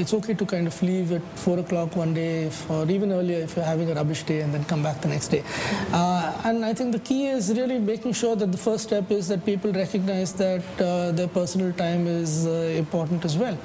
it's 0.00 0.12
okay 0.14 0.34
to 0.34 0.44
kind 0.44 0.66
of 0.66 0.82
leave 0.82 1.12
at 1.12 1.22
four 1.38 1.58
o'clock 1.58 1.94
one 1.96 2.14
day, 2.14 2.44
if, 2.46 2.70
or 2.70 2.90
even 2.90 3.12
earlier 3.12 3.38
if 3.38 3.56
you're 3.56 3.64
having 3.64 3.90
a 3.90 3.94
rubbish 3.94 4.24
day, 4.24 4.40
and 4.40 4.52
then 4.52 4.64
come 4.64 4.82
back 4.82 5.00
the 5.00 5.08
next 5.08 5.28
day. 5.28 5.44
Uh, 5.92 6.42
and 6.44 6.64
I 6.64 6.74
think 6.74 6.92
the 6.92 6.98
key 6.98 7.26
is 7.26 7.50
really 7.50 7.78
making 7.78 8.12
sure 8.12 8.34
that 8.34 8.50
the 8.50 8.58
first 8.58 8.84
step 8.84 9.10
is 9.10 9.28
that 9.28 9.44
people 9.46 9.72
recognize 9.72 10.32
that 10.34 10.64
uh, 10.80 11.12
their 11.12 11.28
personal 11.28 11.72
time 11.72 12.06
is 12.06 12.46
important 12.46 13.24
as 13.24 13.36
well, 13.36 13.56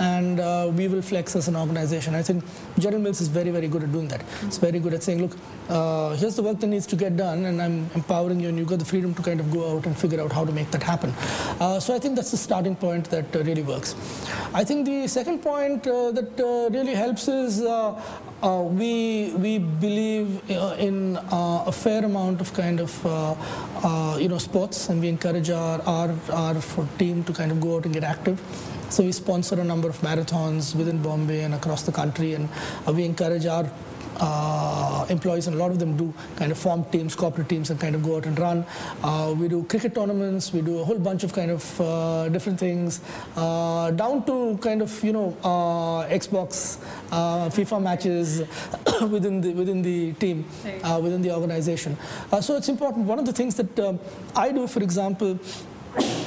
and 0.00 0.38
we 0.76 0.88
will 0.88 1.02
flex 1.02 1.36
as 1.36 1.48
an 1.48 1.56
organization. 1.56 2.14
I 2.14 2.22
think 2.22 2.44
General 2.78 3.02
Mills 3.02 3.20
is 3.20 3.28
very, 3.28 3.50
very 3.50 3.68
good 3.68 3.82
at 3.82 3.92
doing 3.92 4.05
that. 4.08 4.22
It's 4.42 4.58
very 4.58 4.78
good 4.78 4.94
at 4.94 5.02
saying, 5.02 5.20
look, 5.22 5.36
uh, 5.68 6.14
here's 6.16 6.36
the 6.36 6.42
work 6.42 6.60
that 6.60 6.68
needs 6.68 6.86
to 6.86 6.96
get 6.96 7.16
done, 7.16 7.44
and 7.46 7.60
I'm 7.60 7.90
empowering 7.94 8.40
you, 8.40 8.48
and 8.48 8.58
you've 8.58 8.68
got 8.68 8.78
the 8.78 8.84
freedom 8.84 9.14
to 9.14 9.22
kind 9.22 9.40
of 9.40 9.50
go 9.52 9.76
out 9.76 9.86
and 9.86 9.96
figure 9.98 10.20
out 10.20 10.32
how 10.32 10.44
to 10.44 10.52
make 10.52 10.70
that 10.70 10.82
happen. 10.82 11.10
Uh, 11.60 11.80
so 11.80 11.94
I 11.94 11.98
think 11.98 12.14
that's 12.14 12.30
the 12.30 12.36
starting 12.36 12.76
point 12.76 13.10
that 13.10 13.34
uh, 13.34 13.42
really 13.42 13.62
works. 13.62 13.94
I 14.54 14.62
think 14.64 14.86
the 14.86 15.08
second 15.08 15.40
point 15.42 15.86
uh, 15.86 16.12
that 16.12 16.40
uh, 16.40 16.70
really 16.70 16.94
helps 16.94 17.26
is 17.28 17.60
we 18.80 19.32
we 19.36 19.58
believe 19.58 20.40
in 20.78 21.18
a 21.32 21.72
fair 21.72 22.04
amount 22.04 22.40
of 22.40 22.52
kind 22.54 22.80
of 22.80 22.92
you 24.20 24.28
know 24.28 24.38
sports, 24.38 24.88
and 24.88 25.00
we 25.00 25.08
encourage 25.08 25.50
our 25.50 25.80
our 25.82 26.14
our 26.32 26.54
team 26.98 27.24
to 27.24 27.32
kind 27.32 27.50
of 27.50 27.60
go 27.60 27.76
out 27.76 27.84
and 27.86 27.94
get 27.94 28.04
active. 28.04 28.40
So 28.88 29.02
we 29.02 29.10
sponsor 29.10 29.60
a 29.60 29.64
number 29.64 29.88
of 29.88 30.00
marathons 30.00 30.76
within 30.76 31.02
Bombay 31.02 31.40
and 31.42 31.54
across 31.54 31.82
the 31.82 31.92
country, 31.92 32.34
and 32.34 32.48
we 32.86 33.04
encourage 33.04 33.46
our 33.46 33.68
uh, 34.20 35.06
employees, 35.08 35.46
and 35.46 35.56
a 35.56 35.58
lot 35.58 35.70
of 35.70 35.78
them 35.78 35.96
do 35.96 36.12
kind 36.36 36.52
of 36.52 36.58
form 36.58 36.84
teams, 36.86 37.14
corporate 37.14 37.48
teams, 37.48 37.70
and 37.70 37.80
kind 37.80 37.94
of 37.94 38.02
go 38.02 38.16
out 38.16 38.26
and 38.26 38.38
run. 38.38 38.64
Uh, 39.02 39.34
we 39.38 39.48
do 39.48 39.62
cricket 39.64 39.94
tournaments. 39.94 40.52
We 40.52 40.62
do 40.62 40.78
a 40.78 40.84
whole 40.84 40.98
bunch 40.98 41.24
of 41.24 41.32
kind 41.32 41.50
of 41.50 41.80
uh, 41.80 42.28
different 42.28 42.58
things, 42.58 43.00
uh, 43.36 43.90
down 43.92 44.24
to 44.26 44.58
kind 44.58 44.82
of 44.82 45.04
you 45.04 45.12
know 45.12 45.36
uh, 45.42 46.08
Xbox, 46.08 46.78
uh, 47.12 47.48
FIFA 47.48 47.82
matches 47.82 48.40
within 49.10 49.40
the 49.40 49.52
within 49.52 49.82
the 49.82 50.12
team, 50.14 50.44
uh, 50.82 51.00
within 51.02 51.22
the 51.22 51.34
organization. 51.34 51.96
Uh, 52.32 52.40
so 52.40 52.56
it's 52.56 52.68
important. 52.68 53.06
One 53.06 53.18
of 53.18 53.26
the 53.26 53.32
things 53.32 53.54
that 53.56 53.78
um, 53.80 53.98
I 54.34 54.52
do, 54.52 54.66
for 54.66 54.82
example, 54.82 55.38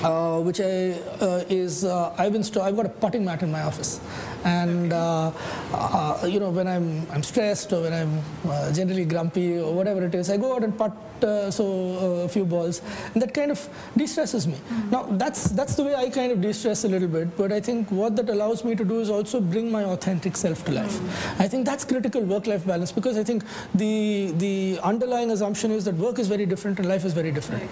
uh, 0.03 0.39
which 0.39 0.59
I, 0.59 0.91
uh, 1.21 1.43
is 1.49 1.85
uh, 1.85 2.13
I've 2.17 2.35
installed. 2.35 2.67
I've 2.67 2.75
got 2.75 2.85
a 2.85 2.89
putting 2.89 3.25
mat 3.25 3.43
in 3.43 3.51
my 3.51 3.61
office, 3.61 3.99
and 4.43 4.93
uh, 4.93 5.31
uh, 5.73 6.25
you 6.27 6.39
know 6.39 6.49
when 6.49 6.67
I'm 6.67 7.05
I'm 7.11 7.23
stressed 7.23 7.73
or 7.73 7.81
when 7.81 7.93
I'm 7.93 8.23
uh, 8.49 8.71
generally 8.73 9.05
grumpy 9.05 9.59
or 9.59 9.73
whatever 9.73 10.05
it 10.05 10.15
is, 10.15 10.29
I 10.29 10.37
go 10.37 10.55
out 10.55 10.63
and 10.63 10.77
putt 10.77 10.95
uh, 11.23 11.51
so 11.51 11.65
uh, 11.65 12.25
a 12.25 12.29
few 12.29 12.45
balls, 12.45 12.81
and 13.13 13.21
that 13.21 13.33
kind 13.33 13.51
of 13.51 13.69
de-stresses 13.97 14.47
me. 14.47 14.55
Now 14.89 15.03
that's 15.03 15.45
that's 15.59 15.75
the 15.75 15.83
way 15.83 15.95
I 15.95 16.09
kind 16.09 16.31
of 16.31 16.41
de-stress 16.41 16.83
a 16.85 16.87
little 16.87 17.07
bit. 17.07 17.35
But 17.37 17.51
I 17.51 17.59
think 17.59 17.91
what 17.91 18.15
that 18.15 18.29
allows 18.29 18.63
me 18.63 18.75
to 18.75 18.85
do 18.85 18.99
is 19.01 19.09
also 19.09 19.41
bring 19.41 19.71
my 19.71 19.83
authentic 19.83 20.37
self 20.37 20.63
to 20.65 20.71
life. 20.71 20.95
I 21.39 21.47
think 21.47 21.65
that's 21.65 21.83
critical 21.83 22.21
work-life 22.21 22.65
balance 22.65 22.91
because 22.91 23.17
I 23.17 23.23
think 23.23 23.43
the 23.75 24.31
the 24.37 24.79
underlying 24.81 25.31
assumption 25.31 25.71
is 25.71 25.85
that 25.85 25.95
work 25.95 26.19
is 26.19 26.27
very 26.27 26.45
different 26.45 26.79
and 26.79 26.87
life 26.87 27.05
is 27.05 27.13
very 27.13 27.31
different, 27.31 27.63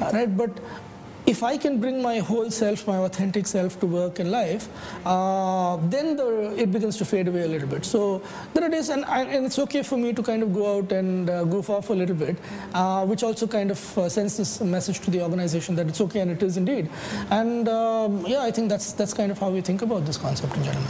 Uh, 0.00 0.10
right? 0.12 0.36
But 0.36 0.50
if 1.26 1.42
I 1.42 1.56
can 1.56 1.80
bring 1.80 2.00
my 2.00 2.18
whole 2.18 2.50
self, 2.50 2.86
my 2.86 2.96
authentic 2.98 3.46
self 3.46 3.78
to 3.80 3.86
work 3.86 4.20
and 4.20 4.30
life, 4.30 4.68
uh, 5.04 5.76
then 5.88 6.16
the, 6.16 6.54
it 6.56 6.70
begins 6.70 6.96
to 6.98 7.04
fade 7.04 7.26
away 7.28 7.42
a 7.42 7.48
little 7.48 7.68
bit. 7.68 7.84
So 7.84 8.22
there 8.54 8.64
it 8.64 8.74
is, 8.74 8.90
and, 8.90 9.04
and 9.04 9.44
it's 9.44 9.58
okay 9.58 9.82
for 9.82 9.96
me 9.96 10.12
to 10.12 10.22
kind 10.22 10.42
of 10.42 10.54
go 10.54 10.78
out 10.78 10.92
and 10.92 11.28
uh, 11.28 11.44
goof 11.44 11.68
off 11.68 11.90
a 11.90 11.94
little 11.94 12.14
bit, 12.14 12.36
uh, 12.74 13.04
which 13.04 13.24
also 13.24 13.46
kind 13.46 13.70
of 13.70 13.98
uh, 13.98 14.08
sends 14.08 14.36
this 14.36 14.60
message 14.60 15.00
to 15.00 15.10
the 15.10 15.22
organization 15.22 15.74
that 15.74 15.88
it's 15.88 16.00
okay 16.00 16.20
and 16.20 16.30
it 16.30 16.42
is 16.42 16.56
indeed. 16.56 16.88
And 17.30 17.68
um, 17.68 18.24
yeah, 18.26 18.42
I 18.42 18.52
think 18.52 18.68
that's, 18.68 18.92
that's 18.92 19.12
kind 19.12 19.32
of 19.32 19.38
how 19.38 19.50
we 19.50 19.60
think 19.60 19.82
about 19.82 20.06
this 20.06 20.16
concept 20.16 20.56
in 20.56 20.62
general. 20.62 20.86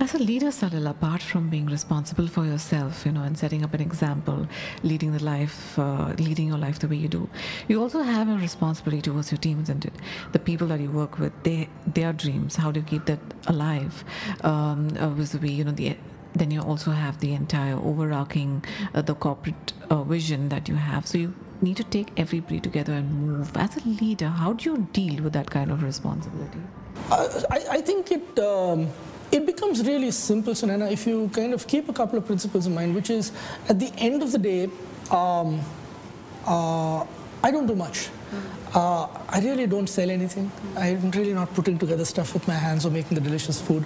As 0.00 0.14
a 0.14 0.18
leader, 0.18 0.48
Salil, 0.48 0.90
apart 0.90 1.22
from 1.22 1.48
being 1.48 1.66
responsible 1.66 2.26
for 2.26 2.44
yourself, 2.44 3.06
you 3.06 3.12
know, 3.12 3.22
and 3.22 3.38
setting 3.38 3.62
up 3.62 3.72
an 3.72 3.80
example, 3.80 4.46
leading 4.82 5.12
the 5.12 5.22
life, 5.22 5.78
uh, 5.78 6.12
leading 6.18 6.48
your 6.48 6.58
life 6.58 6.78
the 6.80 6.88
way 6.88 6.96
you 6.96 7.08
do, 7.08 7.28
you 7.68 7.80
also 7.80 8.02
have 8.02 8.28
a 8.28 8.36
responsibility 8.36 9.02
towards 9.02 9.30
your 9.30 9.38
team, 9.38 9.60
isn't 9.62 9.84
it? 9.84 9.92
The 10.32 10.38
people 10.38 10.66
that 10.68 10.80
you 10.80 10.90
work 10.90 11.18
with, 11.18 11.32
they, 11.44 11.68
their 11.86 12.12
dreams. 12.12 12.56
How 12.56 12.72
do 12.72 12.80
you 12.80 12.86
keep 12.86 13.06
that 13.06 13.20
alive? 13.46 14.04
Um, 14.42 14.96
uh, 14.98 15.08
vis-a-vis, 15.10 15.50
you 15.50 15.64
know, 15.64 15.72
the 15.72 15.96
then 16.34 16.50
you 16.50 16.60
also 16.60 16.90
have 16.90 17.18
the 17.20 17.32
entire 17.32 17.76
overarching, 17.76 18.62
uh, 18.94 19.00
the 19.00 19.14
corporate 19.14 19.72
uh, 19.88 20.02
vision 20.02 20.50
that 20.50 20.68
you 20.68 20.74
have. 20.74 21.06
So 21.06 21.16
you 21.16 21.34
need 21.62 21.78
to 21.78 21.84
take 21.84 22.12
everybody 22.18 22.60
together 22.60 22.92
and 22.92 23.10
move. 23.26 23.56
As 23.56 23.76
a 23.78 23.88
leader, 23.88 24.28
how 24.28 24.52
do 24.52 24.70
you 24.70 24.88
deal 24.92 25.22
with 25.22 25.32
that 25.32 25.48
kind 25.48 25.70
of 25.70 25.82
responsibility? 25.82 26.60
Uh, 27.10 27.42
I, 27.50 27.64
I 27.70 27.80
think 27.80 28.12
it 28.12 28.38
um, 28.38 28.90
it 29.36 29.46
becomes 29.46 29.86
really 29.86 30.10
simple, 30.10 30.54
Sunayana, 30.54 30.90
if 30.90 31.06
you 31.06 31.28
kind 31.32 31.52
of 31.52 31.66
keep 31.66 31.88
a 31.88 31.92
couple 31.92 32.18
of 32.18 32.26
principles 32.26 32.66
in 32.66 32.74
mind, 32.74 32.94
which 32.94 33.10
is 33.10 33.32
at 33.68 33.78
the 33.78 33.92
end 33.98 34.22
of 34.22 34.32
the 34.32 34.38
day, 34.38 34.64
um, 35.10 35.60
uh, 36.46 37.04
I 37.42 37.50
don't 37.50 37.66
do 37.66 37.76
much. 37.76 38.08
Uh, 38.74 39.06
I 39.28 39.40
really 39.40 39.66
don't 39.66 39.86
sell 39.86 40.10
anything. 40.10 40.50
I'm 40.76 41.10
really 41.10 41.32
not 41.32 41.52
putting 41.54 41.78
together 41.78 42.04
stuff 42.04 42.34
with 42.34 42.46
my 42.48 42.54
hands 42.54 42.84
or 42.84 42.90
making 42.90 43.14
the 43.14 43.20
delicious 43.20 43.60
food. 43.60 43.84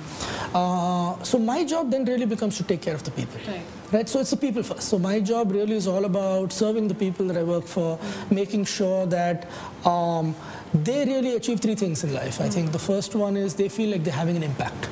Uh, 0.55 1.23
so 1.23 1.39
my 1.39 1.65
job 1.65 1.91
then 1.91 2.05
really 2.05 2.27
becomes 2.27 2.57
to 2.57 2.65
take 2.65 2.83
care 2.83 2.95
of 2.95 3.05
the 3.05 3.11
people. 3.11 3.39
Right. 3.47 3.63
Right, 3.93 4.09
so 4.09 4.21
it's 4.21 4.31
the 4.31 4.37
people 4.37 4.63
first. 4.63 4.89
So 4.89 4.99
my 5.01 5.19
job 5.19 5.51
really 5.51 5.75
is 5.75 5.89
all 5.89 6.05
about 6.05 6.53
serving 6.53 6.87
the 6.87 6.95
people 6.95 7.27
that 7.27 7.37
I 7.37 7.43
work 7.43 7.65
for, 7.65 7.99
making 8.31 8.65
sure 8.65 9.05
that 9.07 9.49
um, 9.85 10.35
they 10.75 11.05
really 11.05 11.35
achieve 11.35 11.61
three 11.61 11.75
things 11.75 12.05
in 12.05 12.15
life. 12.15 12.41
I 12.41 12.49
think 12.49 12.73
the 12.73 12.79
first 12.79 13.15
one 13.15 13.37
is 13.37 13.55
they 13.55 13.69
feel 13.69 13.91
like 13.91 14.05
they're 14.05 14.15
having 14.15 14.37
an 14.37 14.43
impact, 14.43 14.89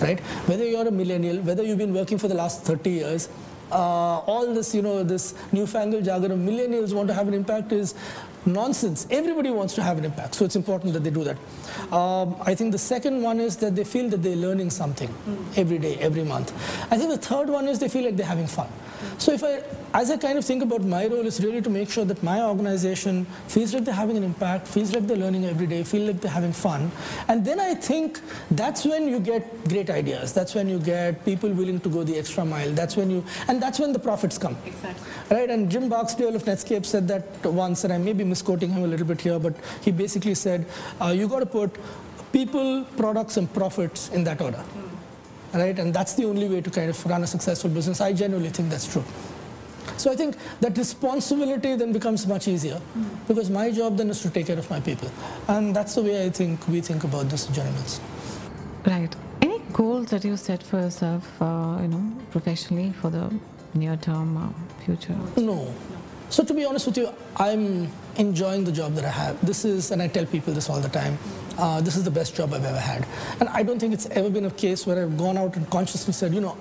right? 0.00 0.20
Whether 0.48 0.64
you're 0.64 0.88
a 0.88 0.90
millennial, 0.90 1.36
whether 1.42 1.62
you've 1.62 1.78
been 1.78 1.94
working 1.94 2.18
for 2.18 2.28
the 2.28 2.34
last 2.34 2.62
30 2.64 2.90
years, 2.90 3.28
uh, 3.70 3.74
all 4.20 4.54
this, 4.54 4.74
you 4.74 4.80
know, 4.80 5.02
this 5.02 5.34
newfangled 5.52 6.04
jargon 6.04 6.30
of 6.30 6.38
millennials 6.38 6.94
want 6.94 7.08
to 7.08 7.14
have 7.14 7.28
an 7.28 7.34
impact 7.34 7.72
is 7.72 7.94
nonsense. 8.46 9.06
Everybody 9.10 9.50
wants 9.50 9.74
to 9.74 9.82
have 9.82 9.98
an 9.98 10.06
impact, 10.06 10.34
so 10.36 10.46
it's 10.46 10.56
important 10.56 10.94
that 10.94 11.04
they 11.04 11.10
do 11.10 11.24
that. 11.24 11.36
Um, 11.92 12.36
I 12.40 12.54
think 12.54 12.72
the 12.72 12.78
second 12.78 13.22
one 13.22 13.40
is 13.40 13.58
that 13.58 13.76
they 13.76 13.84
feel 13.84 14.08
that 14.08 14.22
they're 14.22 14.36
learning 14.36 14.70
something 14.70 15.14
every 15.56 15.78
day, 15.78 15.96
every 15.96 16.24
month. 16.24 16.52
I 16.90 16.96
think 16.96 17.10
the 17.10 17.18
third 17.18 17.50
one 17.50 17.68
is 17.68 17.78
they 17.78 17.88
feel 17.88 18.04
like 18.04 18.16
they're 18.16 18.26
having 18.26 18.46
fun. 18.46 18.68
So 19.18 19.32
if 19.32 19.44
I, 19.44 19.62
as 19.94 20.10
I 20.10 20.16
kind 20.16 20.38
of 20.38 20.44
think 20.44 20.62
about 20.62 20.82
my 20.82 21.06
role, 21.06 21.26
is 21.26 21.42
really 21.42 21.62
to 21.62 21.70
make 21.70 21.90
sure 21.90 22.04
that 22.04 22.22
my 22.22 22.42
organization 22.42 23.24
feels 23.46 23.72
like 23.74 23.84
they're 23.84 23.94
having 23.94 24.16
an 24.16 24.22
impact, 24.22 24.68
feels 24.68 24.92
like 24.92 25.06
they're 25.06 25.16
learning 25.16 25.46
every 25.46 25.66
day, 25.66 25.82
feel 25.82 26.06
like 26.06 26.20
they're 26.20 26.30
having 26.30 26.52
fun, 26.52 26.90
and 27.28 27.44
then 27.44 27.58
I 27.58 27.74
think 27.74 28.20
that's 28.50 28.84
when 28.84 29.08
you 29.08 29.20
get 29.20 29.68
great 29.68 29.90
ideas. 29.90 30.32
That's 30.32 30.54
when 30.54 30.68
you 30.68 30.78
get 30.78 31.24
people 31.24 31.50
willing 31.50 31.80
to 31.80 31.88
go 31.88 32.04
the 32.04 32.18
extra 32.18 32.44
mile. 32.44 32.70
That's 32.72 32.96
when 32.96 33.10
you, 33.10 33.24
and 33.48 33.62
that's 33.62 33.78
when 33.78 33.92
the 33.92 33.98
profits 33.98 34.38
come. 34.38 34.56
Exactly. 34.66 35.36
Right, 35.36 35.50
and 35.50 35.70
Jim 35.70 35.88
Barksdale 35.88 36.36
of 36.36 36.44
Netscape 36.44 36.84
said 36.84 37.08
that 37.08 37.44
once, 37.44 37.84
and 37.84 37.92
I 37.92 37.98
may 37.98 38.12
be 38.12 38.24
misquoting 38.24 38.70
him 38.70 38.84
a 38.84 38.86
little 38.86 39.06
bit 39.06 39.20
here, 39.20 39.38
but 39.38 39.54
he 39.82 39.90
basically 39.90 40.34
said, 40.34 40.66
uh, 41.00 41.08
you 41.08 41.28
got 41.28 41.40
to 41.40 41.46
put 41.46 41.76
people, 42.32 42.84
products, 42.96 43.36
and 43.36 43.52
profits 43.52 44.10
in 44.10 44.24
that 44.24 44.40
order. 44.40 44.62
Right, 45.54 45.78
and 45.78 45.94
that's 45.94 46.12
the 46.12 46.26
only 46.26 46.46
way 46.46 46.60
to 46.60 46.70
kind 46.70 46.90
of 46.90 47.06
run 47.06 47.22
a 47.22 47.26
successful 47.26 47.70
business. 47.70 48.02
I 48.02 48.12
genuinely 48.12 48.50
think 48.50 48.68
that's 48.68 48.90
true. 48.92 49.04
So 49.96 50.12
I 50.12 50.16
think 50.16 50.36
that 50.60 50.76
responsibility 50.76 51.76
then 51.76 51.92
becomes 51.92 52.26
much 52.26 52.48
easier 52.48 52.80
because 53.26 53.50
my 53.50 53.70
job 53.70 53.96
then 53.96 54.10
is 54.10 54.20
to 54.22 54.30
take 54.30 54.46
care 54.46 54.58
of 54.58 54.68
my 54.70 54.80
people. 54.80 55.10
And 55.48 55.74
that's 55.74 55.94
the 55.94 56.02
way 56.02 56.24
I 56.24 56.30
think 56.30 56.66
we 56.68 56.80
think 56.80 57.04
about 57.04 57.28
this 57.28 57.48
in 57.48 57.54
General 57.54 57.74
Mills. 57.74 58.00
Right. 58.86 59.14
Any 59.42 59.60
goals 59.72 60.10
that 60.10 60.24
you 60.24 60.36
set 60.36 60.62
for 60.62 60.80
yourself, 60.80 61.24
uh, 61.40 61.78
you 61.82 61.88
know, 61.88 62.12
professionally 62.30 62.92
for 62.92 63.10
the 63.10 63.32
near-term 63.74 64.36
uh, 64.36 64.84
future? 64.84 65.16
No. 65.36 65.72
So 66.30 66.44
to 66.44 66.52
be 66.52 66.64
honest 66.64 66.86
with 66.86 66.98
you, 66.98 67.08
I'm 67.36 67.90
enjoying 68.16 68.64
the 68.64 68.72
job 68.72 68.94
that 68.94 69.04
I 69.04 69.10
have. 69.10 69.44
This 69.44 69.64
is, 69.64 69.90
and 69.90 70.02
I 70.02 70.08
tell 70.08 70.26
people 70.26 70.52
this 70.52 70.68
all 70.68 70.80
the 70.80 70.88
time, 70.88 71.16
uh, 71.56 71.80
this 71.80 71.96
is 71.96 72.04
the 72.04 72.10
best 72.10 72.34
job 72.36 72.52
I've 72.52 72.64
ever 72.64 72.78
had. 72.78 73.06
And 73.40 73.48
I 73.48 73.62
don't 73.62 73.78
think 73.78 73.94
it's 73.94 74.06
ever 74.06 74.28
been 74.30 74.44
a 74.44 74.50
case 74.50 74.86
where 74.86 75.02
I've 75.02 75.16
gone 75.16 75.38
out 75.38 75.56
and 75.56 75.68
consciously 75.70 76.12
said, 76.12 76.34
you 76.34 76.40
know, 76.40 76.56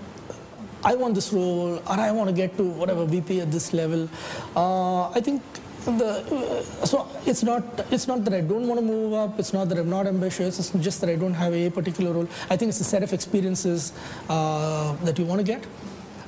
I 0.90 0.96
want 0.96 1.16
this 1.16 1.34
role, 1.34 1.80
or 1.92 2.00
I 2.08 2.12
want 2.12 2.30
to 2.30 2.36
get 2.42 2.56
to 2.58 2.64
whatever 2.64 3.06
VP 3.06 3.42
at 3.42 3.52
this 3.52 3.74
level. 3.74 4.08
Uh, 4.56 5.10
I 5.10 5.20
think 5.20 5.42
the 5.86 6.12
uh, 6.38 6.86
so 6.86 7.08
it's 7.26 7.44
not 7.44 7.64
it's 7.92 8.08
not 8.08 8.24
that 8.26 8.34
I 8.34 8.42
don't 8.42 8.68
want 8.68 8.80
to 8.80 8.86
move 8.86 9.14
up. 9.14 9.38
It's 9.38 9.54
not 9.54 9.68
that 9.70 9.78
I'm 9.78 9.90
not 9.90 10.08
ambitious. 10.08 10.60
It's 10.60 10.72
just 10.88 11.02
that 11.02 11.10
I 11.10 11.16
don't 11.16 11.34
have 11.34 11.54
a 11.54 11.70
particular 11.70 12.14
role. 12.14 12.28
I 12.50 12.56
think 12.56 12.70
it's 12.70 12.80
a 12.80 12.90
set 12.94 13.04
of 13.04 13.12
experiences 13.12 13.92
uh, 14.30 14.96
that 15.04 15.20
you 15.20 15.26
want 15.26 15.40
to 15.46 15.48
get. 15.54 15.66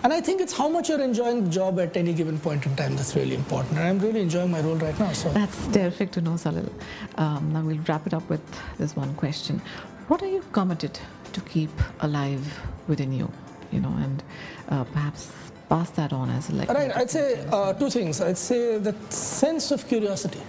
And 0.04 0.14
I 0.14 0.22
think 0.22 0.40
it's 0.42 0.56
how 0.58 0.70
much 0.70 0.88
you're 0.90 1.02
enjoying 1.02 1.44
the 1.46 1.50
job 1.50 1.80
at 1.80 1.98
any 1.98 2.14
given 2.14 2.40
point 2.40 2.66
in 2.66 2.76
time 2.76 2.96
that's 2.96 3.16
really 3.16 3.36
important. 3.36 3.78
And 3.78 3.88
I'm 3.88 4.00
really 4.00 4.22
enjoying 4.22 4.52
my 4.52 4.62
role 4.62 4.76
right 4.76 4.98
now. 4.98 5.12
So 5.12 5.30
That's 5.30 5.68
terrific 5.68 6.12
to 6.12 6.22
know, 6.22 6.36
Salil. 6.46 6.72
Um, 7.18 7.52
now 7.52 7.62
we'll 7.62 7.84
wrap 7.88 8.08
it 8.08 8.14
up 8.14 8.30
with 8.30 8.42
this 8.78 8.96
one 8.96 9.14
question. 9.16 9.62
What 10.08 10.24
are 10.24 10.32
you 10.38 10.42
committed 10.54 11.00
to 11.34 11.42
keep 11.42 11.72
alive 12.00 12.46
within 12.88 13.12
you? 13.12 13.30
You 13.72 13.82
know, 13.82 13.94
and 14.00 14.24
uh, 14.70 14.84
perhaps 14.86 15.32
pass 15.70 15.90
that 15.92 16.12
on 16.14 16.30
as 16.30 16.50
a 16.50 16.54
legacy. 16.54 16.74
Right, 16.74 16.96
I'd 16.96 17.12
say 17.12 17.46
uh, 17.52 17.74
two 17.74 17.90
things. 17.90 18.22
I'd 18.22 18.38
say 18.38 18.78
the 18.78 18.96
sense 19.10 19.72
of 19.72 19.88
curiosity. 19.88 20.42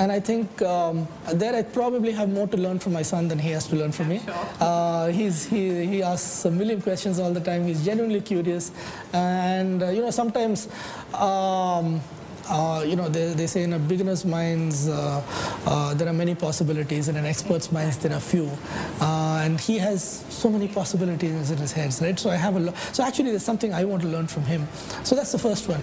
And 0.00 0.12
I 0.12 0.20
think 0.20 0.62
um, 0.62 1.08
there 1.34 1.54
I 1.56 1.62
probably 1.62 2.12
have 2.12 2.28
more 2.28 2.46
to 2.46 2.56
learn 2.56 2.78
from 2.78 2.92
my 2.92 3.02
son 3.02 3.26
than 3.26 3.38
he 3.38 3.50
has 3.50 3.66
to 3.66 3.76
learn 3.76 3.90
from 3.90 4.08
me. 4.08 4.20
Uh, 4.60 5.08
he's, 5.08 5.44
he, 5.46 5.86
he 5.86 6.02
asks 6.04 6.44
a 6.44 6.50
million 6.52 6.80
questions 6.80 7.18
all 7.18 7.32
the 7.32 7.40
time. 7.40 7.66
He's 7.66 7.84
genuinely 7.84 8.20
curious. 8.20 8.70
And, 9.12 9.82
uh, 9.82 9.88
you 9.90 10.00
know, 10.00 10.12
sometimes, 10.12 10.68
um, 11.14 12.00
uh, 12.48 12.82
you 12.84 12.96
know, 12.96 13.08
they, 13.08 13.32
they 13.34 13.46
say 13.46 13.62
in 13.62 13.72
a 13.72 13.78
beginner's 13.78 14.24
minds 14.24 14.88
uh, 14.88 15.22
uh, 15.66 15.94
there 15.94 16.08
are 16.08 16.12
many 16.12 16.34
possibilities, 16.34 17.08
in 17.08 17.16
an 17.16 17.24
expert's 17.24 17.70
minds 17.72 17.98
there 17.98 18.12
are 18.12 18.20
few. 18.20 18.50
Uh, 19.00 19.42
and 19.44 19.60
he 19.60 19.78
has 19.78 20.24
so 20.28 20.50
many 20.50 20.68
possibilities 20.68 21.50
in 21.50 21.58
his 21.58 21.72
head, 21.72 21.94
right? 22.00 22.18
So 22.18 22.30
I 22.30 22.36
have 22.36 22.56
a 22.56 22.60
lot. 22.60 22.76
So 22.92 23.02
actually, 23.02 23.30
there's 23.30 23.44
something 23.44 23.72
I 23.72 23.84
want 23.84 24.02
to 24.02 24.08
learn 24.08 24.26
from 24.26 24.44
him. 24.44 24.66
So 25.04 25.14
that's 25.14 25.32
the 25.32 25.38
first 25.38 25.68
one. 25.68 25.80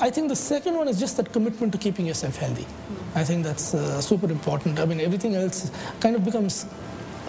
I 0.00 0.10
think 0.10 0.28
the 0.28 0.36
second 0.36 0.76
one 0.76 0.88
is 0.88 0.98
just 0.98 1.16
that 1.16 1.32
commitment 1.32 1.72
to 1.72 1.78
keeping 1.78 2.06
yourself 2.06 2.36
healthy. 2.36 2.66
I 3.14 3.22
think 3.24 3.44
that's 3.44 3.74
uh, 3.74 4.00
super 4.00 4.30
important. 4.30 4.80
I 4.80 4.86
mean, 4.86 5.00
everything 5.00 5.36
else 5.36 5.70
kind 6.00 6.16
of 6.16 6.24
becomes 6.24 6.66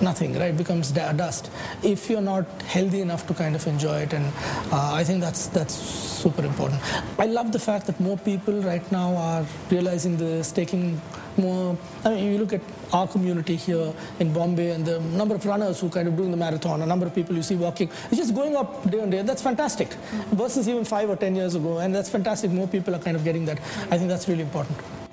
nothing, 0.02 0.38
right? 0.38 0.56
Becomes 0.56 0.92
dust 0.92 1.50
if 1.84 2.10
you're 2.10 2.22
not 2.22 2.46
healthy 2.64 3.02
enough 3.02 3.26
to 3.28 3.34
kind 3.34 3.56
of 3.56 3.66
enjoy 3.68 4.00
it. 4.00 4.14
And 4.14 4.26
uh, 4.72 4.94
I 4.94 5.04
think 5.04 5.22
that's 5.22 5.48
that's 5.48 5.74
super 5.74 6.44
important. 6.46 6.82
I 7.20 7.26
love 7.26 7.52
the 7.52 7.60
fact 7.60 7.86
that 7.88 8.00
more 8.00 8.18
people 8.18 8.62
right 8.62 8.92
now 8.92 9.16
are 9.16 9.46
realizing 9.70 10.18
this, 10.18 10.52
taking 10.52 11.02
more. 11.38 11.78
I 12.04 12.10
mean, 12.10 12.32
you 12.32 12.38
look 12.38 12.54
at 12.54 12.62
our 12.94 13.08
community 13.08 13.56
here 13.56 13.94
in 14.20 14.34
Bombay 14.34 14.72
and 14.72 14.86
the 14.86 15.00
number 15.00 15.36
of 15.36 15.46
runners 15.46 15.80
who 15.80 15.90
kind 15.90 16.08
of 16.08 16.16
doing 16.16 16.32
the 16.32 16.38
marathon, 16.38 16.82
a 16.82 16.86
number 16.86 17.06
of 17.06 17.14
people 17.14 17.36
you 17.36 17.44
see 17.44 17.56
walking, 17.56 17.90
it's 18.10 18.18
just 18.18 18.34
going 18.34 18.56
up 18.56 18.90
day 18.90 19.02
on 19.02 19.10
day. 19.10 19.22
That's 19.22 19.42
fantastic. 19.42 19.90
Versus 20.32 20.68
even 20.70 20.86
five 20.86 21.10
or 21.10 21.16
ten 21.16 21.36
years 21.36 21.56
ago, 21.56 21.80
and 21.80 21.94
that's 21.94 22.10
fantastic. 22.10 22.52
More 22.52 22.68
people 22.68 22.96
are 22.96 23.00
kind 23.00 23.18
of 23.18 23.24
getting 23.24 23.46
that. 23.46 23.60
I 23.92 23.98
think 23.98 24.10
that's 24.10 24.28
really 24.28 24.44
important. 24.44 25.05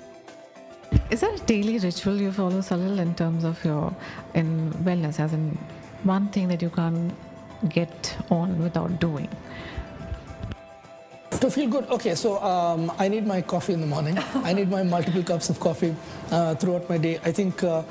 Is 1.13 1.19
there 1.19 1.31
a 1.31 1.37
daily 1.37 1.77
ritual 1.77 2.19
you 2.19 2.31
follow, 2.31 2.57
Salil, 2.57 2.97
in 2.97 3.13
terms 3.13 3.43
of 3.43 3.63
your 3.63 3.95
in 4.33 4.71
wellness, 4.83 5.19
as 5.19 5.31
in 5.31 5.55
one 6.01 6.29
thing 6.29 6.47
that 6.47 6.59
you 6.59 6.71
can't 6.71 7.13
get 7.69 8.17
on 8.31 8.57
without 8.57 8.99
doing? 8.99 9.29
To 11.29 11.51
feel 11.51 11.69
good, 11.69 11.87
okay, 11.91 12.15
so 12.15 12.41
um, 12.41 12.91
I 12.97 13.09
need 13.09 13.27
my 13.27 13.43
coffee 13.43 13.73
in 13.73 13.81
the 13.81 13.85
morning. 13.85 14.17
I 14.33 14.53
need 14.53 14.71
my 14.71 14.81
multiple 14.81 15.21
cups 15.21 15.51
of 15.51 15.59
coffee 15.59 15.95
uh, 16.31 16.55
throughout 16.55 16.89
my 16.89 16.97
day. 16.97 17.19
I 17.23 17.31
think 17.31 17.63
uh, 17.63 17.83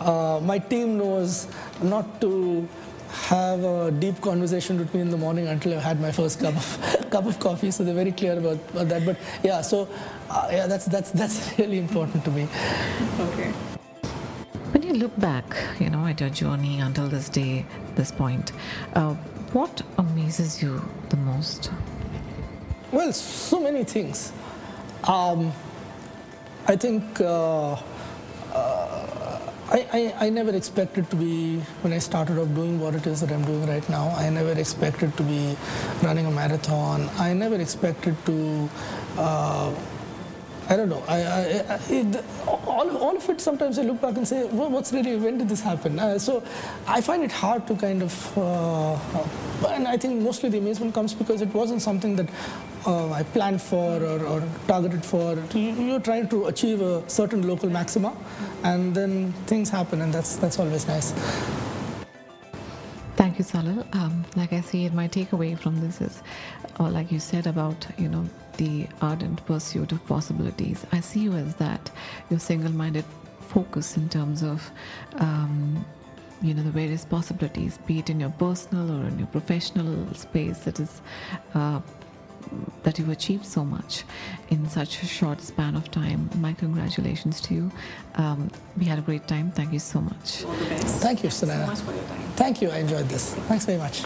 uh, 0.00 0.40
my 0.42 0.58
team 0.58 0.96
knows 0.96 1.48
not 1.82 2.22
to 2.22 2.66
have 3.12 3.62
a 3.62 3.90
deep 3.90 4.20
conversation 4.20 4.78
with 4.78 4.92
me 4.94 5.00
in 5.00 5.10
the 5.10 5.16
morning 5.16 5.46
until 5.48 5.74
I've 5.74 5.82
had 5.82 6.00
my 6.00 6.10
first 6.10 6.40
cup 6.40 6.56
of, 6.56 7.06
cup 7.10 7.26
of 7.26 7.38
coffee, 7.38 7.70
so 7.70 7.84
they're 7.84 7.94
very 7.94 8.12
clear 8.12 8.38
about, 8.38 8.58
about 8.70 8.88
that. 8.88 9.04
But 9.04 9.16
yeah, 9.42 9.60
so 9.60 9.88
uh, 10.30 10.48
yeah, 10.50 10.66
that's, 10.66 10.86
that's, 10.86 11.10
that's 11.10 11.52
really 11.58 11.78
important 11.78 12.24
to 12.24 12.30
me. 12.30 12.48
Okay. 13.20 13.52
When 14.72 14.82
you 14.82 14.94
look 14.94 15.18
back, 15.20 15.44
you 15.78 15.90
know, 15.90 16.06
at 16.06 16.20
your 16.20 16.30
journey 16.30 16.80
until 16.80 17.08
this 17.08 17.28
day, 17.28 17.66
this 17.94 18.10
point, 18.10 18.52
uh, 18.94 19.14
what 19.52 19.82
amazes 19.98 20.62
you 20.62 20.82
the 21.10 21.16
most? 21.18 21.70
Well, 22.90 23.12
so 23.12 23.60
many 23.60 23.84
things. 23.84 24.32
Um, 25.04 25.52
I 26.66 26.76
think 26.76 27.20
uh, 27.20 27.72
uh, 27.72 27.82
I, 29.72 29.86
I, 29.92 30.26
I 30.26 30.30
never 30.30 30.54
expected 30.54 31.08
to 31.10 31.16
be, 31.16 31.58
when 31.80 31.94
I 31.94 31.98
started 31.98 32.38
off 32.38 32.54
doing 32.54 32.78
what 32.78 32.94
it 32.94 33.06
is 33.06 33.22
that 33.22 33.32
I'm 33.32 33.42
doing 33.44 33.66
right 33.66 33.88
now, 33.88 34.10
I 34.16 34.28
never 34.28 34.52
expected 34.52 35.16
to 35.16 35.22
be 35.22 35.56
running 36.02 36.26
a 36.26 36.30
marathon. 36.30 37.08
I 37.18 37.32
never 37.32 37.56
expected 37.56 38.14
to. 38.26 38.68
Uh, 39.16 39.74
I 40.68 40.76
don't 40.76 40.90
know. 40.90 41.02
I, 41.08 41.20
it, 41.88 42.24
all, 42.46 42.96
all 42.98 43.16
of 43.16 43.28
it, 43.28 43.40
sometimes 43.40 43.78
I 43.78 43.82
look 43.82 44.00
back 44.00 44.16
and 44.16 44.28
say, 44.28 44.44
well, 44.44 44.70
what's 44.70 44.92
really, 44.92 45.16
when 45.16 45.38
did 45.38 45.48
this 45.48 45.60
happen? 45.60 45.98
Uh, 45.98 46.18
so 46.18 46.42
I 46.86 47.00
find 47.00 47.24
it 47.24 47.32
hard 47.32 47.66
to 47.66 47.74
kind 47.74 48.02
of, 48.02 48.38
uh, 48.38 48.94
and 49.68 49.88
I 49.88 49.96
think 49.96 50.20
mostly 50.20 50.50
the 50.50 50.58
amazement 50.58 50.94
comes 50.94 51.14
because 51.14 51.42
it 51.42 51.52
wasn't 51.52 51.82
something 51.82 52.14
that 52.16 52.28
uh, 52.86 53.10
I 53.12 53.22
planned 53.22 53.60
for 53.62 54.02
or, 54.02 54.24
or 54.26 54.42
targeted 54.66 55.04
for. 55.04 55.34
You- 55.54 55.72
You're 55.72 56.00
trying 56.00 56.28
to 56.28 56.46
achieve 56.46 56.80
a 56.80 57.08
certain 57.08 57.46
local 57.46 57.68
maxima, 57.70 58.16
and 58.64 58.94
then 58.94 59.32
things 59.46 59.70
happen, 59.70 60.00
and 60.02 60.12
that's, 60.12 60.36
that's 60.36 60.58
always 60.58 60.86
nice. 60.86 61.12
Thank 63.16 63.38
you, 63.38 63.44
Salil. 63.44 63.86
Um, 63.94 64.24
like 64.36 64.52
I 64.52 64.60
see 64.62 64.84
it, 64.86 64.92
my 64.94 65.06
takeaway 65.06 65.58
from 65.58 65.80
this 65.80 66.00
is, 66.00 66.22
or 66.80 66.90
like 66.90 67.12
you 67.12 67.20
said 67.20 67.46
about, 67.46 67.86
you 67.98 68.08
know, 68.08 68.24
the 68.56 68.86
ardent 69.00 69.44
pursuit 69.46 69.92
of 69.92 70.04
possibilities. 70.06 70.84
I 70.92 71.00
see 71.00 71.20
you 71.20 71.32
as 71.34 71.54
that, 71.56 71.90
your 72.30 72.40
single-minded 72.40 73.04
focus 73.40 73.96
in 73.96 74.08
terms 74.08 74.42
of, 74.42 74.70
um, 75.16 75.84
you 76.40 76.54
know, 76.54 76.62
the 76.62 76.70
various 76.70 77.04
possibilities, 77.04 77.78
be 77.86 78.00
it 78.00 78.10
in 78.10 78.18
your 78.18 78.30
personal 78.30 78.90
or 78.90 79.06
in 79.06 79.18
your 79.18 79.28
professional 79.28 80.12
space 80.14 80.58
that 80.60 80.80
is. 80.80 81.00
Uh, 81.54 81.80
that 82.82 82.98
you've 82.98 83.08
achieved 83.08 83.46
so 83.46 83.64
much 83.64 84.04
in 84.50 84.68
such 84.68 85.02
a 85.02 85.06
short 85.06 85.40
span 85.40 85.76
of 85.76 85.90
time. 85.90 86.30
My 86.36 86.52
congratulations 86.52 87.40
to 87.42 87.54
you. 87.54 87.72
Um, 88.16 88.50
we 88.76 88.84
had 88.84 88.98
a 88.98 89.02
great 89.02 89.26
time. 89.28 89.50
Thank 89.52 89.72
you 89.72 89.78
so 89.78 90.00
much. 90.00 90.44
All 90.44 90.52
the 90.52 90.64
best. 90.66 91.02
Thank 91.02 91.22
you, 91.24 91.30
so 91.30 91.46
much 91.46 91.78
for 91.80 91.92
your 91.92 92.04
time. 92.04 92.20
Thank 92.36 92.62
you. 92.62 92.70
I 92.70 92.78
enjoyed 92.78 93.08
this. 93.08 93.34
Thanks 93.34 93.66
very 93.66 93.78
much. 93.78 94.02